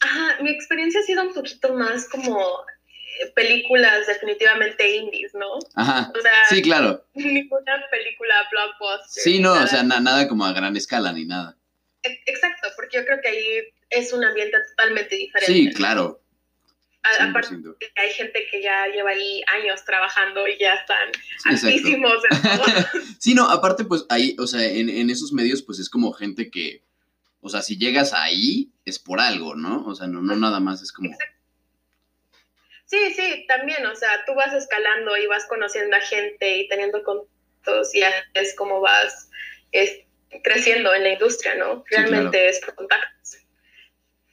ajá, 0.00 0.42
mi 0.42 0.50
experiencia 0.50 1.00
ha 1.00 1.04
sido 1.04 1.22
un 1.22 1.32
poquito 1.34 1.72
más 1.74 2.08
como 2.08 2.36
eh, 2.40 3.30
películas 3.36 4.06
definitivamente 4.08 4.96
indies, 4.96 5.34
¿no? 5.34 5.46
Ajá. 5.76 6.10
O 6.16 6.20
sea, 6.20 6.32
Sí, 6.48 6.62
claro. 6.62 7.04
ninguna 7.14 7.84
película 7.92 8.34
blockbuster. 8.50 9.22
Sí, 9.22 9.38
no, 9.38 9.54
nada. 9.54 9.64
o 9.64 9.68
sea, 9.68 9.82
na- 9.84 10.00
nada 10.00 10.26
como 10.26 10.44
a 10.44 10.52
gran 10.52 10.76
escala 10.76 11.12
ni 11.12 11.24
nada. 11.26 11.56
Exacto, 12.26 12.68
porque 12.76 12.98
yo 12.98 13.04
creo 13.04 13.20
que 13.20 13.28
ahí 13.28 13.58
es 13.90 14.12
un 14.12 14.24
ambiente 14.24 14.56
totalmente 14.70 15.16
diferente. 15.16 15.52
Sí, 15.52 15.72
claro. 15.72 16.20
A- 17.02 17.24
Aparte 17.24 17.48
100%. 17.56 17.76
que 17.78 17.90
hay 17.96 18.10
gente 18.12 18.46
que 18.50 18.62
ya 18.62 18.86
lleva 18.88 19.10
ahí 19.10 19.42
años 19.48 19.84
trabajando 19.84 20.46
y 20.48 20.58
ya 20.58 20.74
están 20.74 21.10
todo. 21.60 22.22
Sí, 23.18 23.34
no, 23.34 23.48
aparte, 23.50 23.84
pues 23.84 24.04
ahí, 24.08 24.36
o 24.38 24.46
sea, 24.46 24.64
en, 24.64 24.88
en 24.88 25.10
esos 25.10 25.32
medios, 25.32 25.62
pues 25.62 25.78
es 25.78 25.88
como 25.90 26.12
gente 26.12 26.50
que, 26.50 26.82
o 27.40 27.48
sea, 27.50 27.60
si 27.62 27.76
llegas 27.78 28.12
ahí, 28.14 28.70
es 28.86 28.98
por 28.98 29.20
algo, 29.20 29.54
¿no? 29.54 29.84
O 29.86 29.94
sea, 29.94 30.06
no, 30.06 30.20
no 30.22 30.34
nada 30.36 30.60
más 30.60 30.82
es 30.82 30.92
como. 30.92 31.10
Sí, 32.86 33.12
sí, 33.14 33.44
también, 33.48 33.84
o 33.86 33.96
sea, 33.96 34.24
tú 34.26 34.34
vas 34.34 34.52
escalando 34.54 35.16
y 35.16 35.26
vas 35.26 35.46
conociendo 35.46 35.96
a 35.96 36.00
gente 36.00 36.58
y 36.58 36.68
teniendo 36.68 37.02
contactos 37.02 37.94
y 37.94 38.02
es 38.34 38.54
como 38.56 38.80
vas 38.80 39.30
es, 39.72 40.00
creciendo 40.42 40.92
en 40.94 41.02
la 41.04 41.10
industria, 41.12 41.54
¿no? 41.56 41.84
Sí, 41.88 41.96
Realmente 41.96 42.48
es 42.48 42.60
por 42.60 42.74
contactos. 42.74 43.36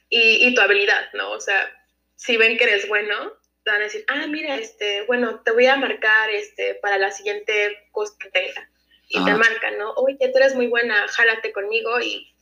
Y, 0.08 0.46
y 0.46 0.54
tu 0.54 0.60
habilidad, 0.60 1.08
¿no? 1.14 1.30
O 1.32 1.40
sea, 1.40 1.70
si 2.16 2.36
ven 2.36 2.56
que 2.58 2.64
eres 2.64 2.86
bueno, 2.88 3.32
te 3.64 3.70
van 3.70 3.80
a 3.80 3.84
decir, 3.84 4.04
ah, 4.08 4.26
mira, 4.26 4.56
este, 4.56 5.02
bueno, 5.06 5.40
te 5.44 5.52
voy 5.52 5.66
a 5.66 5.76
marcar 5.76 6.30
este, 6.30 6.74
para 6.76 6.98
la 6.98 7.10
siguiente 7.10 7.88
cosa 7.92 8.14
que 8.20 8.30
tenga. 8.30 8.68
Y 9.08 9.22
te 9.24 9.34
marcan, 9.34 9.78
¿no? 9.78 9.92
Oye, 9.94 10.16
tú 10.18 10.38
eres 10.38 10.54
muy 10.54 10.66
buena, 10.68 11.06
jálate 11.08 11.52
conmigo 11.52 12.00
y, 12.00 12.34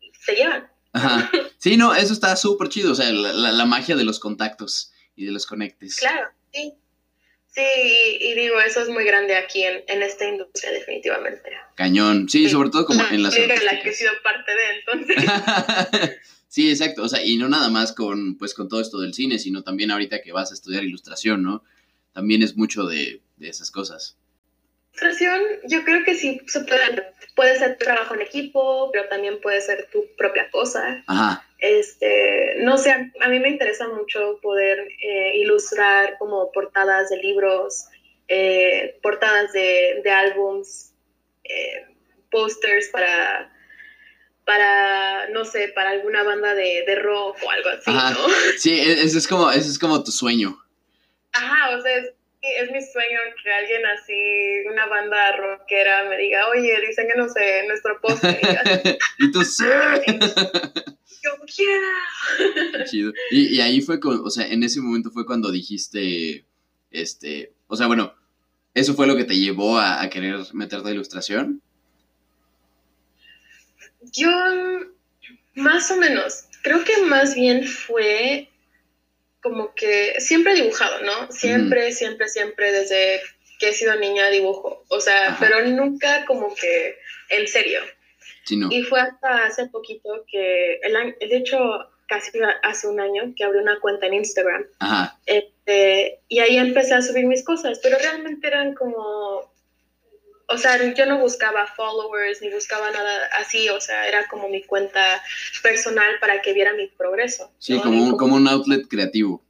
y 0.00 0.12
te 0.26 0.34
llevan. 0.34 0.70
Ajá. 0.92 1.30
Sí, 1.58 1.76
no, 1.76 1.94
eso 1.94 2.14
está 2.14 2.34
súper 2.36 2.68
chido, 2.70 2.92
o 2.92 2.94
sea, 2.94 3.10
la, 3.12 3.34
la- 3.34 3.52
la 3.52 3.64
magia 3.66 3.94
de 3.94 4.02
los 4.04 4.18
contactos 4.18 4.92
y 5.14 5.26
de 5.26 5.32
los 5.32 5.44
conectes. 5.46 5.98
Claro, 5.98 6.30
sí. 6.54 6.72
Sí, 7.52 7.62
y, 7.62 8.28
y 8.28 8.34
digo, 8.34 8.60
eso 8.60 8.80
es 8.80 8.88
muy 8.88 9.04
grande 9.04 9.34
aquí 9.36 9.62
en, 9.64 9.82
en 9.88 10.02
esta 10.02 10.24
industria, 10.28 10.70
definitivamente. 10.70 11.50
Cañón. 11.74 12.28
Sí, 12.28 12.44
Sí. 12.44 12.50
sobre 12.50 12.70
todo 12.70 12.84
como 12.86 13.02
en 13.10 13.22
las 13.24 13.34
de 13.34 13.46
la 13.48 13.82
que 13.82 13.88
he 13.90 13.92
sido 13.92 14.12
parte 14.22 14.52
de, 14.52 14.78
entonces. 14.78 15.16
sí, 16.48 16.70
exacto. 16.70 17.02
O 17.02 17.08
sea, 17.08 17.24
y 17.24 17.36
no 17.36 17.48
nada 17.48 17.68
más 17.68 17.92
con, 17.92 18.36
pues, 18.38 18.54
con 18.54 18.68
todo 18.68 18.80
esto 18.80 19.00
del 19.00 19.14
cine, 19.14 19.38
sino 19.38 19.62
también 19.62 19.90
ahorita 19.90 20.22
que 20.22 20.30
vas 20.32 20.52
a 20.52 20.54
estudiar 20.54 20.84
ilustración, 20.84 21.42
¿no? 21.42 21.64
También 22.12 22.42
es 22.42 22.56
mucho 22.56 22.84
de, 22.86 23.20
de 23.36 23.48
esas 23.48 23.70
cosas. 23.70 24.16
Ilustración, 24.92 25.42
yo 25.64 25.84
creo 25.84 26.04
que 26.04 26.14
sí 26.14 26.40
se 26.46 26.60
puede, 26.60 27.12
puede 27.34 27.58
ser 27.58 27.76
trabajo 27.78 28.14
en 28.14 28.22
equipo, 28.22 28.90
pero 28.92 29.08
también 29.08 29.40
puede 29.40 29.60
ser 29.60 29.88
tu 29.92 30.04
propia 30.16 30.50
cosa. 30.50 31.02
Ajá. 31.06 31.46
Este, 31.58 32.54
no 32.58 32.78
sé, 32.78 32.90
a 32.90 33.28
mí 33.28 33.38
me 33.38 33.50
interesa 33.50 33.86
mucho 33.88 34.38
poder 34.42 34.78
eh, 35.02 35.32
ilustrar 35.36 36.16
como 36.18 36.50
portadas 36.52 37.10
de 37.10 37.18
libros, 37.18 37.86
eh, 38.28 38.98
portadas 39.02 39.52
de, 39.52 40.00
de 40.02 40.10
álbums, 40.10 40.92
eh, 41.44 41.86
posters 42.30 42.88
para, 42.88 43.52
para, 44.46 45.28
no 45.30 45.44
sé, 45.44 45.68
para 45.74 45.90
alguna 45.90 46.22
banda 46.22 46.54
de, 46.54 46.84
de 46.86 46.94
rock 46.96 47.36
o 47.44 47.50
algo 47.50 47.68
así, 47.70 47.90
Ajá. 47.90 48.10
¿no? 48.10 48.28
Sí, 48.56 48.78
e- 48.80 49.02
ese 49.02 49.18
es 49.18 49.28
como, 49.28 49.50
ese 49.50 49.68
es 49.68 49.78
como 49.78 50.02
tu 50.02 50.10
sueño. 50.12 50.56
Ajá, 51.32 51.76
o 51.76 51.82
sea, 51.82 51.96
es, 51.96 52.12
es 52.42 52.70
mi 52.70 52.82
sueño 52.82 53.18
que 53.42 53.52
alguien 53.52 53.82
así, 53.86 54.68
una 54.70 54.86
banda 54.86 55.36
rockera, 55.36 56.08
me 56.08 56.16
diga, 56.16 56.48
oye, 56.48 56.80
diseñanos 56.86 57.36
eh, 57.36 57.64
nuestro 57.68 58.00
póster. 58.00 58.38
Y 58.42 58.46
así, 58.46 58.98
y 59.18 59.30
tú 59.30 59.44
sí. 59.44 59.64
yo 61.22 61.30
quiero. 61.54 62.84
Chido. 62.86 63.12
Y, 63.30 63.56
y 63.56 63.60
ahí 63.60 63.80
fue, 63.80 64.00
con, 64.00 64.24
o 64.24 64.30
sea, 64.30 64.46
en 64.46 64.62
ese 64.62 64.80
momento 64.80 65.10
fue 65.10 65.26
cuando 65.26 65.50
dijiste, 65.50 66.44
este, 66.90 67.52
o 67.66 67.76
sea, 67.76 67.86
bueno, 67.86 68.14
¿eso 68.74 68.94
fue 68.94 69.06
lo 69.06 69.16
que 69.16 69.24
te 69.24 69.36
llevó 69.36 69.78
a, 69.78 70.00
a 70.00 70.08
querer 70.08 70.38
meterte 70.54 70.88
a 70.88 70.92
ilustración? 70.92 71.60
Yo, 74.12 74.30
más 75.54 75.90
o 75.90 75.96
menos, 75.96 76.44
creo 76.62 76.84
que 76.84 77.02
más 77.02 77.34
bien 77.34 77.66
fue 77.66 78.49
como 79.42 79.74
que 79.74 80.20
siempre 80.20 80.52
he 80.52 80.56
dibujado, 80.56 81.02
¿no? 81.02 81.30
Siempre, 81.32 81.92
siempre, 81.92 82.28
siempre, 82.28 82.72
desde 82.72 83.20
que 83.58 83.70
he 83.70 83.72
sido 83.72 83.94
niña 83.96 84.28
dibujo. 84.30 84.84
O 84.88 85.00
sea, 85.00 85.28
Ajá. 85.28 85.36
pero 85.40 85.66
nunca 85.66 86.24
como 86.26 86.54
que 86.54 86.96
en 87.28 87.46
serio. 87.46 87.80
Sí, 88.44 88.56
no. 88.56 88.68
Y 88.70 88.82
fue 88.82 89.00
hasta 89.00 89.46
hace 89.46 89.66
poquito 89.66 90.24
que, 90.30 90.80
el 90.82 90.96
año, 90.96 91.14
de 91.20 91.36
hecho, 91.36 91.58
casi 92.06 92.30
hace 92.62 92.88
un 92.88 93.00
año 93.00 93.32
que 93.36 93.44
abrí 93.44 93.58
una 93.58 93.78
cuenta 93.80 94.06
en 94.06 94.14
Instagram. 94.14 94.66
Ajá. 94.80 95.18
Este, 95.26 96.20
y 96.28 96.40
ahí 96.40 96.56
empecé 96.56 96.94
a 96.94 97.02
subir 97.02 97.26
mis 97.26 97.44
cosas, 97.44 97.78
pero 97.82 97.98
realmente 97.98 98.46
eran 98.46 98.74
como, 98.74 99.49
o 100.50 100.58
sea, 100.58 100.92
yo 100.94 101.06
no 101.06 101.18
buscaba 101.18 101.66
followers 101.68 102.42
ni 102.42 102.50
buscaba 102.50 102.90
nada 102.90 103.26
así, 103.38 103.68
o 103.68 103.80
sea, 103.80 104.08
era 104.08 104.26
como 104.26 104.48
mi 104.48 104.62
cuenta 104.64 105.22
personal 105.62 106.18
para 106.20 106.42
que 106.42 106.52
viera 106.52 106.72
mi 106.74 106.88
progreso. 106.88 107.52
Sí, 107.58 107.74
¿no? 107.74 107.82
como 107.82 108.04
un, 108.04 108.16
como 108.16 108.36
un 108.36 108.48
outlet 108.48 108.86
creativo. 108.88 109.42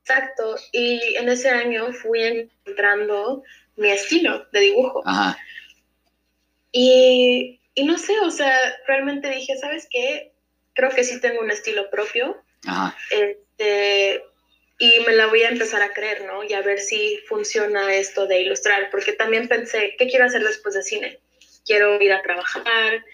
Exacto, 0.00 0.56
y 0.72 1.16
en 1.16 1.28
ese 1.28 1.50
año 1.50 1.92
fui 1.92 2.22
encontrando 2.22 3.42
mi 3.76 3.88
estilo 3.90 4.46
de 4.52 4.60
dibujo. 4.60 5.02
Ajá. 5.04 5.36
Y, 6.70 7.60
y 7.74 7.84
no 7.84 7.98
sé, 7.98 8.18
o 8.20 8.30
sea, 8.30 8.56
realmente 8.86 9.28
dije, 9.28 9.56
¿sabes 9.58 9.88
qué? 9.90 10.32
Creo 10.74 10.90
que 10.90 11.04
sí 11.04 11.20
tengo 11.20 11.40
un 11.40 11.50
estilo 11.50 11.90
propio. 11.90 12.42
Ajá. 12.66 12.96
Este, 13.10 14.22
y 14.82 14.98
me 15.06 15.14
la 15.14 15.28
voy 15.28 15.44
a 15.44 15.50
empezar 15.50 15.80
a 15.80 15.92
creer, 15.92 16.24
¿no? 16.26 16.42
Y 16.42 16.54
a 16.54 16.60
ver 16.60 16.80
si 16.80 17.20
funciona 17.28 17.94
esto 17.94 18.26
de 18.26 18.42
ilustrar, 18.42 18.90
porque 18.90 19.12
también 19.12 19.46
pensé, 19.46 19.94
¿qué 19.96 20.08
quiero 20.08 20.24
hacer 20.24 20.42
después 20.42 20.74
de 20.74 20.82
cine? 20.82 21.20
Quiero 21.64 22.02
ir 22.02 22.12
a 22.12 22.20
trabajar 22.20 23.04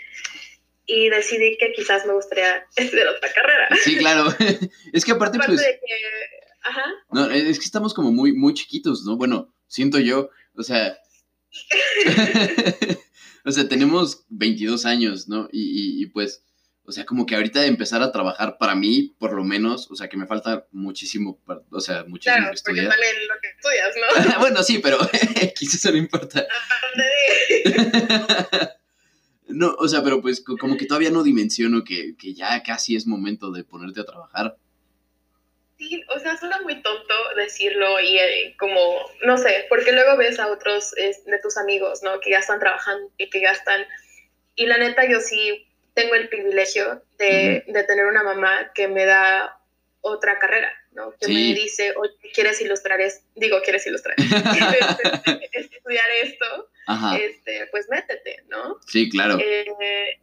y 0.86 1.10
decidí 1.10 1.58
que 1.58 1.72
quizás 1.72 2.06
me 2.06 2.14
gustaría 2.14 2.64
estudiar 2.76 3.08
otra 3.08 3.30
carrera. 3.34 3.68
Sí, 3.84 3.98
claro. 3.98 4.34
es 4.94 5.04
que 5.04 5.12
aparte, 5.12 5.36
Aparte 5.36 5.56
pues, 5.56 5.60
de 5.60 5.78
que, 5.78 5.94
ajá, 6.62 6.86
no, 7.10 7.30
es 7.30 7.58
que 7.58 7.66
estamos 7.66 7.92
como 7.92 8.12
muy, 8.12 8.32
muy 8.32 8.54
chiquitos, 8.54 9.04
¿no? 9.04 9.18
Bueno, 9.18 9.52
siento 9.66 9.98
yo, 9.98 10.30
o 10.56 10.62
sea, 10.62 10.96
o 13.44 13.50
sea, 13.50 13.68
tenemos 13.68 14.24
22 14.30 14.86
años, 14.86 15.28
¿no? 15.28 15.50
Y, 15.52 15.98
y, 15.98 16.02
y, 16.02 16.06
pues, 16.06 16.42
o 16.88 16.92
sea, 16.92 17.04
como 17.04 17.26
que 17.26 17.34
ahorita 17.34 17.66
empezar 17.66 18.02
a 18.02 18.10
trabajar 18.12 18.56
para 18.56 18.74
mí, 18.74 19.14
por 19.18 19.34
lo 19.34 19.44
menos, 19.44 19.90
o 19.90 19.94
sea, 19.94 20.08
que 20.08 20.16
me 20.16 20.26
falta 20.26 20.66
muchísimo, 20.72 21.38
o 21.70 21.80
sea, 21.80 22.04
muchísimo 22.04 22.36
claro, 22.36 22.54
porque 22.64 22.80
estudiar. 22.80 22.88
también 22.88 23.28
lo 23.28 23.34
que 23.42 23.48
estudias, 23.48 23.94
¿no? 24.34 24.38
bueno, 24.40 24.62
sí, 24.62 24.78
pero 24.78 24.96
eso 25.60 25.90
no 25.90 25.98
importa. 25.98 26.46
De... 26.96 28.68
no, 29.48 29.74
o 29.78 29.86
sea, 29.86 30.02
pero 30.02 30.22
pues 30.22 30.40
co- 30.42 30.56
como 30.56 30.78
que 30.78 30.86
todavía 30.86 31.10
no 31.10 31.22
dimensiono 31.22 31.84
que, 31.84 32.16
que 32.16 32.32
ya 32.32 32.62
casi 32.62 32.96
es 32.96 33.06
momento 33.06 33.50
de 33.50 33.64
ponerte 33.64 34.00
a 34.00 34.06
trabajar. 34.06 34.56
Sí, 35.76 36.02
o 36.08 36.18
sea, 36.20 36.38
suena 36.38 36.62
muy 36.62 36.80
tonto 36.80 37.14
decirlo 37.36 38.00
y 38.00 38.16
eh, 38.16 38.56
como, 38.58 38.80
no 39.26 39.36
sé, 39.36 39.66
porque 39.68 39.92
luego 39.92 40.16
ves 40.16 40.38
a 40.40 40.50
otros 40.50 40.96
es, 40.96 41.22
de 41.26 41.38
tus 41.40 41.58
amigos, 41.58 42.00
¿no? 42.02 42.18
Que 42.20 42.30
ya 42.30 42.38
están 42.38 42.60
trabajando 42.60 43.12
y 43.18 43.28
que 43.28 43.42
ya 43.42 43.50
están... 43.50 43.84
Y 44.56 44.64
la 44.64 44.78
neta, 44.78 45.06
yo 45.06 45.20
sí 45.20 45.67
tengo 46.00 46.14
el 46.14 46.28
privilegio 46.28 47.02
de, 47.18 47.64
de 47.66 47.84
tener 47.84 48.06
una 48.06 48.22
mamá 48.22 48.70
que 48.74 48.88
me 48.88 49.04
da 49.04 49.60
otra 50.00 50.38
carrera, 50.38 50.72
¿no? 50.92 51.10
Que 51.18 51.26
Sí. 51.26 51.34
me 51.34 51.54
dice, 51.60 51.92
oye, 51.96 52.12
¿quieres 52.32 52.60
ilustrar 52.60 53.00
esto? 53.00 53.26
Digo, 53.34 53.60
¿quieres 53.62 53.84
ilustrar? 53.86 54.14
¿Quieres 55.42 55.70
estudiar 55.72 56.06
esto? 56.22 56.70
Ajá, 56.86 57.16
Este, 57.18 57.66
pues 57.70 57.88
métete, 57.90 58.44
¿no? 58.48 58.78
sí, 58.86 59.10
claro. 59.10 59.36
Eh, 59.40 60.20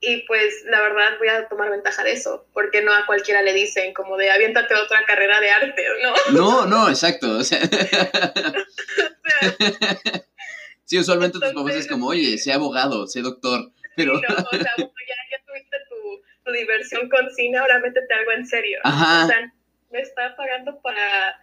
y 0.00 0.26
pues 0.26 0.64
la 0.66 0.80
verdad 0.82 1.16
voy 1.18 1.28
a 1.28 1.48
tomar 1.48 1.70
ventaja 1.70 2.04
de 2.04 2.12
eso, 2.12 2.46
porque 2.52 2.82
no 2.82 2.92
a 2.92 3.06
cualquiera 3.06 3.40
le 3.42 3.54
dicen 3.54 3.94
como 3.94 4.16
de 4.18 4.30
aviéntate 4.30 4.74
otra 4.74 5.04
carrera 5.06 5.40
de 5.40 5.50
arte, 5.50 5.84
¿no? 6.02 6.14
No, 6.32 6.66
no, 6.66 6.88
exacto. 6.90 7.38
O 7.38 7.42
sea, 7.44 7.60
sí, 10.84 10.98
usualmente 10.98 11.38
tus 11.40 11.52
papás 11.52 11.74
es 11.76 11.88
como, 11.88 12.08
oye, 12.08 12.36
sé 12.38 12.52
abogado, 12.52 13.06
sé 13.06 13.22
doctor, 13.22 13.70
pero... 13.96 14.18
Sí, 14.18 14.24
no, 14.28 14.34
o 14.34 14.50
sea, 14.62 14.72
bueno, 14.76 14.90
ya, 15.08 15.38
ya 15.38 15.44
tuviste 15.46 15.76
tu, 15.88 16.22
tu 16.44 16.52
diversión 16.52 17.08
con 17.08 17.28
cine, 17.34 17.58
ahora 17.58 17.80
métete 17.80 18.14
algo 18.14 18.32
en 18.32 18.46
serio. 18.46 18.78
O 18.84 19.26
sea, 19.26 19.52
me 19.90 20.00
está 20.00 20.36
pagando 20.36 20.80
para, 20.82 21.36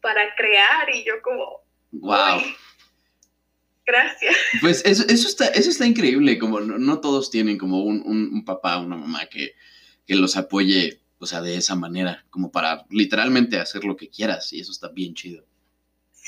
para 0.00 0.34
crear 0.36 0.88
y 0.94 1.04
yo 1.04 1.20
como, 1.22 1.66
Wow. 1.90 2.36
"Uy, 2.38 2.54
gracias. 3.86 4.36
Pues 4.60 4.84
eso, 4.84 5.04
eso, 5.08 5.26
está, 5.28 5.46
eso 5.48 5.70
está 5.70 5.86
increíble, 5.86 6.38
como 6.38 6.60
no, 6.60 6.78
no 6.78 7.00
todos 7.00 7.30
tienen 7.30 7.56
como 7.58 7.82
un, 7.82 8.02
un- 8.04 8.30
un 8.32 8.44
papá, 8.44 8.78
una 8.78 8.96
mamá 8.96 9.26
que, 9.26 9.54
que 10.06 10.14
los 10.14 10.36
apoye, 10.36 11.00
o 11.18 11.26
sea, 11.26 11.40
de 11.40 11.56
esa 11.56 11.74
manera, 11.74 12.24
como 12.30 12.52
para 12.52 12.84
literalmente 12.90 13.58
hacer 13.58 13.84
lo 13.84 13.96
que 13.96 14.10
quieras, 14.10 14.52
y 14.52 14.60
eso 14.60 14.70
está 14.72 14.88
bien 14.88 15.14
chido. 15.14 15.44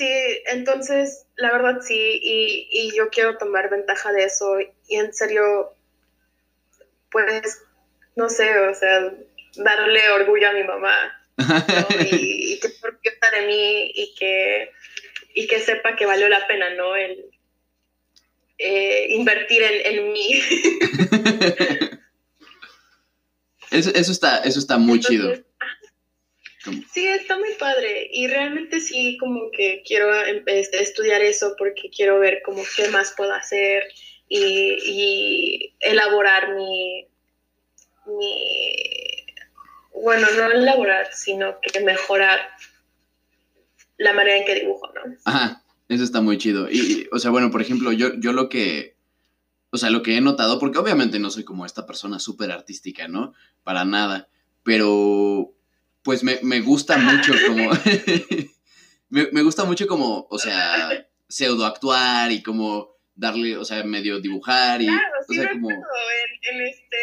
Sí, 0.00 0.08
entonces, 0.46 1.26
la 1.36 1.52
verdad 1.52 1.82
sí, 1.82 2.18
y, 2.22 2.68
y 2.70 2.96
yo 2.96 3.10
quiero 3.10 3.36
tomar 3.36 3.68
ventaja 3.68 4.10
de 4.12 4.24
eso 4.24 4.58
y 4.88 4.96
en 4.96 5.12
serio, 5.12 5.74
pues, 7.10 7.60
no 8.16 8.30
sé, 8.30 8.58
o 8.60 8.74
sea, 8.74 9.12
darle 9.56 10.08
orgullo 10.08 10.48
a 10.48 10.52
mi 10.54 10.64
mamá, 10.64 10.94
¿no? 11.36 11.46
Y, 12.00 12.54
y 12.54 12.60
que 12.60 12.68
esté 12.68 12.86
orgullosa 12.86 13.30
de 13.30 13.46
mí 13.46 13.92
y 13.94 14.14
que, 14.14 14.70
y 15.34 15.46
que 15.46 15.60
sepa 15.60 15.94
que 15.96 16.06
valió 16.06 16.30
la 16.30 16.46
pena, 16.46 16.70
¿no? 16.70 16.96
El 16.96 17.26
eh, 18.56 19.06
invertir 19.10 19.62
en, 19.62 19.98
en 19.98 20.12
mí. 20.14 20.42
Eso, 23.70 23.90
eso, 23.94 24.10
está, 24.10 24.38
eso 24.38 24.58
está 24.58 24.78
muy 24.78 24.98
chido. 24.98 25.28
Entonces, 25.28 25.49
Sí, 26.92 27.06
está 27.06 27.38
muy 27.38 27.54
padre 27.58 28.08
y 28.12 28.26
realmente 28.26 28.80
sí 28.80 29.16
como 29.18 29.50
que 29.50 29.82
quiero 29.86 30.12
estudiar 30.44 31.22
eso 31.22 31.54
porque 31.56 31.88
quiero 31.88 32.18
ver 32.18 32.42
como 32.44 32.62
qué 32.76 32.88
más 32.88 33.14
puedo 33.16 33.32
hacer 33.32 33.84
y, 34.28 34.76
y 34.84 35.74
elaborar 35.80 36.54
mi, 36.54 37.06
mi, 38.06 38.74
bueno, 40.02 40.26
no 40.36 40.52
elaborar, 40.52 41.08
sino 41.12 41.56
que 41.60 41.80
mejorar 41.80 42.40
la 43.96 44.12
manera 44.12 44.38
en 44.38 44.44
que 44.44 44.54
dibujo, 44.54 44.90
¿no? 44.94 45.16
Ajá, 45.24 45.62
eso 45.88 46.04
está 46.04 46.20
muy 46.20 46.38
chido. 46.38 46.70
Y, 46.70 47.08
o 47.12 47.18
sea, 47.18 47.30
bueno, 47.30 47.50
por 47.50 47.62
ejemplo, 47.62 47.92
yo, 47.92 48.14
yo 48.18 48.32
lo 48.32 48.48
que, 48.48 48.96
o 49.70 49.78
sea, 49.78 49.90
lo 49.90 50.02
que 50.02 50.16
he 50.16 50.20
notado, 50.20 50.58
porque 50.58 50.78
obviamente 50.78 51.18
no 51.18 51.30
soy 51.30 51.44
como 51.44 51.66
esta 51.66 51.86
persona 51.86 52.18
súper 52.18 52.50
artística, 52.50 53.08
¿no? 53.08 53.34
Para 53.62 53.84
nada, 53.84 54.28
pero 54.62 55.54
pues 56.02 56.22
me, 56.24 56.38
me 56.42 56.60
gusta 56.60 56.96
mucho 56.98 57.32
como, 57.46 57.70
me, 59.08 59.28
me 59.32 59.42
gusta 59.42 59.64
mucho 59.64 59.86
como, 59.86 60.26
o 60.30 60.38
sea, 60.38 61.06
pseudo 61.28 61.64
actuar 61.66 62.30
y 62.32 62.42
como 62.42 62.96
darle, 63.14 63.56
o 63.56 63.64
sea, 63.64 63.82
medio 63.84 64.20
dibujar 64.20 64.80
y, 64.82 64.86
Claro, 64.86 65.02
o 65.28 65.32
sea, 65.32 65.50
como, 65.52 65.70
en, 65.70 65.78
en, 65.78 66.60
este, 66.66 66.96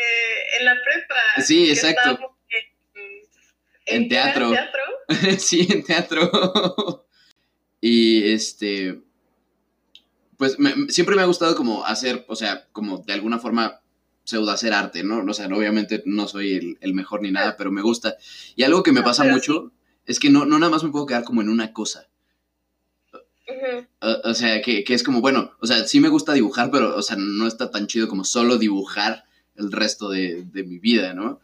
en 0.59 0.65
la 0.65 0.73
prepa. 0.83 1.41
Sí, 1.45 1.69
exacto. 1.69 2.19
En, 3.85 4.03
En 4.03 4.09
teatro. 4.09 4.51
teatro. 4.51 4.81
sí, 5.39 5.67
en 5.69 5.83
teatro. 5.83 7.07
y 7.79 8.31
este, 8.33 8.99
pues 10.37 10.59
me- 10.59 10.89
siempre 10.89 11.15
me 11.15 11.21
ha 11.21 11.25
gustado 11.25 11.55
como 11.55 11.85
hacer, 11.85 12.25
o 12.27 12.35
sea, 12.35 12.67
como 12.71 12.97
de 12.99 13.13
alguna 13.13 13.39
forma 13.39 13.81
pseudo 14.27 14.51
hacer 14.51 14.73
arte, 14.73 15.03
¿no? 15.03 15.23
O 15.23 15.33
sea, 15.33 15.47
obviamente 15.47 16.03
no 16.05 16.27
soy 16.27 16.53
el, 16.55 16.77
el 16.81 16.93
mejor 16.93 17.21
ni 17.21 17.31
nada, 17.31 17.55
pero 17.57 17.71
me 17.71 17.81
gusta. 17.81 18.17
Y 18.55 18.63
algo 18.63 18.83
que 18.83 18.91
me 18.91 18.99
No, 18.99 19.05
pasa 19.05 19.23
mucho 19.23 19.71
es 20.05 20.19
que 20.19 20.29
no, 20.29 20.45
no 20.45 20.59
nada 20.59 20.69
más 20.71 20.83
me 20.83 20.91
puedo 20.91 21.05
quedar 21.05 21.23
como 21.23 21.41
en 21.41 21.49
una 21.49 21.71
cosa. 21.73 22.09
O, 24.01 24.29
o 24.29 24.33
sea, 24.33 24.61
que, 24.61 24.83
que 24.83 24.93
es 24.93 25.03
como, 25.03 25.21
bueno, 25.21 25.55
o 25.61 25.65
sea, 25.67 25.87
sí 25.87 25.99
me 25.99 26.09
gusta 26.09 26.33
dibujar, 26.33 26.69
pero, 26.71 26.95
o 26.95 27.01
sea, 27.01 27.15
no 27.17 27.47
está 27.47 27.71
tan 27.71 27.87
chido 27.87 28.07
como 28.07 28.23
solo 28.23 28.57
dibujar 28.57 29.23
el 29.55 29.71
resto 29.71 30.09
de, 30.09 30.43
de 30.45 30.63
mi 30.63 30.77
vida, 30.79 31.13
¿no? 31.13 31.39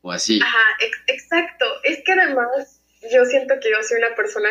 O 0.00 0.10
así. 0.12 0.40
Ajá, 0.42 0.64
ex- 0.80 1.04
exacto. 1.06 1.66
Es 1.84 2.02
que 2.04 2.12
además 2.12 2.80
yo 3.12 3.24
siento 3.26 3.54
que 3.62 3.70
yo 3.70 3.76
soy 3.86 3.98
una 3.98 4.14
persona, 4.14 4.48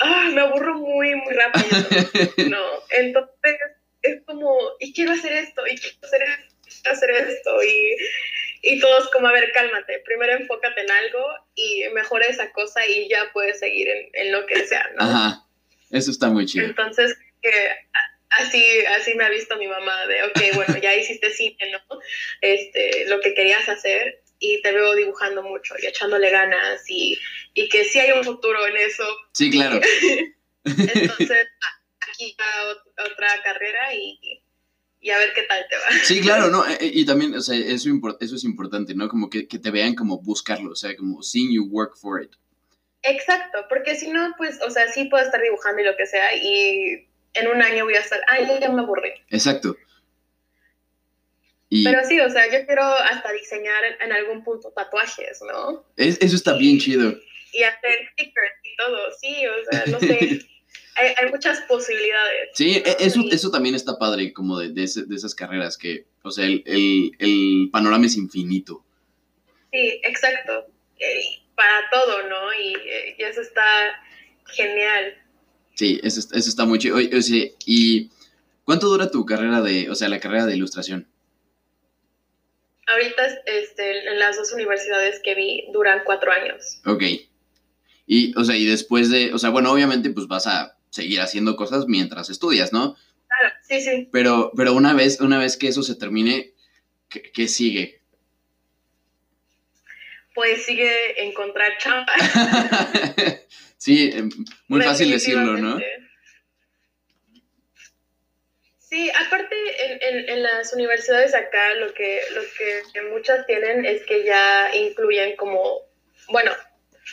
ah, 0.00 0.30
me 0.34 0.42
aburro 0.42 0.78
muy, 0.78 1.14
muy 1.16 1.34
rápido, 1.34 1.66
¿no? 2.50 2.62
Entonces 2.90 3.56
es 4.02 4.22
como, 4.26 4.54
y 4.78 4.92
quiero 4.92 5.12
hacer 5.12 5.32
esto, 5.32 5.62
y 5.66 5.76
quiero 5.76 5.98
hacer 6.02 6.22
esto, 6.22 6.49
hacer 6.88 7.10
esto, 7.10 7.62
y, 7.62 7.96
y 8.62 8.80
todos 8.80 9.10
como, 9.10 9.28
a 9.28 9.32
ver, 9.32 9.50
cálmate, 9.52 10.00
primero 10.04 10.32
enfócate 10.32 10.80
en 10.80 10.90
algo 10.90 11.26
y 11.54 11.84
mejora 11.92 12.26
esa 12.26 12.50
cosa 12.52 12.86
y 12.86 13.08
ya 13.08 13.30
puedes 13.32 13.58
seguir 13.58 13.88
en, 13.88 14.08
en 14.14 14.32
lo 14.32 14.46
que 14.46 14.64
sea, 14.66 14.88
¿no? 14.98 15.04
Ajá. 15.04 15.44
Eso 15.90 16.10
está 16.10 16.28
muy 16.28 16.46
chido. 16.46 16.66
Entonces, 16.66 17.16
que 17.42 17.50
así, 18.30 18.64
así 18.96 19.14
me 19.14 19.24
ha 19.24 19.30
visto 19.30 19.56
mi 19.56 19.66
mamá, 19.66 20.06
de, 20.06 20.22
ok, 20.22 20.40
bueno, 20.54 20.76
ya 20.78 20.94
hiciste 20.94 21.30
cine, 21.30 21.72
¿no? 21.72 22.00
Este, 22.40 23.06
lo 23.08 23.20
que 23.20 23.34
querías 23.34 23.68
hacer 23.68 24.22
y 24.38 24.62
te 24.62 24.72
veo 24.72 24.94
dibujando 24.94 25.42
mucho 25.42 25.74
y 25.82 25.86
echándole 25.86 26.30
ganas 26.30 26.82
y, 26.88 27.18
y 27.54 27.68
que 27.68 27.84
sí 27.84 27.98
hay 27.98 28.12
un 28.12 28.24
futuro 28.24 28.66
en 28.66 28.76
eso. 28.76 29.04
Sí, 29.34 29.50
claro. 29.50 29.80
Entonces, 30.64 31.46
aquí 32.00 32.36
va 32.40 32.70
ot- 32.72 33.12
otra 33.12 33.42
carrera 33.42 33.94
y, 33.94 34.42
y 35.00 35.10
a 35.10 35.18
ver 35.18 35.32
qué 35.34 35.42
tal 35.44 35.64
te 35.68 35.76
va. 35.76 35.82
Sí, 36.04 36.20
claro, 36.20 36.48
¿no? 36.50 36.64
Eh, 36.70 36.78
eh, 36.80 36.90
Y 36.92 37.04
también, 37.06 37.34
o 37.34 37.40
sea, 37.40 37.56
eso, 37.56 37.88
eso 38.20 38.34
es 38.36 38.44
importante, 38.44 38.94
¿no? 38.94 39.08
Como 39.08 39.28
que, 39.30 39.48
que 39.48 39.58
te 39.58 39.70
vean 39.70 39.94
como 39.94 40.20
buscarlo, 40.20 40.72
o 40.72 40.76
sea, 40.76 40.94
como 40.96 41.22
seeing 41.22 41.52
you 41.52 41.64
work 41.70 41.96
for 41.96 42.22
it. 42.22 42.32
Exacto, 43.02 43.64
porque 43.70 43.94
si 43.96 44.08
no, 44.10 44.34
pues, 44.36 44.60
o 44.60 44.70
sea, 44.70 44.86
sí 44.92 45.04
puedo 45.06 45.24
estar 45.24 45.40
dibujando 45.40 45.80
y 45.80 45.84
lo 45.86 45.96
que 45.96 46.06
sea 46.06 46.36
y 46.36 47.08
en 47.32 47.48
un 47.48 47.62
año 47.62 47.84
voy 47.84 47.94
a 47.94 48.00
estar, 48.00 48.20
ay, 48.28 48.46
ya 48.60 48.68
me 48.70 48.82
aburrí. 48.82 49.10
Exacto. 49.30 49.74
Y 51.70 51.84
Pero 51.84 52.04
sí, 52.04 52.20
o 52.20 52.28
sea, 52.28 52.46
yo 52.50 52.66
quiero 52.66 52.82
hasta 52.82 53.32
diseñar 53.32 53.84
en, 53.84 54.02
en 54.02 54.12
algún 54.12 54.42
punto 54.42 54.72
tatuajes, 54.74 55.40
¿no? 55.46 55.84
es- 55.96 56.18
eso 56.20 56.34
está 56.36 56.54
bien 56.56 56.78
chido. 56.78 57.14
Y 57.52 57.62
hacer 57.62 58.08
stickers 58.12 58.52
y 58.64 58.76
todo, 58.76 58.98
sí, 59.20 59.46
o 59.46 59.70
sea, 59.70 59.84
no 59.86 60.00
sé. 60.00 60.40
hay, 61.00 61.14
hay 61.18 61.30
muchas 61.30 61.60
posibilidades. 61.62 62.50
Sí, 62.54 62.82
e- 62.84 62.96
eso, 63.00 63.20
eso 63.30 63.50
también 63.50 63.74
está 63.74 63.98
padre, 63.98 64.32
como 64.32 64.58
de, 64.58 64.70
de, 64.70 64.84
ese- 64.84 65.04
de 65.04 65.16
esas 65.16 65.34
carreras 65.34 65.76
que, 65.78 66.06
o 66.22 66.30
sea, 66.30 66.44
el, 66.46 66.62
el, 66.66 67.12
el 67.18 67.68
panorama 67.72 68.06
es 68.06 68.16
infinito. 68.16 68.84
Sí, 69.72 70.00
exacto. 70.04 70.66
Eh, 70.98 71.22
para 71.54 71.88
todo, 71.90 72.28
¿no? 72.28 72.52
Y, 72.54 72.74
eh, 72.74 73.16
y 73.18 73.22
eso 73.22 73.40
está 73.40 73.62
genial. 74.46 75.14
Sí, 75.74 76.00
eso, 76.02 76.20
es- 76.20 76.32
eso 76.32 76.48
está 76.48 76.64
muy 76.64 76.78
chido. 76.78 76.96
Oye, 76.96 77.16
o 77.16 77.22
sea, 77.22 77.44
¿y 77.66 78.10
cuánto 78.64 78.88
dura 78.88 79.10
tu 79.10 79.24
carrera 79.24 79.60
de, 79.62 79.88
o 79.90 79.94
sea, 79.94 80.08
la 80.08 80.20
carrera 80.20 80.46
de 80.46 80.56
ilustración? 80.56 81.06
Ahorita, 82.86 83.22
este, 83.46 84.08
en 84.08 84.18
las 84.18 84.36
dos 84.36 84.52
universidades 84.52 85.20
que 85.22 85.34
vi, 85.36 85.64
duran 85.72 86.00
cuatro 86.04 86.32
años. 86.32 86.80
Ok. 86.86 87.04
Y, 88.06 88.36
o 88.36 88.42
sea, 88.44 88.56
y 88.56 88.64
después 88.66 89.10
de, 89.10 89.32
o 89.32 89.38
sea, 89.38 89.50
bueno, 89.50 89.70
obviamente, 89.72 90.10
pues 90.10 90.26
vas 90.26 90.48
a 90.48 90.76
seguir 90.90 91.20
haciendo 91.20 91.56
cosas 91.56 91.86
mientras 91.86 92.30
estudias, 92.30 92.72
¿no? 92.72 92.96
Claro, 93.26 93.54
sí, 93.62 93.80
sí. 93.80 94.08
Pero, 94.12 94.52
pero 94.56 94.74
una 94.74 94.92
vez, 94.92 95.20
una 95.20 95.38
vez 95.38 95.56
que 95.56 95.68
eso 95.68 95.82
se 95.82 95.94
termine, 95.94 96.52
¿qué, 97.08 97.22
qué 97.32 97.48
sigue? 97.48 98.00
Pues 100.34 100.64
sigue 100.64 101.22
encontrar 101.24 101.78
chamba. 101.78 102.12
sí, 103.78 104.10
em, 104.12 104.30
muy 104.68 104.82
fácil 104.82 105.10
decirlo, 105.10 105.56
¿no? 105.56 105.78
Sí, 108.78 109.08
aparte 109.24 109.54
en, 109.84 109.98
en, 110.02 110.28
en 110.30 110.42
las 110.42 110.72
universidades 110.72 111.32
acá 111.32 111.74
lo 111.74 111.94
que, 111.94 112.20
lo 112.34 112.42
que 112.58 113.02
muchas 113.12 113.46
tienen 113.46 113.84
es 113.84 114.04
que 114.04 114.24
ya 114.24 114.74
incluyen 114.74 115.36
como, 115.36 115.82
bueno, 116.28 116.50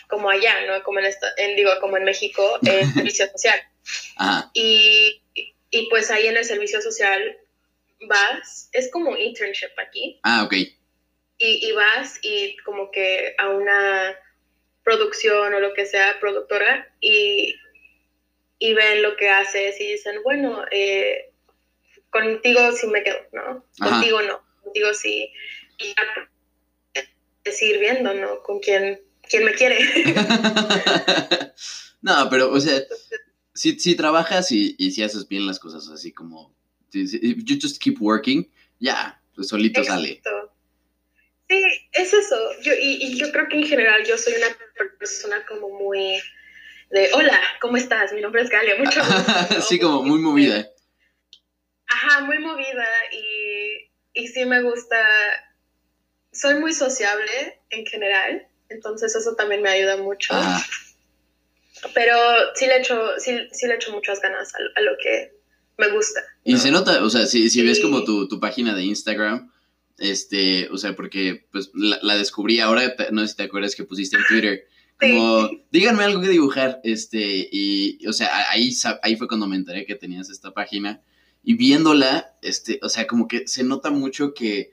como 0.08 0.30
allá, 0.30 0.66
¿no? 0.68 0.84
Como 0.84 1.00
en, 1.00 1.06
esta, 1.06 1.28
en 1.38 1.56
digo, 1.56 1.72
como 1.80 1.98
en 1.98 2.04
México, 2.04 2.60
el 2.64 2.86
servicio 2.94 3.28
social. 3.32 3.60
Ajá, 4.18 4.50
Y, 4.54 5.22
y 5.70 5.90
pues 5.90 6.12
ahí 6.12 6.28
en 6.28 6.38
el 6.38 6.46
servicio 6.46 6.82
social 6.82 7.38
vas, 8.02 8.70
es 8.74 8.92
como 8.92 9.16
internship 9.18 9.72
aquí, 9.78 10.20
ah, 10.24 10.44
ok. 10.44 10.54
y, 10.54 10.70
y 11.40 11.72
vas 11.72 12.20
y 12.22 12.58
como 12.58 12.92
que 12.92 13.34
a 13.38 13.50
una 13.50 14.16
producción 14.84 15.54
o 15.54 15.60
lo 15.60 15.74
que 15.74 15.86
sea, 15.86 16.20
productora, 16.20 16.90
y, 17.02 17.56
y 18.60 18.74
ven 18.74 19.02
lo 19.04 19.18
que 19.18 19.30
haces 19.30 19.80
y 19.82 19.92
dicen, 19.92 20.22
bueno, 20.24 20.64
eh, 20.72 21.32
contigo 22.10 22.72
sí 22.72 22.88
me 22.88 23.04
quedo, 23.04 23.20
¿no? 23.34 23.66
Ajá. 23.80 23.92
Contigo 23.96 24.22
no, 24.22 24.42
contigo 24.64 24.94
sí. 24.94 25.32
Y 25.78 25.88
ya, 25.90 26.30
pues, 27.44 27.62
ir 27.62 27.80
viendo, 27.80 28.14
¿no? 28.14 28.42
Con 28.44 28.60
quién, 28.60 29.02
quién 29.30 29.46
me 29.46 29.54
quiere. 29.54 29.80
no, 32.02 32.30
pero, 32.30 32.52
o 32.52 32.60
sea, 32.60 32.82
si, 33.54 33.80
si 33.80 33.96
trabajas 33.96 34.52
y, 34.52 34.76
y 34.78 34.92
si 34.92 35.04
haces 35.04 35.28
bien 35.28 35.46
las 35.46 35.60
cosas 35.60 35.88
así 35.90 36.12
como, 36.12 36.56
if 36.94 37.44
you 37.46 37.58
just 37.62 37.82
keep 37.82 38.00
working, 38.00 38.50
ya, 38.80 39.22
pues 39.36 39.48
solito 39.50 39.84
sale. 39.84 40.22
Sí, 41.50 41.64
es 41.94 42.14
eso. 42.14 42.36
Yo, 42.62 42.74
y, 42.74 43.06
y 43.06 43.18
yo 43.18 43.32
creo 43.32 43.48
que 43.48 43.58
en 43.58 43.66
general 43.66 44.04
yo 44.06 44.18
soy 44.18 44.34
una 44.34 44.48
persona 45.00 45.46
como 45.48 45.70
muy 45.70 46.22
de, 46.90 47.10
hola, 47.14 47.40
¿cómo 47.62 47.78
estás? 47.78 48.14
Mi 48.14 48.22
nombre 48.22 48.42
es 48.42 48.50
Galia, 48.50 48.76
mucho 48.78 49.00
gusto. 49.06 49.62
sí, 49.62 49.80
como 49.80 50.04
muy 50.04 50.20
movida. 50.20 50.70
Ajá, 51.88 52.22
muy 52.22 52.40
movida 52.40 52.88
y, 53.12 53.90
y 54.14 54.28
sí 54.28 54.46
me 54.46 54.62
gusta, 54.62 54.98
soy 56.32 56.56
muy 56.56 56.74
sociable 56.74 57.62
en 57.70 57.86
general, 57.86 58.48
entonces 58.70 59.16
eso 59.16 59.36
también 59.36 59.62
me 59.62 59.70
ayuda 59.70 59.98
mucho, 59.98 60.34
Ajá. 60.34 60.66
pero 61.94 62.16
sí 62.56 62.66
le 62.66 62.78
echo, 62.78 63.00
sí, 63.18 63.38
sí 63.52 63.68
le 63.68 63.76
echo 63.76 63.92
muchas 63.92 64.22
ganas 64.22 64.54
a, 64.54 64.58
a 64.76 64.82
lo 64.82 64.92
que 65.02 65.34
me 65.78 65.90
gusta. 65.90 66.22
Y 66.44 66.54
¿no? 66.54 66.60
se 66.60 66.72
nota, 66.72 67.04
o 67.04 67.10
sea, 67.10 67.26
si, 67.26 67.50
si 67.50 67.62
ves 67.64 67.80
como 67.80 68.04
tu, 68.04 68.28
tu 68.28 68.40
página 68.40 68.76
de 68.76 68.84
Instagram, 68.84 69.52
este, 69.98 70.70
o 70.70 70.78
sea, 70.78 70.96
porque 70.96 71.46
pues 71.52 71.72
la, 71.74 72.00
la 72.02 72.18
descubrí 72.18 72.60
ahora, 72.60 72.96
no 73.12 73.22
sé 73.22 73.28
si 73.30 73.36
te 73.36 73.44
acuerdas 73.44 73.76
que 73.76 73.84
pusiste 73.84 74.18
en 74.18 74.26
Twitter, 74.28 74.68
como, 75.00 75.50
díganme 75.72 76.04
algo 76.04 76.22
que 76.22 76.30
dibujar, 76.30 76.80
este, 76.84 77.48
y, 77.52 78.06
o 78.08 78.14
sea, 78.14 78.50
ahí, 78.50 78.74
ahí 79.04 79.16
fue 79.16 79.28
cuando 79.28 79.48
me 79.48 79.56
enteré 79.56 79.86
que 79.86 79.96
tenías 79.96 80.30
esta 80.30 80.52
página, 80.52 81.02
y 81.44 81.54
viéndola, 81.56 82.36
este, 82.42 82.80
o 82.82 82.90
sea, 82.90 83.06
como 83.06 83.28
que 83.28 83.48
se 83.48 83.64
nota 83.64 83.92
mucho 83.92 84.34
que, 84.34 84.72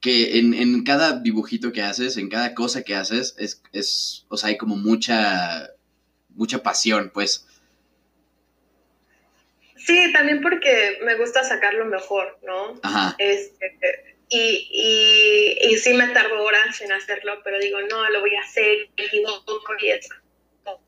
que 0.00 0.38
en, 0.38 0.54
en 0.54 0.84
cada 0.84 1.20
dibujito 1.20 1.72
que 1.72 1.82
haces, 1.82 2.16
en 2.16 2.28
cada 2.28 2.54
cosa 2.54 2.82
que 2.82 2.94
haces, 2.94 3.34
es, 3.38 3.62
es, 3.72 4.24
o 4.28 4.36
sea, 4.36 4.48
hay 4.50 4.56
como 4.56 4.76
mucha, 4.76 5.70
mucha 6.30 6.62
pasión, 6.62 7.10
pues. 7.12 7.46
Sí, 9.76 10.12
también 10.12 10.42
porque 10.42 10.98
me 11.04 11.16
gusta 11.16 11.42
sacar 11.44 11.74
lo 11.74 11.86
mejor, 11.86 12.38
¿no? 12.42 12.78
Ajá, 12.82 13.14
Este, 13.18 14.16
y, 14.28 14.68
y, 14.70 15.68
y 15.68 15.76
sí 15.78 15.92
me 15.94 16.08
tardo 16.08 16.42
horas 16.42 16.80
en 16.80 16.92
hacerlo, 16.92 17.40
pero 17.42 17.58
digo, 17.58 17.80
no, 17.82 18.08
lo 18.10 18.20
voy 18.20 18.34
a 18.36 18.42
hacer, 18.42 18.88
y 18.96 19.02
y 19.02 19.90
eso, 19.90 20.14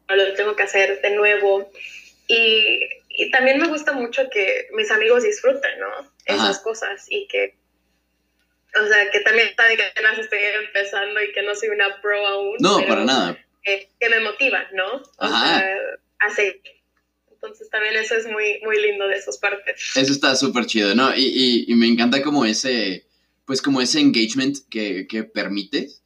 lo 0.09 0.35
tengo 0.35 0.57
que 0.57 0.62
hacer 0.62 1.01
de 1.01 1.11
nuevo. 1.16 1.70
Y, 2.29 2.81
y 3.09 3.31
también 3.31 3.59
me 3.59 3.68
gusta 3.68 3.92
mucho 3.92 4.29
que 4.31 4.68
mis 4.75 4.90
amigos 4.90 5.22
disfruten, 5.25 5.81
¿no? 5.81 6.12
Esas 6.25 6.59
Ajá. 6.59 6.62
cosas 6.62 7.07
y 7.09 7.27
que, 7.29 7.57
o 8.80 8.87
sea, 8.87 9.11
que 9.11 9.20
también 9.20 9.48
saben 9.56 9.76
que 9.76 9.82
apenas 9.85 10.18
estoy 10.18 10.38
empezando 10.66 11.22
y 11.22 11.32
que 11.32 11.42
no 11.42 11.54
soy 11.54 11.68
una 11.70 12.00
pro 12.00 12.26
aún. 12.26 12.56
no, 12.61 12.76
pero 12.76 12.88
para 12.88 13.04
nada. 13.04 13.38
Que, 13.62 13.88
que 14.00 14.08
me 14.08 14.20
motivan, 14.20 14.66
¿no? 14.74 14.94
O 14.96 15.02
Ajá. 15.18 15.58
sea, 15.58 15.76
a 16.20 16.30
seguir. 16.30 16.61
Entonces 17.30 17.68
también 17.70 17.96
eso 17.96 18.14
es 18.14 18.26
muy, 18.26 18.61
muy 18.64 18.80
lindo 18.80 19.06
de 19.08 19.20
sus 19.20 19.37
partes. 19.38 19.96
Eso 19.96 20.12
está 20.12 20.35
súper 20.37 20.64
chido, 20.66 20.94
¿no? 20.94 21.14
Y, 21.16 21.22
y, 21.24 21.64
y 21.72 21.74
me 21.74 21.87
encanta 21.88 22.22
como 22.22 22.44
ese, 22.44 23.04
pues 23.44 23.61
como 23.61 23.80
ese 23.80 24.00
engagement 24.00 24.58
que, 24.70 25.06
que 25.08 25.24
permites. 25.24 26.02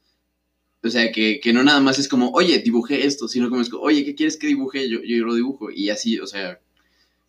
O 0.83 0.88
sea, 0.88 1.11
que, 1.12 1.40
que 1.40 1.52
no 1.52 1.62
nada 1.62 1.81
más 1.81 1.98
es 1.98 2.09
como, 2.09 2.31
oye, 2.31 2.59
dibujé 2.61 3.07
esto, 3.07 3.29
sino 3.29 3.48
como 3.50 3.61
es 3.61 3.68
como, 3.68 3.83
oye, 3.83 4.05
¿qué 4.05 4.14
quieres 4.14 4.37
que 4.37 4.46
dibuje? 4.46 4.88
Yo, 4.88 5.00
yo 5.02 5.25
lo 5.25 5.35
dibujo. 5.35 5.71
Y 5.71 5.90
así, 5.90 6.19
o 6.21 6.27
sea, 6.27 6.60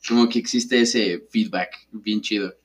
como 0.07 0.29
que 0.29 0.39
existe 0.39 0.79
ese 0.79 1.25
feedback 1.29 1.87
bien 1.91 2.21
chido. 2.21 2.55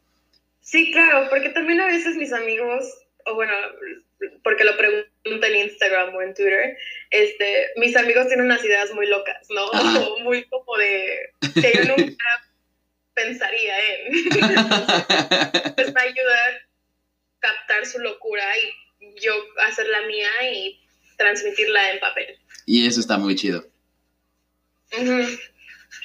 Sí, 0.62 0.92
claro, 0.92 1.28
porque 1.28 1.50
también 1.50 1.80
a 1.80 1.86
veces 1.86 2.16
mis 2.16 2.32
amigos, 2.32 2.86
o 3.26 3.34
bueno, 3.34 3.52
porque 4.44 4.64
lo 4.64 4.76
pregunto 4.76 5.46
en 5.46 5.56
Instagram 5.56 6.14
o 6.14 6.22
en 6.22 6.34
Twitter, 6.34 6.76
este, 7.10 7.66
mis 7.76 7.96
amigos 7.96 8.28
tienen 8.28 8.46
unas 8.46 8.64
ideas 8.64 8.92
muy 8.94 9.06
locas, 9.06 9.46
¿no? 9.50 9.72
Ajá. 9.72 10.00
O 10.08 10.20
muy 10.20 10.44
como 10.44 10.76
de 10.76 11.32
que 11.54 11.72
yo 11.74 11.96
nunca 11.96 12.24
pensaría 13.14 13.74
en. 13.78 14.12
Entonces 15.64 15.94
me 15.94 16.00
ayuda 16.00 16.34
a 16.34 16.68
captar 17.40 17.84
su 17.86 17.98
locura 17.98 18.44
y 18.58 19.20
yo 19.20 19.32
hacer 19.66 19.88
la 19.88 20.02
mía 20.02 20.30
y 20.52 20.80
transmitirla 21.16 21.92
en 21.92 22.00
papel. 22.00 22.38
y 22.66 22.86
eso 22.86 23.00
está 23.00 23.18
muy 23.18 23.34
chido. 23.34 23.66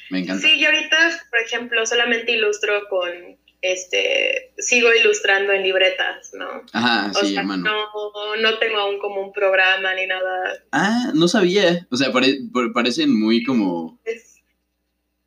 Me 0.10 0.20
encanta. 0.20 0.46
Sí, 0.46 0.60
yo 0.60 0.68
ahorita, 0.68 1.26
por 1.30 1.40
ejemplo, 1.40 1.86
solamente 1.86 2.32
ilustro 2.32 2.88
con, 2.90 3.38
este, 3.62 4.54
sigo 4.58 4.94
ilustrando 4.94 5.52
en 5.54 5.64
libretas, 5.64 6.32
¿no? 6.34 6.64
Ajá, 6.74 7.12
O 7.16 7.20
sí, 7.26 7.34
sea, 7.34 7.42
hermano. 7.42 7.64
no, 7.64 8.36
no 8.38 8.60
tengo 8.60 8.78
aún 8.78 9.00
como 9.00 9.22
un 9.22 9.34
programa 9.34 9.94
ni 9.96 10.06
nada. 10.08 10.54
Ah, 10.72 11.12
no 11.14 11.28
sabía. 11.28 11.88
O 11.92 11.96
sea, 11.98 12.12
pare- 12.12 12.40
pa- 12.54 12.72
parecen 12.74 13.18
muy 13.20 13.44
como, 13.44 14.00
Es 14.06 14.36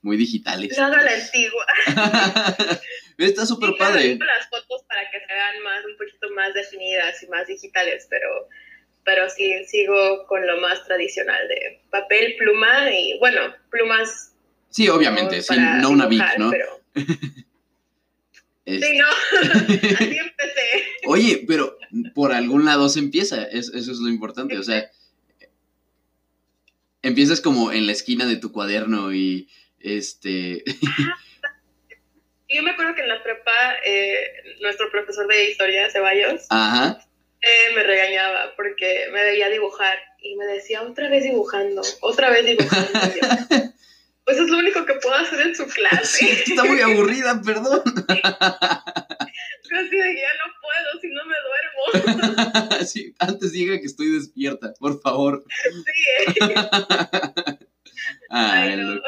muy 0.03 0.17
digitales. 0.17 0.77
nada 0.79 1.03
la 1.03 1.13
antigua. 1.13 1.67
Está 3.19 3.45
súper 3.45 3.71
Sí, 3.71 3.77
padre. 3.79 4.17
las 4.19 4.49
fotos 4.49 4.83
para 4.89 5.03
que 5.11 5.21
se 5.21 5.27
vean 5.27 5.63
más, 5.63 5.85
un 5.85 5.97
poquito 5.99 6.31
más 6.35 6.55
definidas 6.55 7.23
y 7.23 7.27
más 7.27 7.47
digitales, 7.47 8.07
pero, 8.09 8.49
pero 9.05 9.29
sí, 9.29 9.53
sigo 9.67 10.25
con 10.27 10.47
lo 10.47 10.59
más 10.61 10.83
tradicional 10.87 11.47
de 11.49 11.83
papel, 11.91 12.37
pluma 12.39 12.91
y, 12.91 13.19
bueno, 13.19 13.41
plumas. 13.71 14.35
Sí, 14.71 14.89
obviamente, 14.89 15.43
sí, 15.43 15.55
no 15.83 15.91
una 15.91 16.07
dibujar, 16.07 16.39
¿no? 16.39 16.51
Pero, 16.51 16.81
Sí, 18.67 18.99
no, 18.99 19.07
así 19.41 20.19
empecé. 20.19 20.85
Oye, 21.07 21.45
pero 21.47 21.77
por 22.15 22.33
algún 22.33 22.65
lado 22.65 22.89
se 22.89 22.99
empieza, 23.01 23.43
es- 23.45 23.73
eso 23.75 23.91
es 23.93 23.99
lo 23.99 24.09
importante, 24.09 24.59
o 24.59 24.63
sea, 24.63 24.89
empiezas 27.03 27.41
como 27.41 27.73
en 27.73 27.87
la 27.87 27.93
esquina 27.93 28.27
de 28.27 28.37
tu 28.37 28.53
cuaderno 28.53 29.13
y 29.13 29.49
este, 29.81 30.63
Yo 32.49 32.63
me 32.63 32.71
acuerdo 32.73 32.95
que 32.95 33.03
en 33.03 33.09
la 33.09 33.23
prepa, 33.23 33.53
eh, 33.85 34.19
nuestro 34.61 34.91
profesor 34.91 35.27
de 35.29 35.51
historia, 35.51 35.89
Ceballos, 35.91 36.43
ajá, 36.51 37.01
eh, 37.41 37.75
me 37.75 37.83
regañaba 37.83 38.53
porque 38.57 39.07
me 39.13 39.25
veía 39.25 39.49
dibujar 39.49 39.97
y 40.23 40.37
me 40.37 40.45
decía, 40.47 40.83
otra 40.83 41.09
vez 41.09 41.25
dibujando, 41.25 41.81
otra 42.03 42.29
vez 42.31 42.45
dibujando. 42.45 42.91
Pues 44.25 44.39
es 44.39 44.49
lo 44.49 44.59
único 44.59 44.85
que 44.85 44.95
puedo 44.95 45.15
hacer 45.17 45.41
en 45.41 45.55
su 45.57 45.67
clase. 45.67 46.05
sí, 46.07 46.29
está 46.53 46.65
muy 46.65 46.81
aburrida, 46.81 47.41
perdón. 47.43 47.83
Así 49.73 49.97
de 49.97 50.17
ya 50.17 50.33
no 50.39 50.53
puedo, 50.61 51.01
si 51.01 51.09
no 51.09 51.25
me 51.27 51.37
duermo. 51.47 52.61
Sí, 52.87 53.15
antes 53.19 53.53
diga 53.53 53.79
que 53.79 53.87
estoy 53.87 54.09
despierta, 54.11 54.73
por 54.79 55.01
favor. 55.01 55.45
Sí, 55.49 56.41
eh. 56.41 56.55
Ay, 58.31 58.71
Ay, 58.71 58.77
no. 58.77 59.01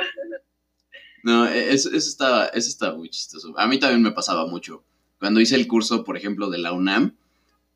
No, 1.24 1.46
e- 1.48 1.72
eso, 1.72 1.88
eso 1.90 2.08
estaba, 2.08 2.46
eso 2.46 2.68
estaba 2.68 2.96
muy 2.96 3.08
chistoso. 3.08 3.56
A 3.58 3.66
mí 3.66 3.78
también 3.78 4.02
me 4.02 4.10
pasaba 4.12 4.46
mucho. 4.46 4.84
Cuando 5.18 5.40
hice 5.40 5.54
el 5.54 5.68
curso, 5.68 6.04
por 6.04 6.16
ejemplo, 6.16 6.50
de 6.50 6.58
la 6.58 6.72
UNAM, 6.72 7.16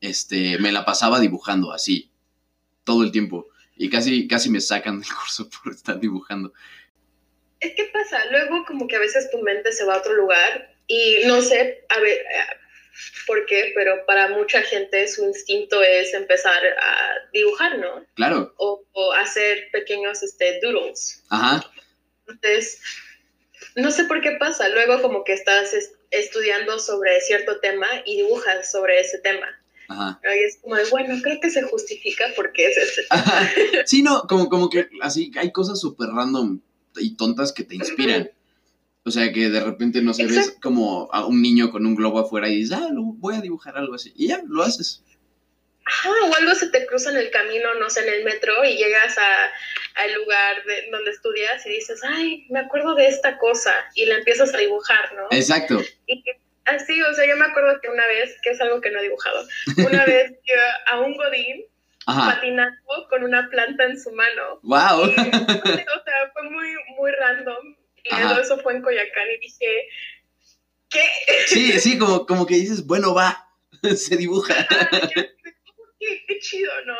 este, 0.01 0.57
me 0.59 0.71
la 0.71 0.83
pasaba 0.85 1.19
dibujando 1.19 1.71
así, 1.71 2.11
todo 2.83 3.03
el 3.03 3.11
tiempo. 3.11 3.47
Y 3.75 3.89
casi, 3.89 4.27
casi 4.27 4.49
me 4.49 4.59
sacan 4.59 4.99
del 4.99 5.09
curso 5.13 5.49
por 5.63 5.73
estar 5.73 5.99
dibujando. 5.99 6.53
Es 7.59 7.73
que 7.75 7.85
pasa, 7.85 8.25
luego 8.31 8.63
como 8.65 8.87
que 8.87 8.95
a 8.95 8.99
veces 8.99 9.29
tu 9.31 9.39
mente 9.39 9.71
se 9.71 9.83
va 9.85 9.95
a 9.95 9.99
otro 9.99 10.13
lugar 10.13 10.73
y 10.87 11.21
no 11.25 11.41
sé, 11.41 11.83
a 11.89 11.99
ver, 11.99 12.17
eh, 12.19 12.23
por 13.25 13.45
qué, 13.45 13.71
pero 13.75 14.05
para 14.05 14.29
mucha 14.29 14.61
gente 14.61 15.07
su 15.07 15.25
instinto 15.25 15.81
es 15.83 16.13
empezar 16.13 16.63
a 16.65 17.13
dibujar, 17.33 17.77
¿no? 17.79 18.05
Claro, 18.15 18.53
O, 18.57 18.83
o 18.93 19.11
hacer 19.13 19.69
pequeños 19.71 20.23
este, 20.23 20.59
doodles. 20.61 21.23
ajá, 21.29 21.63
Entonces, 22.27 22.79
no 23.75 23.91
sé 23.91 24.05
por 24.05 24.21
qué 24.21 24.31
pasa. 24.39 24.69
Luego 24.69 25.01
como 25.01 25.23
que 25.23 25.33
estás 25.33 25.73
es- 25.73 25.93
estudiando 26.11 26.79
sobre 26.79 27.19
cierto 27.21 27.59
tema 27.59 27.87
y 28.05 28.17
dibujas 28.17 28.71
sobre 28.71 28.99
ese 28.99 29.17
tema. 29.19 29.47
ajá. 29.89 30.19
Y 30.23 30.43
es 30.43 30.57
como 30.61 30.75
bueno, 30.91 31.15
creo 31.21 31.39
que 31.41 31.49
se 31.49 31.63
justifica 31.63 32.25
porque 32.35 32.67
es 32.67 32.77
ese. 32.77 33.05
Ajá. 33.09 33.49
Sí, 33.85 34.01
no, 34.03 34.23
como, 34.27 34.47
como 34.49 34.69
que 34.69 34.87
así 35.01 35.31
hay 35.37 35.51
cosas 35.51 35.79
súper 35.79 36.07
random 36.09 36.61
y 36.99 37.15
tontas 37.15 37.51
que 37.53 37.63
te 37.63 37.75
inspiran. 37.75 38.29
O 39.03 39.11
sea, 39.11 39.31
que 39.31 39.49
de 39.49 39.61
repente, 39.61 40.01
no 40.01 40.13
sé, 40.13 40.25
ves 40.25 40.57
como 40.61 41.09
a 41.13 41.25
un 41.25 41.41
niño 41.41 41.71
con 41.71 41.85
un 41.85 41.95
globo 41.95 42.19
afuera 42.19 42.49
y 42.49 42.57
dices, 42.57 42.77
ah, 42.77 42.89
lo, 42.91 43.03
voy 43.03 43.35
a 43.35 43.41
dibujar 43.41 43.77
algo 43.77 43.95
así. 43.95 44.11
Y 44.17 44.27
ya, 44.27 44.41
lo 44.45 44.63
haces. 44.63 45.01
Ajá, 45.85 46.09
o 46.25 46.35
algo 46.35 46.53
se 46.55 46.67
te 46.67 46.85
cruza 46.85 47.11
en 47.11 47.17
el 47.17 47.31
camino, 47.31 47.73
no 47.75 47.89
sé, 47.89 48.05
en 48.05 48.13
el 48.13 48.25
metro 48.25 48.65
y 48.65 48.75
llegas 48.75 49.17
a, 49.17 50.01
al 50.03 50.13
lugar 50.13 50.61
de, 50.65 50.91
donde 50.91 51.11
estudias 51.11 51.65
y 51.65 51.69
dices, 51.69 52.01
ay, 52.03 52.45
me 52.49 52.59
acuerdo 52.59 52.95
de 52.95 53.07
esta 53.07 53.37
cosa 53.37 53.73
y 53.95 54.05
la 54.05 54.15
empiezas 54.15 54.53
a 54.53 54.57
dibujar, 54.57 55.15
¿no? 55.15 55.27
Exacto. 55.31 55.81
Y 56.05 56.21
así, 56.65 57.01
o 57.01 57.13
sea, 57.13 57.25
yo 57.25 57.37
me 57.37 57.45
acuerdo 57.45 57.79
que 57.81 57.87
una 57.87 58.05
vez, 58.07 58.35
que 58.43 58.49
es 58.49 58.59
algo 58.59 58.81
que 58.81 58.91
no 58.91 58.99
he 58.99 59.03
dibujado, 59.03 59.47
una 59.77 60.05
vez 60.05 60.33
yo 60.45 60.55
a 60.87 60.99
un 60.99 61.15
godín 61.15 61.65
Ajá. 62.07 62.35
patinando 62.35 63.07
con 63.09 63.23
una 63.23 63.49
planta 63.49 63.83
en 63.83 63.99
su 64.01 64.11
mano. 64.11 64.59
Wow. 64.63 65.07
Y, 65.07 65.11
o 65.11 66.03
sea, 66.03 66.31
fue 66.33 66.43
muy, 66.49 66.67
muy 66.97 67.11
random. 67.11 67.75
Y 68.03 68.15
luego 68.15 68.39
eso 68.39 68.57
fue 68.59 68.73
en 68.73 68.81
Coyacán 68.81 69.27
y 69.29 69.39
dije, 69.39 69.87
¿qué? 70.89 71.01
Sí, 71.47 71.79
sí, 71.79 71.97
como, 71.97 72.25
como 72.25 72.45
que 72.45 72.55
dices, 72.55 72.85
bueno, 72.85 73.13
va, 73.13 73.49
se 73.95 74.15
dibuja. 74.15 74.55
Yo- 75.15 75.23
qué, 75.99 76.23
qué 76.27 76.39
chido, 76.39 76.71
¿no? 76.85 76.95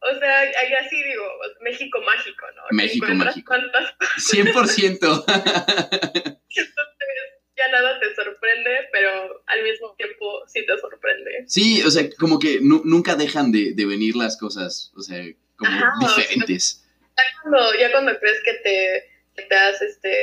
O 0.00 0.18
sea, 0.18 0.38
ahí 0.40 0.72
así 0.74 1.02
digo, 1.02 1.24
México 1.60 2.00
mágico, 2.06 2.46
¿no? 2.54 2.62
México 2.70 3.06
mágico. 3.14 3.52
tantas 3.52 3.92
cosas, 3.98 4.32
100%. 4.32 5.24
entonces 6.48 7.18
ya 7.56 7.68
nada 7.72 7.98
te 7.98 8.14
sorprende, 8.14 8.88
pero 8.92 9.17
al 9.48 9.62
mismo 9.62 9.94
tiempo 9.96 10.42
sí 10.46 10.64
te 10.66 10.78
sorprende. 10.78 11.44
Sí, 11.46 11.82
o 11.82 11.90
sea, 11.90 12.08
como 12.18 12.38
que 12.38 12.60
nu- 12.60 12.82
nunca 12.84 13.14
dejan 13.16 13.50
de, 13.52 13.72
de 13.74 13.86
venir 13.86 14.16
las 14.16 14.36
cosas, 14.36 14.92
o 14.96 15.00
sea, 15.02 15.22
como 15.56 15.70
Ajá, 15.70 15.92
o 16.04 16.08
sea, 16.08 16.16
diferentes. 16.16 16.84
Ya 17.16 17.22
cuando, 17.42 17.74
ya 17.78 17.90
cuando 17.92 18.18
crees 18.20 18.38
que 18.44 18.54
te, 18.54 19.04
que 19.36 19.42
te 19.42 19.54
has, 19.54 19.80
este, 19.82 20.14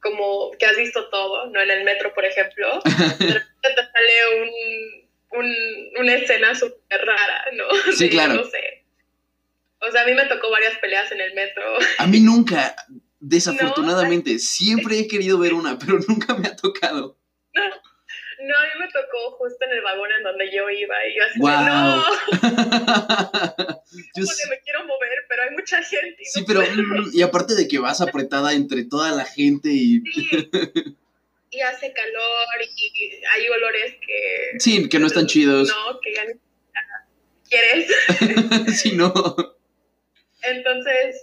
como 0.00 0.50
que 0.58 0.66
has 0.66 0.76
visto 0.76 1.08
todo, 1.10 1.50
¿no? 1.50 1.60
En 1.60 1.70
el 1.70 1.84
metro, 1.84 2.14
por 2.14 2.24
ejemplo, 2.24 2.80
de 2.84 3.26
repente 3.26 3.44
te 3.62 3.82
sale 3.92 4.42
un, 4.42 5.40
un, 5.40 5.54
una 6.00 6.14
escena 6.14 6.54
súper 6.54 7.04
rara, 7.04 7.44
¿no? 7.54 7.64
Sí, 7.94 8.04
De, 8.04 8.10
claro. 8.10 8.34
No 8.34 8.44
sé. 8.44 8.84
O 9.80 9.90
sea, 9.92 10.02
a 10.02 10.06
mí 10.06 10.12
me 10.14 10.26
tocó 10.26 10.50
varias 10.50 10.76
peleas 10.78 11.10
en 11.12 11.20
el 11.20 11.34
metro. 11.34 11.62
A 11.98 12.06
mí 12.06 12.20
nunca, 12.20 12.74
desafortunadamente, 13.20 14.38
siempre 14.38 14.98
he 14.98 15.08
querido 15.08 15.38
ver 15.38 15.54
una, 15.54 15.78
pero 15.78 15.98
nunca 16.08 16.34
me 16.34 16.48
ha 16.48 16.56
tocado. 16.56 17.18
No, 17.54 17.62
a 18.38 18.62
mí 18.62 18.80
me 18.80 18.88
tocó 18.88 19.32
justo 19.38 19.64
en 19.64 19.72
el 19.72 19.82
vagón 19.82 20.10
en 20.16 20.22
donde 20.22 20.50
yo 20.54 20.70
iba 20.70 20.94
y 21.06 21.16
yo 21.16 21.24
así, 21.24 21.38
Guau. 21.40 21.64
no, 21.64 22.04
Yo 24.14 24.24
que 24.24 24.50
me 24.50 24.60
quiero 24.60 24.84
mover, 24.84 25.24
pero 25.28 25.42
hay 25.42 25.50
mucha 25.50 25.82
gente. 25.82 26.22
y 26.22 26.24
sí, 26.24 26.40
no 26.40 26.46
pero, 26.46 26.60
puedo". 26.60 26.74
mm, 26.74 27.10
y 27.12 27.22
aparte 27.22 27.54
de 27.54 27.66
que 27.66 27.78
vas 27.78 28.00
apretada 28.00 28.52
entre 28.52 28.84
toda 28.84 29.10
la 29.12 29.24
gente 29.24 29.70
y... 29.70 30.00
Sí. 30.12 30.50
Y 31.50 31.60
hace 31.62 31.92
calor 31.94 32.46
y 32.76 33.20
hay 33.34 33.48
olores 33.48 33.94
que... 34.06 34.58
Sí, 34.58 34.88
que 34.88 34.98
no 34.98 35.06
están 35.06 35.26
chidos. 35.26 35.68
No, 35.68 35.98
que 36.00 36.14
ya 36.14 36.24
ni 36.26 36.34
quieres. 37.48 37.90
Sí, 38.78 38.92
no. 38.92 39.12
Entonces, 40.42 41.22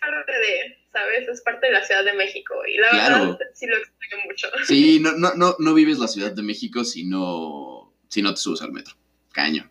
parte 0.00 0.32
de, 0.32 0.78
¿sabes? 0.92 1.28
Es 1.28 1.40
parte 1.42 1.66
de 1.66 1.72
la 1.72 1.84
Ciudad 1.84 2.04
de 2.04 2.12
México 2.14 2.54
y 2.66 2.76
la 2.78 2.90
Claro. 2.90 3.18
verdad 3.32 3.38
sí 3.54 3.66
lo 3.66 3.76
extraño 3.76 4.24
mucho. 4.24 4.48
Sí, 4.64 5.00
no, 5.00 5.12
no, 5.12 5.34
no, 5.34 5.56
no 5.58 5.74
vives 5.74 5.98
la 5.98 6.08
Ciudad 6.08 6.32
de 6.32 6.42
México 6.42 6.84
si 6.84 7.04
no, 7.04 7.92
si 8.08 8.22
no 8.22 8.34
te 8.34 8.40
subes 8.40 8.62
al 8.62 8.72
metro. 8.72 8.94
Caño. 9.32 9.70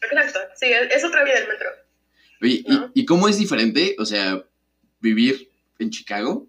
Exacto, 0.00 0.40
sí, 0.56 0.66
es, 0.66 1.04
otra 1.04 1.24
vida 1.24 1.38
el 1.38 1.48
metro. 1.48 1.70
Oye, 2.40 2.62
¿y-. 2.66 3.00
¿y, 3.02 3.04
cómo 3.04 3.28
es 3.28 3.38
diferente, 3.38 3.96
o 3.98 4.04
sea, 4.04 4.44
vivir 5.00 5.50
en 5.78 5.90
Chicago 5.90 6.46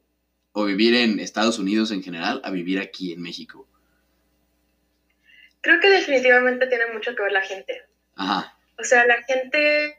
o 0.51 0.65
vivir 0.65 0.95
en 0.95 1.19
Estados 1.19 1.59
Unidos 1.59 1.91
en 1.91 2.03
general 2.03 2.41
a 2.43 2.51
vivir 2.51 2.79
aquí 2.79 3.13
en 3.13 3.21
México? 3.21 3.67
Creo 5.61 5.79
que 5.79 5.89
definitivamente 5.89 6.67
tiene 6.67 6.87
mucho 6.93 7.15
que 7.15 7.23
ver 7.23 7.31
la 7.31 7.41
gente. 7.41 7.81
Ajá, 8.15 8.57
O 8.77 8.83
sea, 8.83 9.05
la 9.05 9.21
gente 9.23 9.98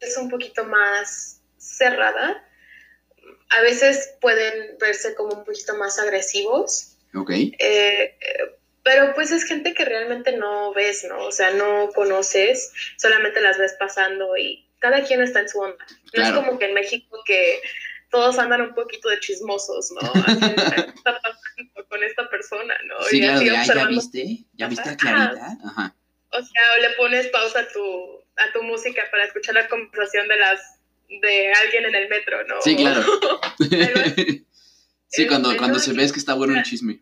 es 0.00 0.16
un 0.16 0.28
poquito 0.30 0.64
más 0.64 1.40
cerrada. 1.58 2.44
A 3.50 3.60
veces 3.62 4.14
pueden 4.20 4.76
verse 4.78 5.14
como 5.14 5.34
un 5.34 5.44
poquito 5.44 5.76
más 5.76 5.98
agresivos, 5.98 6.96
ok. 7.14 7.30
eh, 7.30 8.16
pero 8.82 9.14
pues 9.14 9.30
es 9.30 9.44
gente 9.44 9.74
que 9.74 9.84
realmente 9.84 10.36
no 10.36 10.72
ves, 10.72 11.04
¿no? 11.04 11.18
O 11.24 11.32
sea, 11.32 11.50
no 11.52 11.90
conoces, 11.94 12.72
solamente 12.96 13.40
las 13.40 13.58
ves 13.58 13.74
pasando 13.78 14.36
y 14.36 14.66
cada 14.80 15.02
quien 15.04 15.22
está 15.22 15.40
en 15.40 15.48
su 15.48 15.60
onda. 15.60 15.84
No 15.88 16.10
Claro. 16.12 16.28
es 16.40 16.44
como 16.46 16.58
que 16.58 16.66
en 16.66 16.74
México 16.74 17.18
que 17.26 17.60
todos 18.10 18.38
andan 18.38 18.62
un 18.62 18.74
poquito 18.74 19.08
de 19.10 19.20
chismosos, 19.20 19.90
¿no? 19.92 20.00
Así, 20.26 20.40
¿qué 20.40 20.90
está 20.94 21.20
pasando 21.20 21.88
con 21.88 22.02
esta 22.02 22.28
persona, 22.30 22.74
no? 22.86 23.02
Sí, 23.04 23.16
Y 23.16 23.20
claro, 23.20 23.36
así 23.38 23.44
de, 23.48 23.56
"Ay, 23.56 23.66
¿ya 23.66 23.86
viste? 23.86 24.38
¿Ya 24.54 24.68
viste 24.68 24.88
a. 24.90 24.96
Clarita? 24.96 25.58
Ajá. 25.64 25.94
o 26.30 26.42
sea, 26.42 26.62
o 26.76 26.82
le 26.82 26.90
pones 26.96 27.26
pausa 27.28 27.60
a 27.60 27.68
tu, 27.68 28.22
a 28.38 28.52
tu 28.52 28.62
música 28.62 29.02
para 29.10 29.24
escuchar 29.24 29.54
la 29.54 29.68
conversación 29.68 30.28
de 30.28 30.36
las 30.36 30.78
de 31.08 31.52
alguien 31.52 31.86
en 31.86 31.94
el 31.94 32.08
metro, 32.08 32.44
¿no? 32.44 32.60
Sí, 32.62 32.76
claro. 32.76 33.02
Sí, 35.10 35.26
cuando, 35.26 35.56
cuando 35.56 35.78
se 35.78 35.94
ves 35.94 36.12
que 36.12 36.18
está 36.18 36.34
bueno 36.34 36.54
el 36.54 36.62
chisme. 36.62 37.00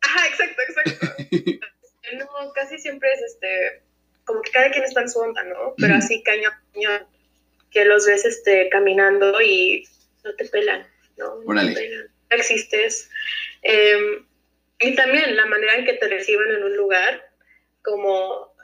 Ajá, 0.00 0.26
exacto, 0.26 0.62
exacto. 0.62 1.66
No, 2.18 2.52
casi 2.54 2.78
siempre 2.78 3.12
es 3.12 3.20
este, 3.22 3.82
como 4.24 4.40
que 4.40 4.52
cada 4.52 4.70
quien 4.70 4.84
está 4.84 5.00
en 5.00 5.10
su 5.10 5.18
onda, 5.18 5.42
¿no? 5.42 5.74
Pero 5.76 5.96
así 5.96 6.22
caño, 6.22 6.50
caño, 6.72 7.08
que 7.72 7.84
los 7.84 8.06
ves 8.06 8.24
este, 8.24 8.68
caminando 8.68 9.40
y 9.42 9.88
no 10.24 10.32
te 10.36 10.44
pelan, 10.44 10.86
¿no? 11.16 11.34
No 11.34 11.50
Órale. 11.50 11.74
te 11.74 11.80
pelan, 11.80 12.06
no 12.30 12.36
existes. 12.36 13.10
Eh, 13.62 14.22
y 14.78 14.94
también 14.94 15.34
la 15.34 15.46
manera 15.46 15.74
en 15.74 15.84
que 15.84 15.94
te 15.94 16.06
reciben 16.06 16.48
en 16.52 16.62
un 16.62 16.76
lugar, 16.76 17.28
como 17.82 18.54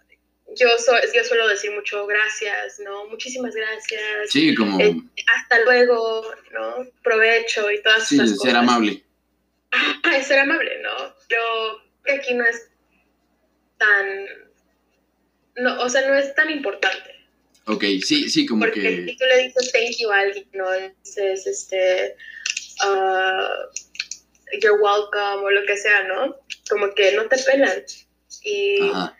yo, 0.57 0.68
so- 0.78 1.12
yo 1.14 1.24
suelo 1.24 1.48
decir 1.48 1.70
mucho 1.72 2.07
gracias, 2.07 2.78
¿no? 2.80 3.07
Muchísimas 3.07 3.55
gracias. 3.55 4.30
Sí, 4.30 4.55
como... 4.55 4.80
Eh, 4.80 4.94
hasta 5.36 5.61
luego, 5.64 6.24
¿no? 6.53 6.86
Provecho 7.03 7.70
y 7.70 7.82
todas 7.82 8.09
Sí, 8.09 8.16
esas 8.16 8.30
ser 8.30 8.38
cosas. 8.38 8.55
amable. 8.55 9.03
Ah, 9.72 10.16
es 10.16 10.26
ser 10.26 10.40
amable, 10.40 10.80
¿no? 10.82 11.14
Yo 11.28 11.82
que 12.05 12.12
aquí 12.12 12.34
no 12.34 12.44
es 12.44 12.68
tan, 13.78 14.26
no, 15.57 15.80
o 15.82 15.88
sea, 15.88 16.07
no 16.09 16.14
es 16.14 16.34
tan 16.34 16.50
importante. 16.50 17.11
Ok, 17.66 17.84
sí, 18.05 18.28
sí, 18.28 18.44
como 18.46 18.64
Porque 18.64 18.80
si 18.80 19.07
que... 19.07 19.16
tú 19.16 19.24
le 19.24 19.42
dices 19.44 19.72
thank 19.72 19.96
you 19.98 20.11
a 20.11 20.18
alguien, 20.18 20.46
¿no? 20.53 20.66
Dices, 21.05 21.46
este, 21.46 22.16
ah, 22.82 23.48
you're 24.61 24.80
welcome 24.82 25.44
o 25.44 25.50
lo 25.50 25.64
que 25.66 25.76
sea, 25.76 26.03
¿no? 26.05 26.36
Como 26.68 26.92
que 26.94 27.12
no 27.12 27.26
te 27.28 27.38
pelan. 27.38 27.82
Y, 28.42 28.90
Ajá. 28.90 29.16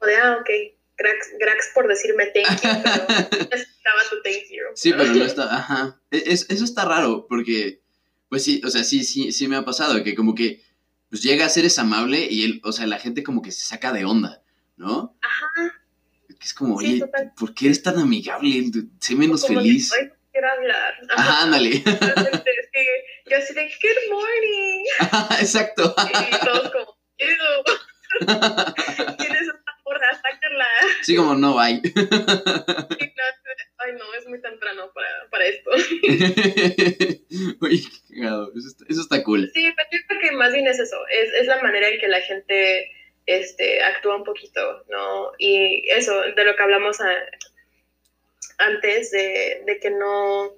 O 0.00 0.06
de, 0.06 0.16
ah, 0.16 0.38
ok, 0.40 0.48
gracias, 0.96 1.28
gracias 1.38 1.70
por 1.74 1.88
decirme 1.88 2.26
thank 2.26 2.56
you, 2.62 2.82
pero 2.82 3.06
no 3.08 3.48
necesitaba 3.50 4.00
tu 4.10 4.22
thank 4.22 4.44
you. 4.50 4.64
Sí, 4.74 4.92
pero 4.92 5.12
no 5.12 5.24
está, 5.24 5.54
ajá. 5.56 6.00
E- 6.10 6.24
es- 6.26 6.46
eso 6.50 6.64
está 6.64 6.84
raro, 6.84 7.26
porque, 7.28 7.80
pues 8.28 8.44
sí, 8.44 8.60
o 8.64 8.70
sea, 8.70 8.84
sí, 8.84 9.04
sí, 9.04 9.32
sí 9.32 9.48
me 9.48 9.56
ha 9.56 9.64
pasado, 9.64 10.02
que 10.04 10.14
como 10.14 10.34
que, 10.34 10.62
pues 11.10 11.22
llega 11.22 11.46
a 11.46 11.48
ser 11.48 11.64
es 11.64 11.78
amable 11.78 12.26
y 12.30 12.44
él, 12.44 12.60
o 12.64 12.72
sea, 12.72 12.86
la 12.86 12.98
gente 12.98 13.22
como 13.22 13.40
que 13.42 13.50
se 13.52 13.64
saca 13.64 13.92
de 13.92 14.04
onda, 14.04 14.42
¿no? 14.76 15.16
Ajá. 15.22 15.74
Que 16.28 16.44
es 16.44 16.54
como, 16.54 16.76
oye. 16.76 17.02
¿por 17.36 17.52
qué 17.54 17.66
eres 17.66 17.82
tan 17.82 17.98
amigable? 17.98 18.64
Sé 19.00 19.16
menos 19.16 19.42
Como 19.44 19.58
feliz. 19.60 19.90
"Ay, 19.98 20.06
no 20.06 20.12
quiero 20.30 20.48
hablar. 20.52 20.94
Ajá, 21.16 21.42
ándale. 21.44 21.82
Sí. 22.78 22.84
Yo 23.28 23.36
así 23.38 23.54
de, 23.54 23.62
good 23.64 24.12
morning. 24.14 24.84
Ajá, 25.00 25.40
Exacto. 25.40 25.94
Y 25.98 26.44
todos 26.46 26.70
como, 26.70 26.96
ew. 27.18 27.64
¿Quién 29.18 29.32
es 29.36 29.48
Sáquenla. 30.14 30.66
Sí, 31.02 31.16
como 31.16 31.34
no, 31.34 31.56
bye. 31.56 31.80
Y 31.84 31.92
no, 31.94 33.24
Ay, 33.80 33.92
no, 33.96 34.12
es 34.14 34.26
muy 34.26 34.40
temprano 34.40 34.90
para, 34.92 35.08
para 35.30 35.46
esto. 35.46 35.70
Oye, 37.60 37.82
qué 38.08 38.14
cagado. 38.20 38.52
Eso 38.56 38.68
está, 38.68 38.84
eso 38.88 39.00
está 39.00 39.22
cool. 39.22 39.50
Sí, 39.54 39.72
pero 39.76 39.88
yo 39.92 39.98
creo 40.08 40.20
que 40.20 40.32
más 40.32 40.52
bien 40.52 40.66
es 40.66 40.78
eso. 40.78 40.96
Es, 41.08 41.32
es 41.34 41.46
la 41.46 41.62
manera 41.62 41.88
en 41.88 42.00
que 42.00 42.08
la 42.08 42.20
gente 42.20 42.90
este, 43.26 43.82
actúa 43.82 44.16
un 44.16 44.24
poquito, 44.24 44.84
¿no? 44.90 45.32
Y 45.38 45.88
eso, 45.90 46.20
de 46.22 46.44
lo 46.44 46.56
que 46.56 46.62
hablamos 46.62 47.00
a- 47.00 47.14
antes, 48.58 49.10
de, 49.12 49.62
de 49.66 49.78
que 49.80 49.90
no. 49.90 50.50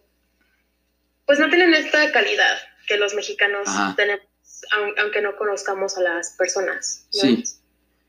Pues 1.26 1.38
no 1.38 1.48
tienen 1.48 1.74
esta 1.74 2.10
calidad 2.12 2.58
que 2.86 2.96
los 2.96 3.14
mexicanos 3.14 3.68
Ajá. 3.68 3.94
tenemos, 3.96 4.24
aun- 4.72 4.94
aunque 4.98 5.20
no 5.20 5.36
conozcamos 5.36 5.96
a 5.98 6.02
las 6.02 6.34
personas. 6.36 7.06
¿no? 7.14 7.20
Sí. 7.20 7.44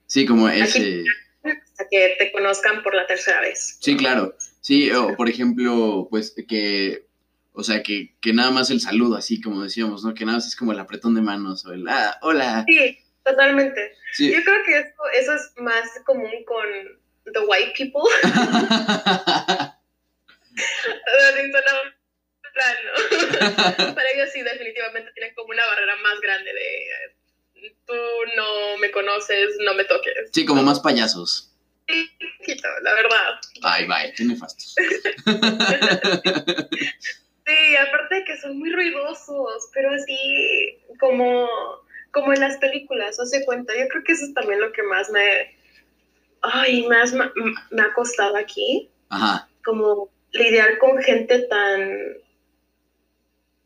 Sí, 0.08 0.26
como 0.26 0.50
ese... 0.50 1.04
hasta 1.44 1.88
que 1.90 2.16
te 2.18 2.32
conozcan 2.32 2.84
por 2.84 2.96
la 2.96 3.08
tercera 3.08 3.42
vez. 3.42 3.78
Sí, 3.80 3.98
claro. 3.98 4.36
Sí, 4.62 4.92
o 4.92 5.16
por 5.16 5.30
ejemplo, 5.30 6.08
pues 6.10 6.36
que, 6.48 7.06
o 7.54 7.64
sea, 7.64 7.82
que, 7.82 8.16
que 8.22 8.34
nada 8.34 8.52
más 8.52 8.70
el 8.70 8.80
saludo, 8.80 9.18
así 9.18 9.42
como 9.42 9.64
decíamos, 9.64 10.04
¿no? 10.04 10.14
Que 10.14 10.26
nada 10.26 10.38
más 10.38 10.48
es 10.48 10.56
como 10.56 10.72
el 10.72 10.80
apretón 10.80 11.16
de 11.16 11.22
manos 11.22 11.66
o 11.66 11.74
el, 11.74 11.88
ah, 11.88 12.18
hola. 12.22 12.64
Sí, 12.68 13.00
totalmente. 13.24 13.96
Sí. 14.14 14.32
Yo 14.32 14.44
creo 14.44 14.64
que 14.66 14.78
eso, 14.78 15.04
eso 15.20 15.34
es 15.36 15.54
más 15.58 15.90
común 16.06 16.32
con 16.46 16.66
the 17.34 17.40
white 17.48 17.74
people. 17.78 18.02
Para 23.96 24.12
ellos 24.14 24.30
sí, 24.34 24.42
definitivamente 24.42 25.12
tienen 25.14 25.34
como 25.36 25.50
una 25.50 25.66
barrera 25.66 25.96
más 25.98 26.20
grande 26.22 26.54
de 26.54 27.16
tú 27.86 27.94
no 28.36 28.78
me 28.80 28.92
conoces, 28.92 29.56
no 29.60 29.74
me 29.74 29.86
toques. 29.86 30.30
Sí, 30.32 30.46
como 30.46 30.64
más 30.64 30.80
payasos. 30.80 31.52
Sí, 31.88 32.10
poquito, 32.40 32.68
la 32.84 32.94
verdad. 32.94 33.40
Ay, 33.64 33.86
bye, 33.86 34.14
qué 34.16 34.24
nefastos. 34.26 34.76
Sí, 37.46 37.76
aparte 37.76 38.16
de 38.16 38.24
que 38.24 38.38
son 38.38 38.60
muy 38.60 38.72
ruidosos, 38.72 39.70
pero 39.74 39.90
así 39.92 40.80
como, 41.00 41.48
como 42.12 42.34
en 42.34 42.40
las 42.40 42.58
películas, 42.58 43.20
hace 43.20 43.44
cuenta. 43.46 43.74
Yo 43.78 43.88
creo 43.90 44.04
que 44.04 44.12
eso 44.14 44.26
es 44.26 44.34
también 44.34 44.62
lo 44.62 44.72
que 44.72 44.84
más 44.84 45.10
me, 45.10 45.56
ay, 46.42 46.86
más 46.88 47.14
me 47.14 47.82
ha 47.82 47.94
costado 47.94 48.38
aquí, 48.38 48.90
Ajá. 49.10 49.50
como 49.66 50.10
lidiar 50.32 50.78
con 50.78 51.02
gente 51.02 51.40
tan, 51.48 51.98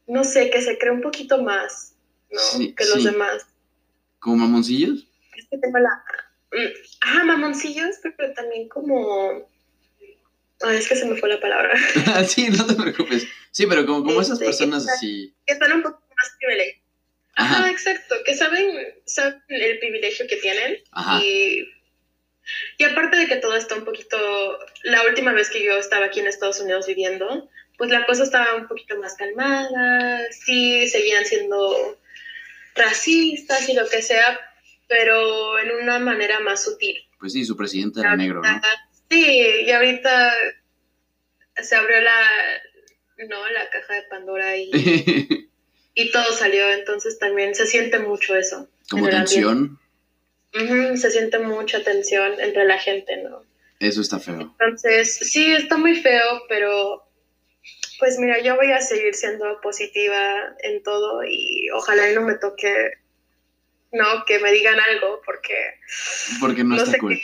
no 0.07 0.23
sé, 0.23 0.49
que 0.49 0.61
se 0.61 0.77
cree 0.77 0.91
un 0.91 1.01
poquito 1.01 1.41
más, 1.41 1.95
¿no? 2.31 2.39
Sí, 2.39 2.73
que 2.73 2.85
los 2.85 3.03
sí. 3.03 3.05
demás. 3.05 3.45
¿Como 4.25 4.37
mamoncillos? 4.37 5.05
Es 5.37 5.45
que 5.51 5.59
tengo 5.59 5.77
la, 5.77 6.03
ah, 7.01 7.23
mamoncillos, 7.25 7.97
pero 8.17 8.33
también 8.33 8.67
como, 8.69 9.47
ay, 10.61 10.77
es 10.77 10.87
que 10.87 10.95
se 10.95 11.05
me 11.05 11.15
fue 11.15 11.29
la 11.29 11.39
palabra. 11.39 11.77
sí, 12.27 12.49
no 12.49 12.65
te 12.65 12.73
preocupes. 12.73 13.27
Sí, 13.51 13.67
pero 13.67 13.85
como, 13.85 14.03
como 14.03 14.21
esas 14.21 14.39
Este, 14.41 14.45
personas 14.45 14.81
exacto. 14.81 14.97
así. 14.97 15.35
que 15.45 15.53
están 15.53 15.73
un 15.73 15.83
poco 15.83 16.01
más 16.17 16.31
privilegiados. 16.39 16.81
Ajá, 17.35 17.55
Ajá, 17.59 17.69
exacto, 17.69 18.15
que 18.25 18.33
saben, 18.33 18.95
saben 19.05 19.43
el 19.49 19.77
privilegio 19.77 20.25
que 20.27 20.37
tienen 20.37 20.77
ajá. 20.91 21.21
y, 21.23 21.67
y 22.79 22.83
aparte 22.83 23.17
de 23.17 23.27
que 23.27 23.35
todo 23.35 23.55
está 23.55 23.75
un 23.75 23.85
poquito, 23.85 24.17
la 24.85 25.03
última 25.03 25.33
vez 25.33 25.51
que 25.51 25.63
yo 25.63 25.77
estaba 25.77 26.07
aquí 26.07 26.19
en 26.19 26.25
Estados 26.25 26.59
Unidos 26.61 26.87
viviendo, 26.87 27.47
pues 27.77 27.91
la 27.91 28.07
cosa 28.07 28.23
estaba 28.23 28.55
un 28.55 28.67
poquito 28.67 28.97
más 28.97 29.13
calmada, 29.17 30.21
sí, 30.31 30.87
seguían 30.87 31.25
siendo 31.25 31.99
racistas 32.75 33.67
y 33.69 33.73
lo 33.73 33.87
que 33.87 34.01
sea, 34.01 34.39
pero 34.87 35.57
en 35.59 35.71
una 35.81 35.99
manera 35.99 36.39
más 36.41 36.63
sutil. 36.63 36.97
Pues 37.19 37.33
sí, 37.33 37.45
su 37.45 37.55
presidente 37.55 38.01
era 38.01 38.15
negro, 38.15 38.41
¿no? 38.41 38.61
Sí, 39.09 39.63
y 39.65 39.71
ahorita 39.71 40.33
se 41.61 41.75
abrió 41.75 42.01
la, 42.01 42.21
no, 43.29 43.49
la 43.49 43.69
caja 43.69 43.93
de 43.93 44.01
Pandora 44.03 44.57
y 44.57 44.69
y 45.95 46.11
todo 46.11 46.31
salió, 46.33 46.69
entonces 46.69 47.17
también 47.17 47.55
se 47.55 47.65
siente 47.65 47.99
mucho 47.99 48.35
eso. 48.35 48.67
como 48.89 49.09
tensión, 49.09 49.79
se 50.51 51.11
siente 51.11 51.39
mucha 51.39 51.83
tensión 51.83 52.39
entre 52.39 52.65
la 52.65 52.77
gente, 52.77 53.17
¿no? 53.17 53.43
eso 53.79 54.01
está 54.01 54.19
feo. 54.19 54.55
Entonces, 54.59 55.15
sí, 55.15 55.51
está 55.51 55.77
muy 55.77 55.95
feo, 55.95 56.43
pero 56.47 57.03
pues 57.99 58.17
mira, 58.19 58.41
yo 58.41 58.55
voy 58.55 58.71
a 58.71 58.81
seguir 58.81 59.13
siendo 59.15 59.59
positiva 59.61 60.17
en 60.63 60.83
todo 60.83 61.23
y 61.25 61.69
ojalá 61.71 62.11
y 62.11 62.15
no 62.15 62.21
me 62.21 62.35
toque, 62.35 62.91
no, 63.91 64.25
que 64.25 64.39
me 64.39 64.51
digan 64.51 64.79
algo, 64.79 65.21
porque 65.25 65.55
Porque 66.39 66.63
no, 66.63 66.75
No 66.75 66.77
está 66.77 66.91
sé 66.91 66.97
cool. 66.99 67.19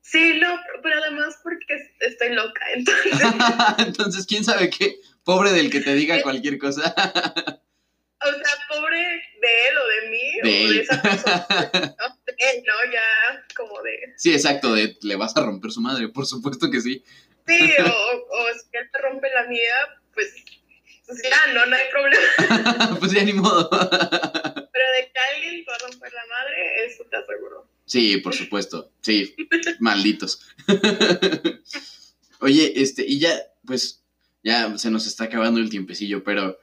sí, 0.00 0.38
no, 0.40 0.58
pero 0.82 0.96
además 1.02 1.38
porque 1.42 1.92
estoy 2.00 2.30
loca, 2.34 2.60
entonces, 2.74 3.12
Entonces, 3.86 4.26
¿quién 4.26 4.44
sabe 4.44 4.70
qué? 4.70 4.96
Pobre 5.24 5.52
del 5.52 5.70
que 5.70 5.80
te 5.80 5.94
diga 5.94 6.22
cualquier 6.22 6.58
cosa. 6.58 6.94
o 8.20 8.32
sea, 8.32 8.66
pobre 8.68 8.98
de 9.40 9.68
él 9.68 9.78
o 9.78 9.86
de 9.86 10.10
mí, 10.10 10.40
De 10.42 10.66
o 10.66 10.70
de 10.70 10.80
esa 10.80 11.02
persona, 11.02 11.46
no, 11.72 12.16
él, 12.36 12.64
¿no? 12.66 12.92
Ya 12.92 13.46
como 13.54 13.80
de... 13.82 14.14
Sí, 14.16 14.32
exacto, 14.32 14.74
de 14.74 14.96
le 15.02 15.16
vas 15.16 15.36
a 15.36 15.42
romper 15.42 15.70
su 15.70 15.80
madre, 15.80 16.08
por 16.08 16.26
supuesto 16.26 16.70
que 16.70 16.80
sí. 16.80 17.04
Sí, 17.46 17.70
o, 17.80 17.86
o 17.86 18.44
si 18.54 18.76
él 18.76 18.90
te 18.92 18.98
rompe 18.98 19.28
la 19.34 19.46
mía, 19.46 19.74
pues, 20.14 20.34
pues 21.06 21.22
ya, 21.22 21.52
no, 21.52 21.66
no 21.66 21.76
hay 21.76 21.90
problema. 21.90 22.96
pues 23.00 23.12
ya 23.12 23.22
ni 23.22 23.32
modo. 23.32 23.70
Pero 23.70 24.86
de 24.96 25.12
que 25.12 25.20
alguien 25.34 25.64
te 25.64 25.70
va 25.70 25.76
a 25.76 25.90
romper 25.90 26.12
la 26.12 26.26
madre, 26.26 26.86
eso 26.86 27.04
te 27.10 27.16
aseguro. 27.16 27.70
Sí, 27.86 28.18
por 28.18 28.34
supuesto. 28.34 28.92
Sí, 29.00 29.34
malditos. 29.80 30.46
Oye, 32.40 32.72
este, 32.76 33.04
y 33.06 33.18
ya, 33.18 33.40
pues, 33.64 34.04
ya 34.42 34.76
se 34.76 34.90
nos 34.90 35.06
está 35.06 35.24
acabando 35.24 35.60
el 35.60 35.70
tiempecillo, 35.70 36.22
pero 36.22 36.58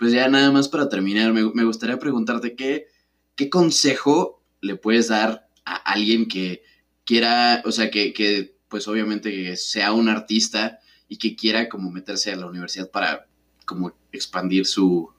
pues 0.00 0.12
ya 0.12 0.28
nada 0.28 0.50
más 0.50 0.68
para 0.68 0.88
terminar, 0.88 1.32
me, 1.32 1.42
me 1.54 1.62
gustaría 1.64 1.98
preguntarte 1.98 2.56
qué, 2.56 2.88
qué 3.36 3.48
consejo 3.50 4.42
le 4.62 4.74
puedes 4.76 5.08
dar 5.08 5.46
a 5.64 5.76
alguien 5.76 6.26
que 6.26 6.62
quiera, 7.04 7.62
o 7.66 7.70
sea, 7.70 7.90
que, 7.90 8.12
que 8.14 8.54
pues 8.68 8.88
obviamente 8.88 9.30
que 9.30 9.56
sea 9.56 9.92
un 9.92 10.08
artista 10.08 10.80
y 11.06 11.18
que 11.18 11.36
quiera 11.36 11.68
como 11.68 11.90
meterse 11.90 12.32
a 12.32 12.36
la 12.36 12.46
universidad 12.46 12.90
para 12.90 13.26
como 13.66 13.92
expandir 14.10 14.64
su, 14.66 15.12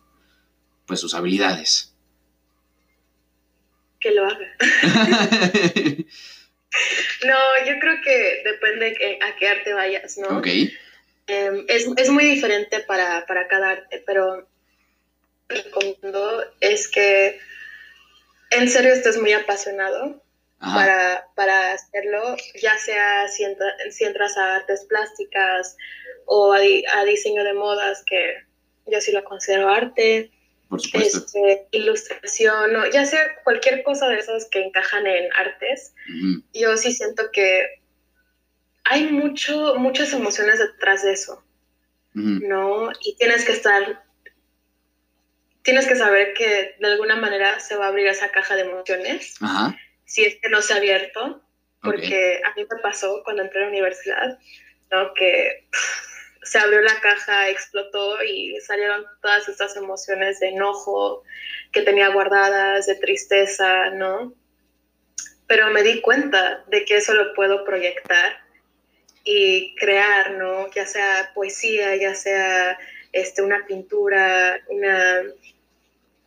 pues 0.88 1.00
sus 1.00 1.14
habilidades. 1.14 1.94
Que 4.00 4.12
lo 4.12 4.26
haga. 4.26 4.48
No, 7.28 7.38
yo 7.68 7.80
creo 7.82 8.02
que 8.02 8.42
depende 8.46 8.96
que- 8.98 9.20
a 9.22 9.36
qué 9.36 9.48
arte 9.50 9.74
vayas, 9.74 10.18
¿no? 10.18 10.38
ok, 10.38 10.48
Em, 11.28 11.66
es, 11.68 11.86
es 11.98 12.10
muy 12.10 12.26
diferente 12.26 12.80
para, 12.80 13.26
para 13.26 13.48
cada 13.48 13.72
arte, 13.72 14.02
pero 14.06 14.48
recomiendo 15.52 16.44
es 16.60 16.88
que 16.88 17.40
en 18.52 18.70
serio 18.70 18.94
estés 18.94 19.20
muy 19.20 19.34
apasionado 19.34 20.22
para, 20.60 21.28
para 21.36 21.72
hacerlo, 21.74 22.36
ya 22.62 22.78
sea 22.78 23.28
si, 23.30 23.44
entra- 23.44 23.76
si 23.90 24.04
entras 24.04 24.38
a 24.38 24.58
artes 24.58 24.86
plásticas 24.86 25.76
o 26.26 26.54
a, 26.54 26.60
di- 26.60 26.86
a 26.86 27.04
diseño 27.04 27.44
de 27.44 27.54
modas, 27.54 28.04
que 28.06 28.36
yo 28.86 29.02
sí 29.02 29.12
lo 29.12 29.24
considero 29.24 29.70
arte. 29.70 30.30
Por 30.70 30.80
supuesto. 30.80 31.18
Este, 31.18 31.68
ilustración, 31.72 32.76
o 32.76 32.88
ya 32.92 33.06
sea 33.06 33.22
cualquier 33.44 33.84
cosa 33.84 34.08
de 34.08 34.20
esas 34.20 34.46
que 34.50 34.62
encajan 34.64 35.06
en 35.08 35.30
artes, 35.34 35.94
yo 36.54 36.78
sí 36.78 36.92
siento 36.94 37.30
que 37.32 37.68
hay 38.86 39.08
mucho, 39.08 39.76
muchas 39.76 40.14
emociones 40.14 40.60
detrás 40.60 41.04
de 41.04 41.14
eso. 41.14 41.44
¿no? 42.14 42.92
Y 43.04 43.16
tienes 43.16 43.46
que 43.46 43.54
estar, 43.54 44.04
tienes 45.64 45.88
que 45.88 45.96
saber 45.96 46.34
que 46.34 46.76
de 46.80 46.88
alguna 46.88 47.16
manera 47.16 47.60
se 47.60 47.76
va 47.76 47.86
a 47.86 47.90
abrir 47.90 48.08
esa 48.08 48.32
caja 48.32 48.56
de 48.56 48.62
emociones, 48.62 49.36
Ajá. 49.42 49.76
si 50.06 50.24
es 50.24 50.36
que 50.42 50.50
no 50.50 50.62
se 50.62 50.74
ha 50.74 50.78
abierto, 50.78 51.42
porque 51.82 52.42
a 52.46 52.54
mí 52.56 52.66
me 52.70 52.80
pasó 52.82 53.22
cuando 53.24 53.42
entré 53.44 53.60
a 53.60 53.64
la 53.64 53.70
universidad, 53.70 54.40
¿no? 54.92 55.14
Que 55.14 55.66
pff, 55.72 56.12
se 56.44 56.60
abrió 56.60 56.82
la 56.82 57.00
caja, 57.00 57.50
explotó 57.50 58.24
y 58.24 58.60
salieron 58.62 59.06
todas 59.22 59.48
estas 59.48 59.76
emociones 59.76 60.40
de 60.40 60.50
enojo 60.50 61.24
que 61.72 61.82
tenía 61.82 62.10
guardadas, 62.10 62.88
de 62.88 62.96
tristeza, 62.96 63.90
¿no? 63.92 64.34
Pero 65.48 65.70
me 65.72 65.84
di 65.84 66.02
cuenta 66.02 66.64
de 66.68 66.86
que 66.86 66.98
eso 66.98 67.14
lo 67.14 67.34
puedo 67.34 67.64
proyectar 67.64 68.40
y 69.24 69.76
crear, 69.76 70.32
¿no? 70.32 70.72
Ya 70.72 70.86
sea 70.86 71.32
poesía, 71.34 71.96
ya 71.96 72.16
sea 72.16 72.78
este, 73.14 73.42
una 73.42 73.66
pintura, 73.66 74.60
una, 74.70 75.24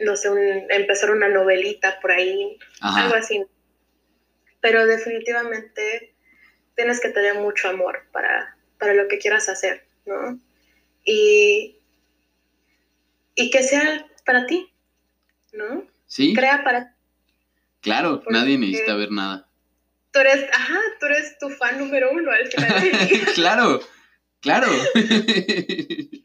no 0.00 0.16
sé, 0.16 0.28
un- 0.30 0.70
empezar 0.70 1.10
una 1.10 1.28
novelita 1.28 1.98
por 2.00 2.12
ahí, 2.12 2.58
algo 2.80 3.14
así. 3.14 3.44
Pero 4.60 4.86
definitivamente 4.86 6.14
tienes 6.76 7.00
que 7.00 7.10
tener 7.10 7.34
mucho 7.34 7.68
amor 7.68 8.04
para, 8.12 8.56
para 8.78 8.94
lo 8.94 9.08
que 9.08 9.18
quieras 9.18 9.48
hacer, 9.48 9.86
¿no? 10.06 10.38
Y, 11.04 11.76
y 13.34 13.50
que 13.50 13.62
sea 13.62 14.06
para 14.24 14.46
ti, 14.46 14.72
¿no? 15.52 15.86
Sí, 16.06 16.34
Crea 16.34 16.64
para 16.64 16.94
claro, 17.80 18.20
porque- 18.22 18.38
nadie 18.38 18.56
necesita 18.58 18.94
ver 18.94 19.10
nada. 19.10 19.46
tú 20.12 20.20
eres, 20.20 20.48
ajá, 20.52 20.80
tú 21.00 21.06
eres 21.06 21.36
tu 21.38 21.50
fan 21.50 21.78
número 21.78 22.10
uno 22.12 22.30
al 22.30 22.46
final 22.46 22.90
claro, 23.34 23.80
claro. 24.40 24.68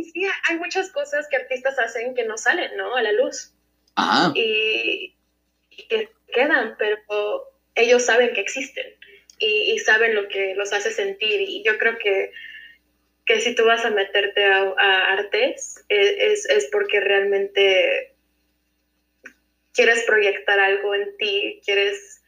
Y 0.00 0.04
sí, 0.04 0.26
hay 0.48 0.56
muchas 0.56 0.90
cosas 0.90 1.28
que 1.28 1.36
artistas 1.36 1.78
hacen 1.78 2.14
que 2.14 2.24
no 2.24 2.38
salen, 2.38 2.74
¿no? 2.76 2.96
A 2.96 3.02
la 3.02 3.12
luz. 3.12 3.52
Ajá. 3.96 4.32
y, 4.34 5.14
y 5.70 5.88
que 5.88 6.08
quedan, 6.32 6.76
pero 6.78 6.96
ellos 7.74 8.02
saben 8.02 8.32
que 8.32 8.40
existen 8.40 8.86
y, 9.38 9.72
y 9.72 9.78
saben 9.78 10.14
lo 10.14 10.26
que 10.28 10.54
los 10.54 10.72
hace 10.72 10.90
sentir. 10.90 11.40
Y 11.40 11.62
yo 11.64 11.76
creo 11.76 11.98
que, 11.98 12.30
que 13.26 13.40
si 13.40 13.54
tú 13.54 13.64
vas 13.66 13.84
a 13.84 13.90
meterte 13.90 14.44
a, 14.44 14.62
a 14.62 15.12
artes, 15.12 15.84
e- 15.88 16.32
es, 16.32 16.48
es 16.48 16.68
porque 16.72 17.00
realmente 17.00 18.14
quieres 19.74 20.02
proyectar 20.04 20.58
algo 20.58 20.94
en 20.94 21.16
ti, 21.18 21.60
quieres... 21.64 22.19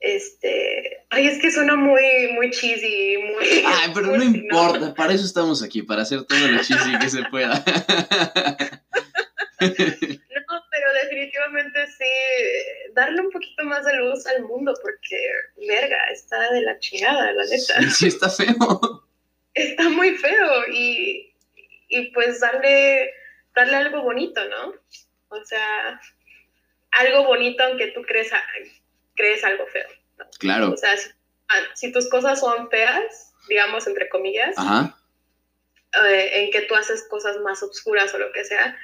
Este, 0.00 1.04
ay, 1.10 1.26
es 1.28 1.38
que 1.40 1.50
suena 1.50 1.76
muy, 1.76 2.32
muy 2.32 2.50
cheesy, 2.50 3.18
muy. 3.18 3.44
Ay, 3.66 3.90
pero 3.94 4.06
no 4.16 4.22
importa, 4.24 4.94
para 4.94 5.12
eso 5.12 5.24
estamos 5.26 5.62
aquí, 5.62 5.82
para 5.82 6.02
hacer 6.02 6.24
todo 6.24 6.38
lo 6.48 6.62
cheesy 6.62 6.98
que 6.98 7.08
se 7.10 7.22
pueda. 7.24 7.62
No, 9.60 10.64
pero 10.70 10.92
definitivamente 11.04 11.86
sí, 11.88 12.92
darle 12.94 13.20
un 13.20 13.30
poquito 13.30 13.62
más 13.64 13.84
de 13.84 13.94
luz 13.96 14.26
al 14.26 14.42
mundo, 14.44 14.72
porque, 14.82 15.16
verga, 15.68 15.98
está 16.12 16.50
de 16.52 16.62
la 16.62 16.78
chingada, 16.78 17.30
la 17.32 17.44
neta. 17.44 17.80
Sí, 17.82 17.90
sí 17.90 18.06
está 18.08 18.30
feo. 18.30 19.04
Está 19.54 19.88
muy 19.90 20.16
feo 20.16 20.66
y, 20.72 21.34
y 21.88 22.10
pues 22.12 22.40
darle, 22.40 23.12
darle 23.54 23.76
algo 23.76 24.02
bonito, 24.02 24.40
¿no? 24.48 24.72
O 25.28 25.44
sea, 25.44 26.00
algo 26.92 27.24
bonito 27.26 27.62
aunque 27.62 27.88
tú 27.88 28.02
crees, 28.02 28.32
a- 28.32 28.42
crees 29.20 29.44
algo 29.44 29.66
feo. 29.66 29.88
¿no? 30.18 30.24
Claro. 30.38 30.72
O 30.72 30.76
sea, 30.76 30.96
si, 30.96 31.10
ah, 31.48 31.60
si 31.74 31.92
tus 31.92 32.08
cosas 32.08 32.40
son 32.40 32.70
feas, 32.70 33.32
digamos, 33.48 33.86
entre 33.86 34.08
comillas, 34.08 34.56
Ajá. 34.56 34.96
eh, 36.06 36.30
en 36.34 36.50
que 36.50 36.62
tú 36.62 36.74
haces 36.74 37.06
cosas 37.08 37.36
más 37.38 37.62
oscuras 37.62 38.14
o 38.14 38.18
lo 38.18 38.32
que 38.32 38.44
sea, 38.44 38.78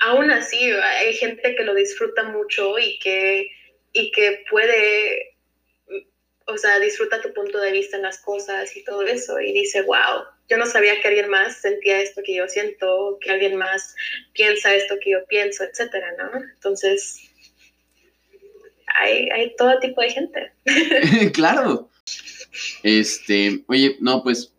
aún 0.00 0.30
así 0.30 0.70
hay 0.72 1.14
gente 1.14 1.54
que 1.54 1.64
lo 1.64 1.74
disfruta 1.74 2.24
mucho 2.24 2.78
y 2.78 2.98
que, 2.98 3.50
y 3.92 4.10
que 4.10 4.44
puede, 4.50 5.36
o 6.46 6.58
sea, 6.58 6.78
disfruta 6.80 7.22
tu 7.22 7.32
punto 7.32 7.60
de 7.60 7.72
vista 7.72 7.96
en 7.96 8.02
las 8.02 8.18
cosas 8.18 8.76
y 8.76 8.84
todo 8.84 9.02
eso 9.02 9.40
y 9.40 9.52
dice, 9.52 9.82
wow, 9.82 10.24
yo 10.48 10.56
no 10.56 10.66
sabía 10.66 11.00
que 11.00 11.08
alguien 11.08 11.28
más 11.28 11.60
sentía 11.60 12.00
esto 12.00 12.22
que 12.24 12.34
yo 12.34 12.48
siento, 12.48 13.18
que 13.20 13.30
alguien 13.30 13.56
más 13.56 13.94
piensa 14.32 14.74
esto 14.74 14.96
que 15.02 15.10
yo 15.10 15.24
pienso, 15.26 15.64
etcétera, 15.64 16.14
¿no? 16.18 16.30
Entonces, 16.54 17.25
hay, 18.98 19.28
hay 19.30 19.54
todo 19.56 19.78
tipo 19.80 20.00
de 20.00 20.10
gente. 20.10 20.52
claro. 21.32 21.90
Este, 22.82 23.64
oye, 23.68 23.96
no, 24.00 24.22
pues, 24.22 24.52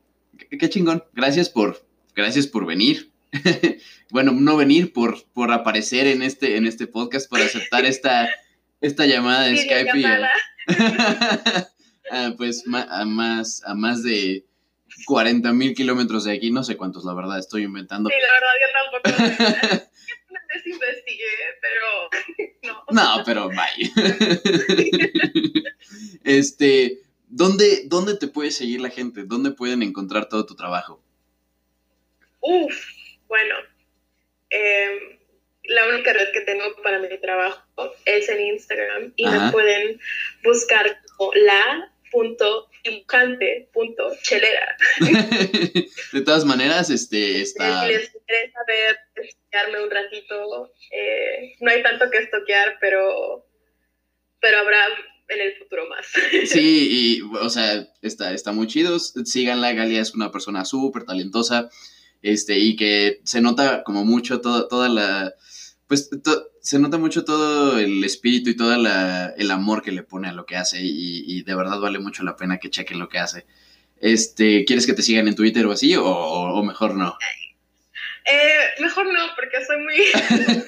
qué, 0.49 0.57
qué 0.57 0.69
chingón. 0.69 1.03
Gracias 1.13 1.49
por, 1.49 1.83
gracias 2.15 2.47
por 2.47 2.65
venir. 2.65 3.11
bueno, 4.11 4.31
no 4.31 4.57
venir, 4.57 4.93
por, 4.93 5.23
por 5.33 5.51
aparecer 5.51 6.07
en 6.07 6.21
este, 6.21 6.57
en 6.57 6.65
este 6.65 6.87
podcast, 6.87 7.29
por 7.29 7.41
aceptar 7.41 7.85
esta, 7.85 8.29
esta 8.81 9.05
llamada 9.05 9.43
de 9.43 9.57
Skype. 9.57 9.99
y 9.99 10.05
a-. 10.05 10.29
Ah, 12.09 12.33
pues 12.37 12.63
a 12.73 13.03
más, 13.03 13.61
a 13.65 13.73
más 13.75 14.01
de 14.01 14.45
40 15.07 15.51
mil 15.51 15.75
kilómetros 15.75 16.23
de 16.23 16.31
aquí, 16.31 16.51
no 16.51 16.63
sé 16.63 16.77
cuántos, 16.77 17.03
la 17.03 17.13
verdad, 17.13 17.37
estoy 17.37 17.63
inventando. 17.63 18.09
Sí, 18.09 18.15
la 18.21 18.31
verdad, 18.31 18.53
yo 18.61 19.59
tampoco. 19.67 19.91
Vez 20.47 20.65
investigué, 20.65 21.25
pero 21.61 22.09
no. 22.63 22.83
No, 22.91 23.23
pero 23.25 23.49
vaya. 23.49 23.89
este, 26.23 26.99
¿dónde, 27.27 27.83
¿dónde 27.85 28.17
te 28.17 28.27
puede 28.27 28.51
seguir 28.51 28.81
la 28.81 28.89
gente? 28.89 29.23
¿Dónde 29.25 29.51
pueden 29.51 29.83
encontrar 29.83 30.29
todo 30.29 30.45
tu 30.45 30.55
trabajo? 30.55 31.01
Uf, 32.39 32.75
bueno. 33.27 33.55
em, 34.49 35.17
la 35.63 35.87
única 35.89 36.13
red 36.13 36.31
que 36.31 36.41
tengo 36.41 36.63
para 36.81 36.99
mi 36.99 37.17
trabajo 37.19 37.61
es 38.05 38.29
en 38.29 38.39
Instagram 38.39 39.13
y 39.17 39.25
Ajá. 39.25 39.45
me 39.47 39.51
pueden 39.51 39.99
buscar 40.43 41.01
como 41.17 41.33
la.dibujante.chelera. 42.13 44.77
de 46.13 46.21
todas 46.21 46.45
maneras, 46.45 46.89
este, 46.89 47.41
está... 47.41 47.81
Si 47.81 47.87
les 47.93 48.15
interesa 48.15 48.59
ver, 48.67 48.97
estoquearme 49.15 49.83
un 49.83 49.91
ratito, 49.91 50.71
eh, 50.91 51.55
no 51.59 51.71
hay 51.71 51.83
tanto 51.83 52.09
que 52.09 52.17
estoquear, 52.19 52.77
pero, 52.79 53.45
pero 54.39 54.59
habrá 54.59 54.87
en 55.29 55.41
el 55.41 55.57
futuro 55.57 55.87
más. 55.89 56.05
Sí, 56.45 57.17
y, 57.19 57.21
o 57.21 57.49
sea, 57.49 57.87
está, 58.01 58.33
está 58.33 58.51
muy 58.51 58.67
chido. 58.67 58.99
Síganla, 58.99 59.73
Galia 59.73 60.01
es 60.01 60.13
una 60.13 60.31
persona 60.31 60.65
súper 60.65 61.03
talentosa, 61.03 61.69
este, 62.21 62.57
y 62.57 62.75
que 62.75 63.19
se 63.23 63.41
nota 63.41 63.83
como 63.83 64.05
mucho 64.05 64.41
todo, 64.41 64.67
toda 64.67 64.89
la, 64.89 65.33
pues, 65.87 66.09
to- 66.09 66.49
se 66.67 66.79
nota 66.79 66.97
mucho 66.97 67.23
todo 67.23 67.79
el 67.79 68.03
espíritu 68.03 68.49
y 68.49 68.57
todo 68.57 68.75
la- 68.75 69.27
el 69.37 69.51
amor 69.51 69.81
que 69.81 69.93
le 69.93 70.03
pone 70.03 70.27
a 70.27 70.33
lo 70.33 70.45
que 70.45 70.57
hace, 70.57 70.81
y, 70.81 71.23
y 71.25 71.43
de 71.43 71.55
verdad 71.55 71.79
vale 71.79 71.97
mucho 71.99 72.23
la 72.23 72.35
pena 72.35 72.57
que 72.57 72.69
chequen 72.69 72.99
lo 72.99 73.07
que 73.07 73.19
hace. 73.19 73.45
Este, 74.01 74.65
¿quieres 74.65 74.85
que 74.85 74.91
te 74.91 75.01
sigan 75.01 75.29
en 75.29 75.35
Twitter 75.35 75.65
o 75.65 75.71
así, 75.71 75.95
o, 75.97 76.61
mejor 76.63 76.95
no? 76.95 77.17
Eh, 78.25 78.81
mejor 78.81 79.05
no, 79.05 79.27
porque 79.37 79.63
soy 79.65 79.77
muy, 79.81 79.95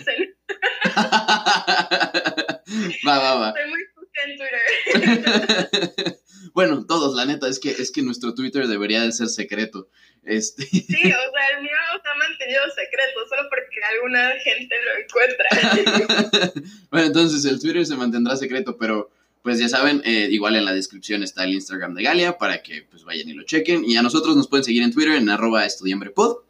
soy 0.05 0.33
va, 3.05 3.19
va, 3.19 3.35
va. 3.35 3.53
muy 3.67 3.81
sucia 3.93 3.95
en 3.95 3.98
Twitter. 4.37 6.19
bueno, 6.53 6.85
todos, 6.85 7.15
la 7.15 7.25
neta, 7.25 7.47
es 7.47 7.59
que, 7.59 7.71
es 7.71 7.91
que 7.91 8.01
nuestro 8.01 8.33
Twitter 8.33 8.67
debería 8.67 9.01
de 9.01 9.11
ser 9.11 9.27
secreto. 9.27 9.89
Este, 10.23 10.65
Sí, 10.65 10.81
o 10.81 10.87
sea, 10.87 11.47
el 11.55 11.63
mío 11.63 11.71
está 11.95 12.15
mantenido 12.15 12.61
secreto, 12.75 13.27
solo 13.29 13.49
porque 13.49 13.79
alguna 13.95 14.31
gente 14.43 14.75
lo 14.85 14.91
encuentra. 15.03 16.61
bueno, 16.91 17.07
entonces 17.07 17.45
el 17.45 17.59
Twitter 17.59 17.85
se 17.85 17.95
mantendrá 17.95 18.35
secreto, 18.35 18.77
pero 18.77 19.11
pues 19.41 19.59
ya 19.59 19.69
saben, 19.69 20.01
eh, 20.05 20.27
igual 20.31 20.55
en 20.55 20.65
la 20.65 20.73
descripción 20.73 21.23
está 21.23 21.45
el 21.45 21.53
Instagram 21.53 21.95
de 21.95 22.03
Galia 22.03 22.37
para 22.37 22.61
que 22.61 22.83
pues 22.83 23.03
vayan 23.03 23.29
y 23.29 23.33
lo 23.33 23.43
chequen. 23.43 23.85
Y 23.85 23.95
a 23.97 24.01
nosotros 24.01 24.35
nos 24.35 24.47
pueden 24.47 24.63
seguir 24.63 24.83
en 24.83 24.91
Twitter 24.91 25.13
en 25.13 25.29
arroba 25.29 25.65
estudiambrepod, 25.65 26.43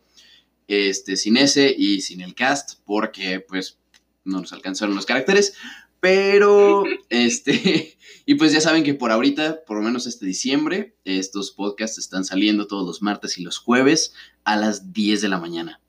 este, 0.68 1.16
sin 1.16 1.38
S 1.38 1.76
y 1.78 2.02
sin 2.02 2.22
el 2.22 2.34
cast, 2.34 2.80
porque 2.86 3.40
pues 3.40 3.78
no 4.24 4.42
nos 4.42 4.54
alcanzaron 4.54 4.96
los 4.96 5.06
caracteres. 5.06 5.56
Pero, 6.00 6.84
este, 7.10 7.98
y 8.26 8.36
pues 8.36 8.52
ya 8.52 8.62
saben 8.62 8.84
que 8.84 8.94
por 8.94 9.12
ahorita, 9.12 9.64
por 9.66 9.78
lo 9.78 9.84
menos 9.84 10.08
este 10.08 10.26
diciembre, 10.26 10.96
estos 11.06 11.52
podcasts 11.52 11.98
están 11.98 12.26
saliendo 12.26 12.68
todos 12.68 12.86
los 12.86 13.02
martes 13.02 13.38
y 13.38 13.44
los 13.44 13.58
jueves 13.58 14.14
a 14.44 14.56
las 14.56 14.94
10 14.94 15.22
de 15.22 15.30
la 15.30 15.40
mañana. 15.40 15.82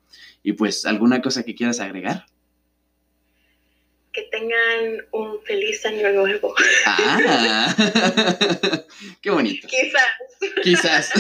Y 0.42 0.52
pues, 0.52 0.86
¿alguna 0.86 1.20
cosa 1.20 1.42
que 1.42 1.54
quieras 1.54 1.80
agregar? 1.80 2.26
que 4.12 4.22
tengan 4.22 5.06
un 5.12 5.40
feliz 5.42 5.84
año 5.86 6.10
nuevo. 6.10 6.54
Ah, 6.84 7.74
qué 9.22 9.30
bonito. 9.30 9.68
Quizás. 9.68 10.52
Quizás. 10.62 11.12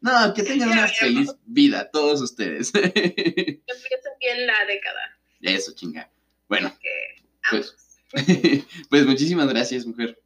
No, 0.00 0.34
que 0.34 0.42
tengan 0.42 0.68
Ya 0.68 0.74
una 0.74 0.88
feliz 0.88 1.30
vida 1.46 1.90
todos 1.90 2.20
ustedes. 2.20 2.70
Empiecen 2.74 4.12
bien 4.20 4.46
la 4.46 4.64
década. 4.66 5.18
Eso, 5.40 5.72
chinga. 5.74 6.10
Bueno, 6.48 6.76
Que 6.80 7.22
Pues. 7.50 7.87
pues 8.90 9.06
muchísimas 9.06 9.48
gracias, 9.48 9.86
mujer. 9.86 10.20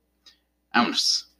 Vámonos. 0.72 1.31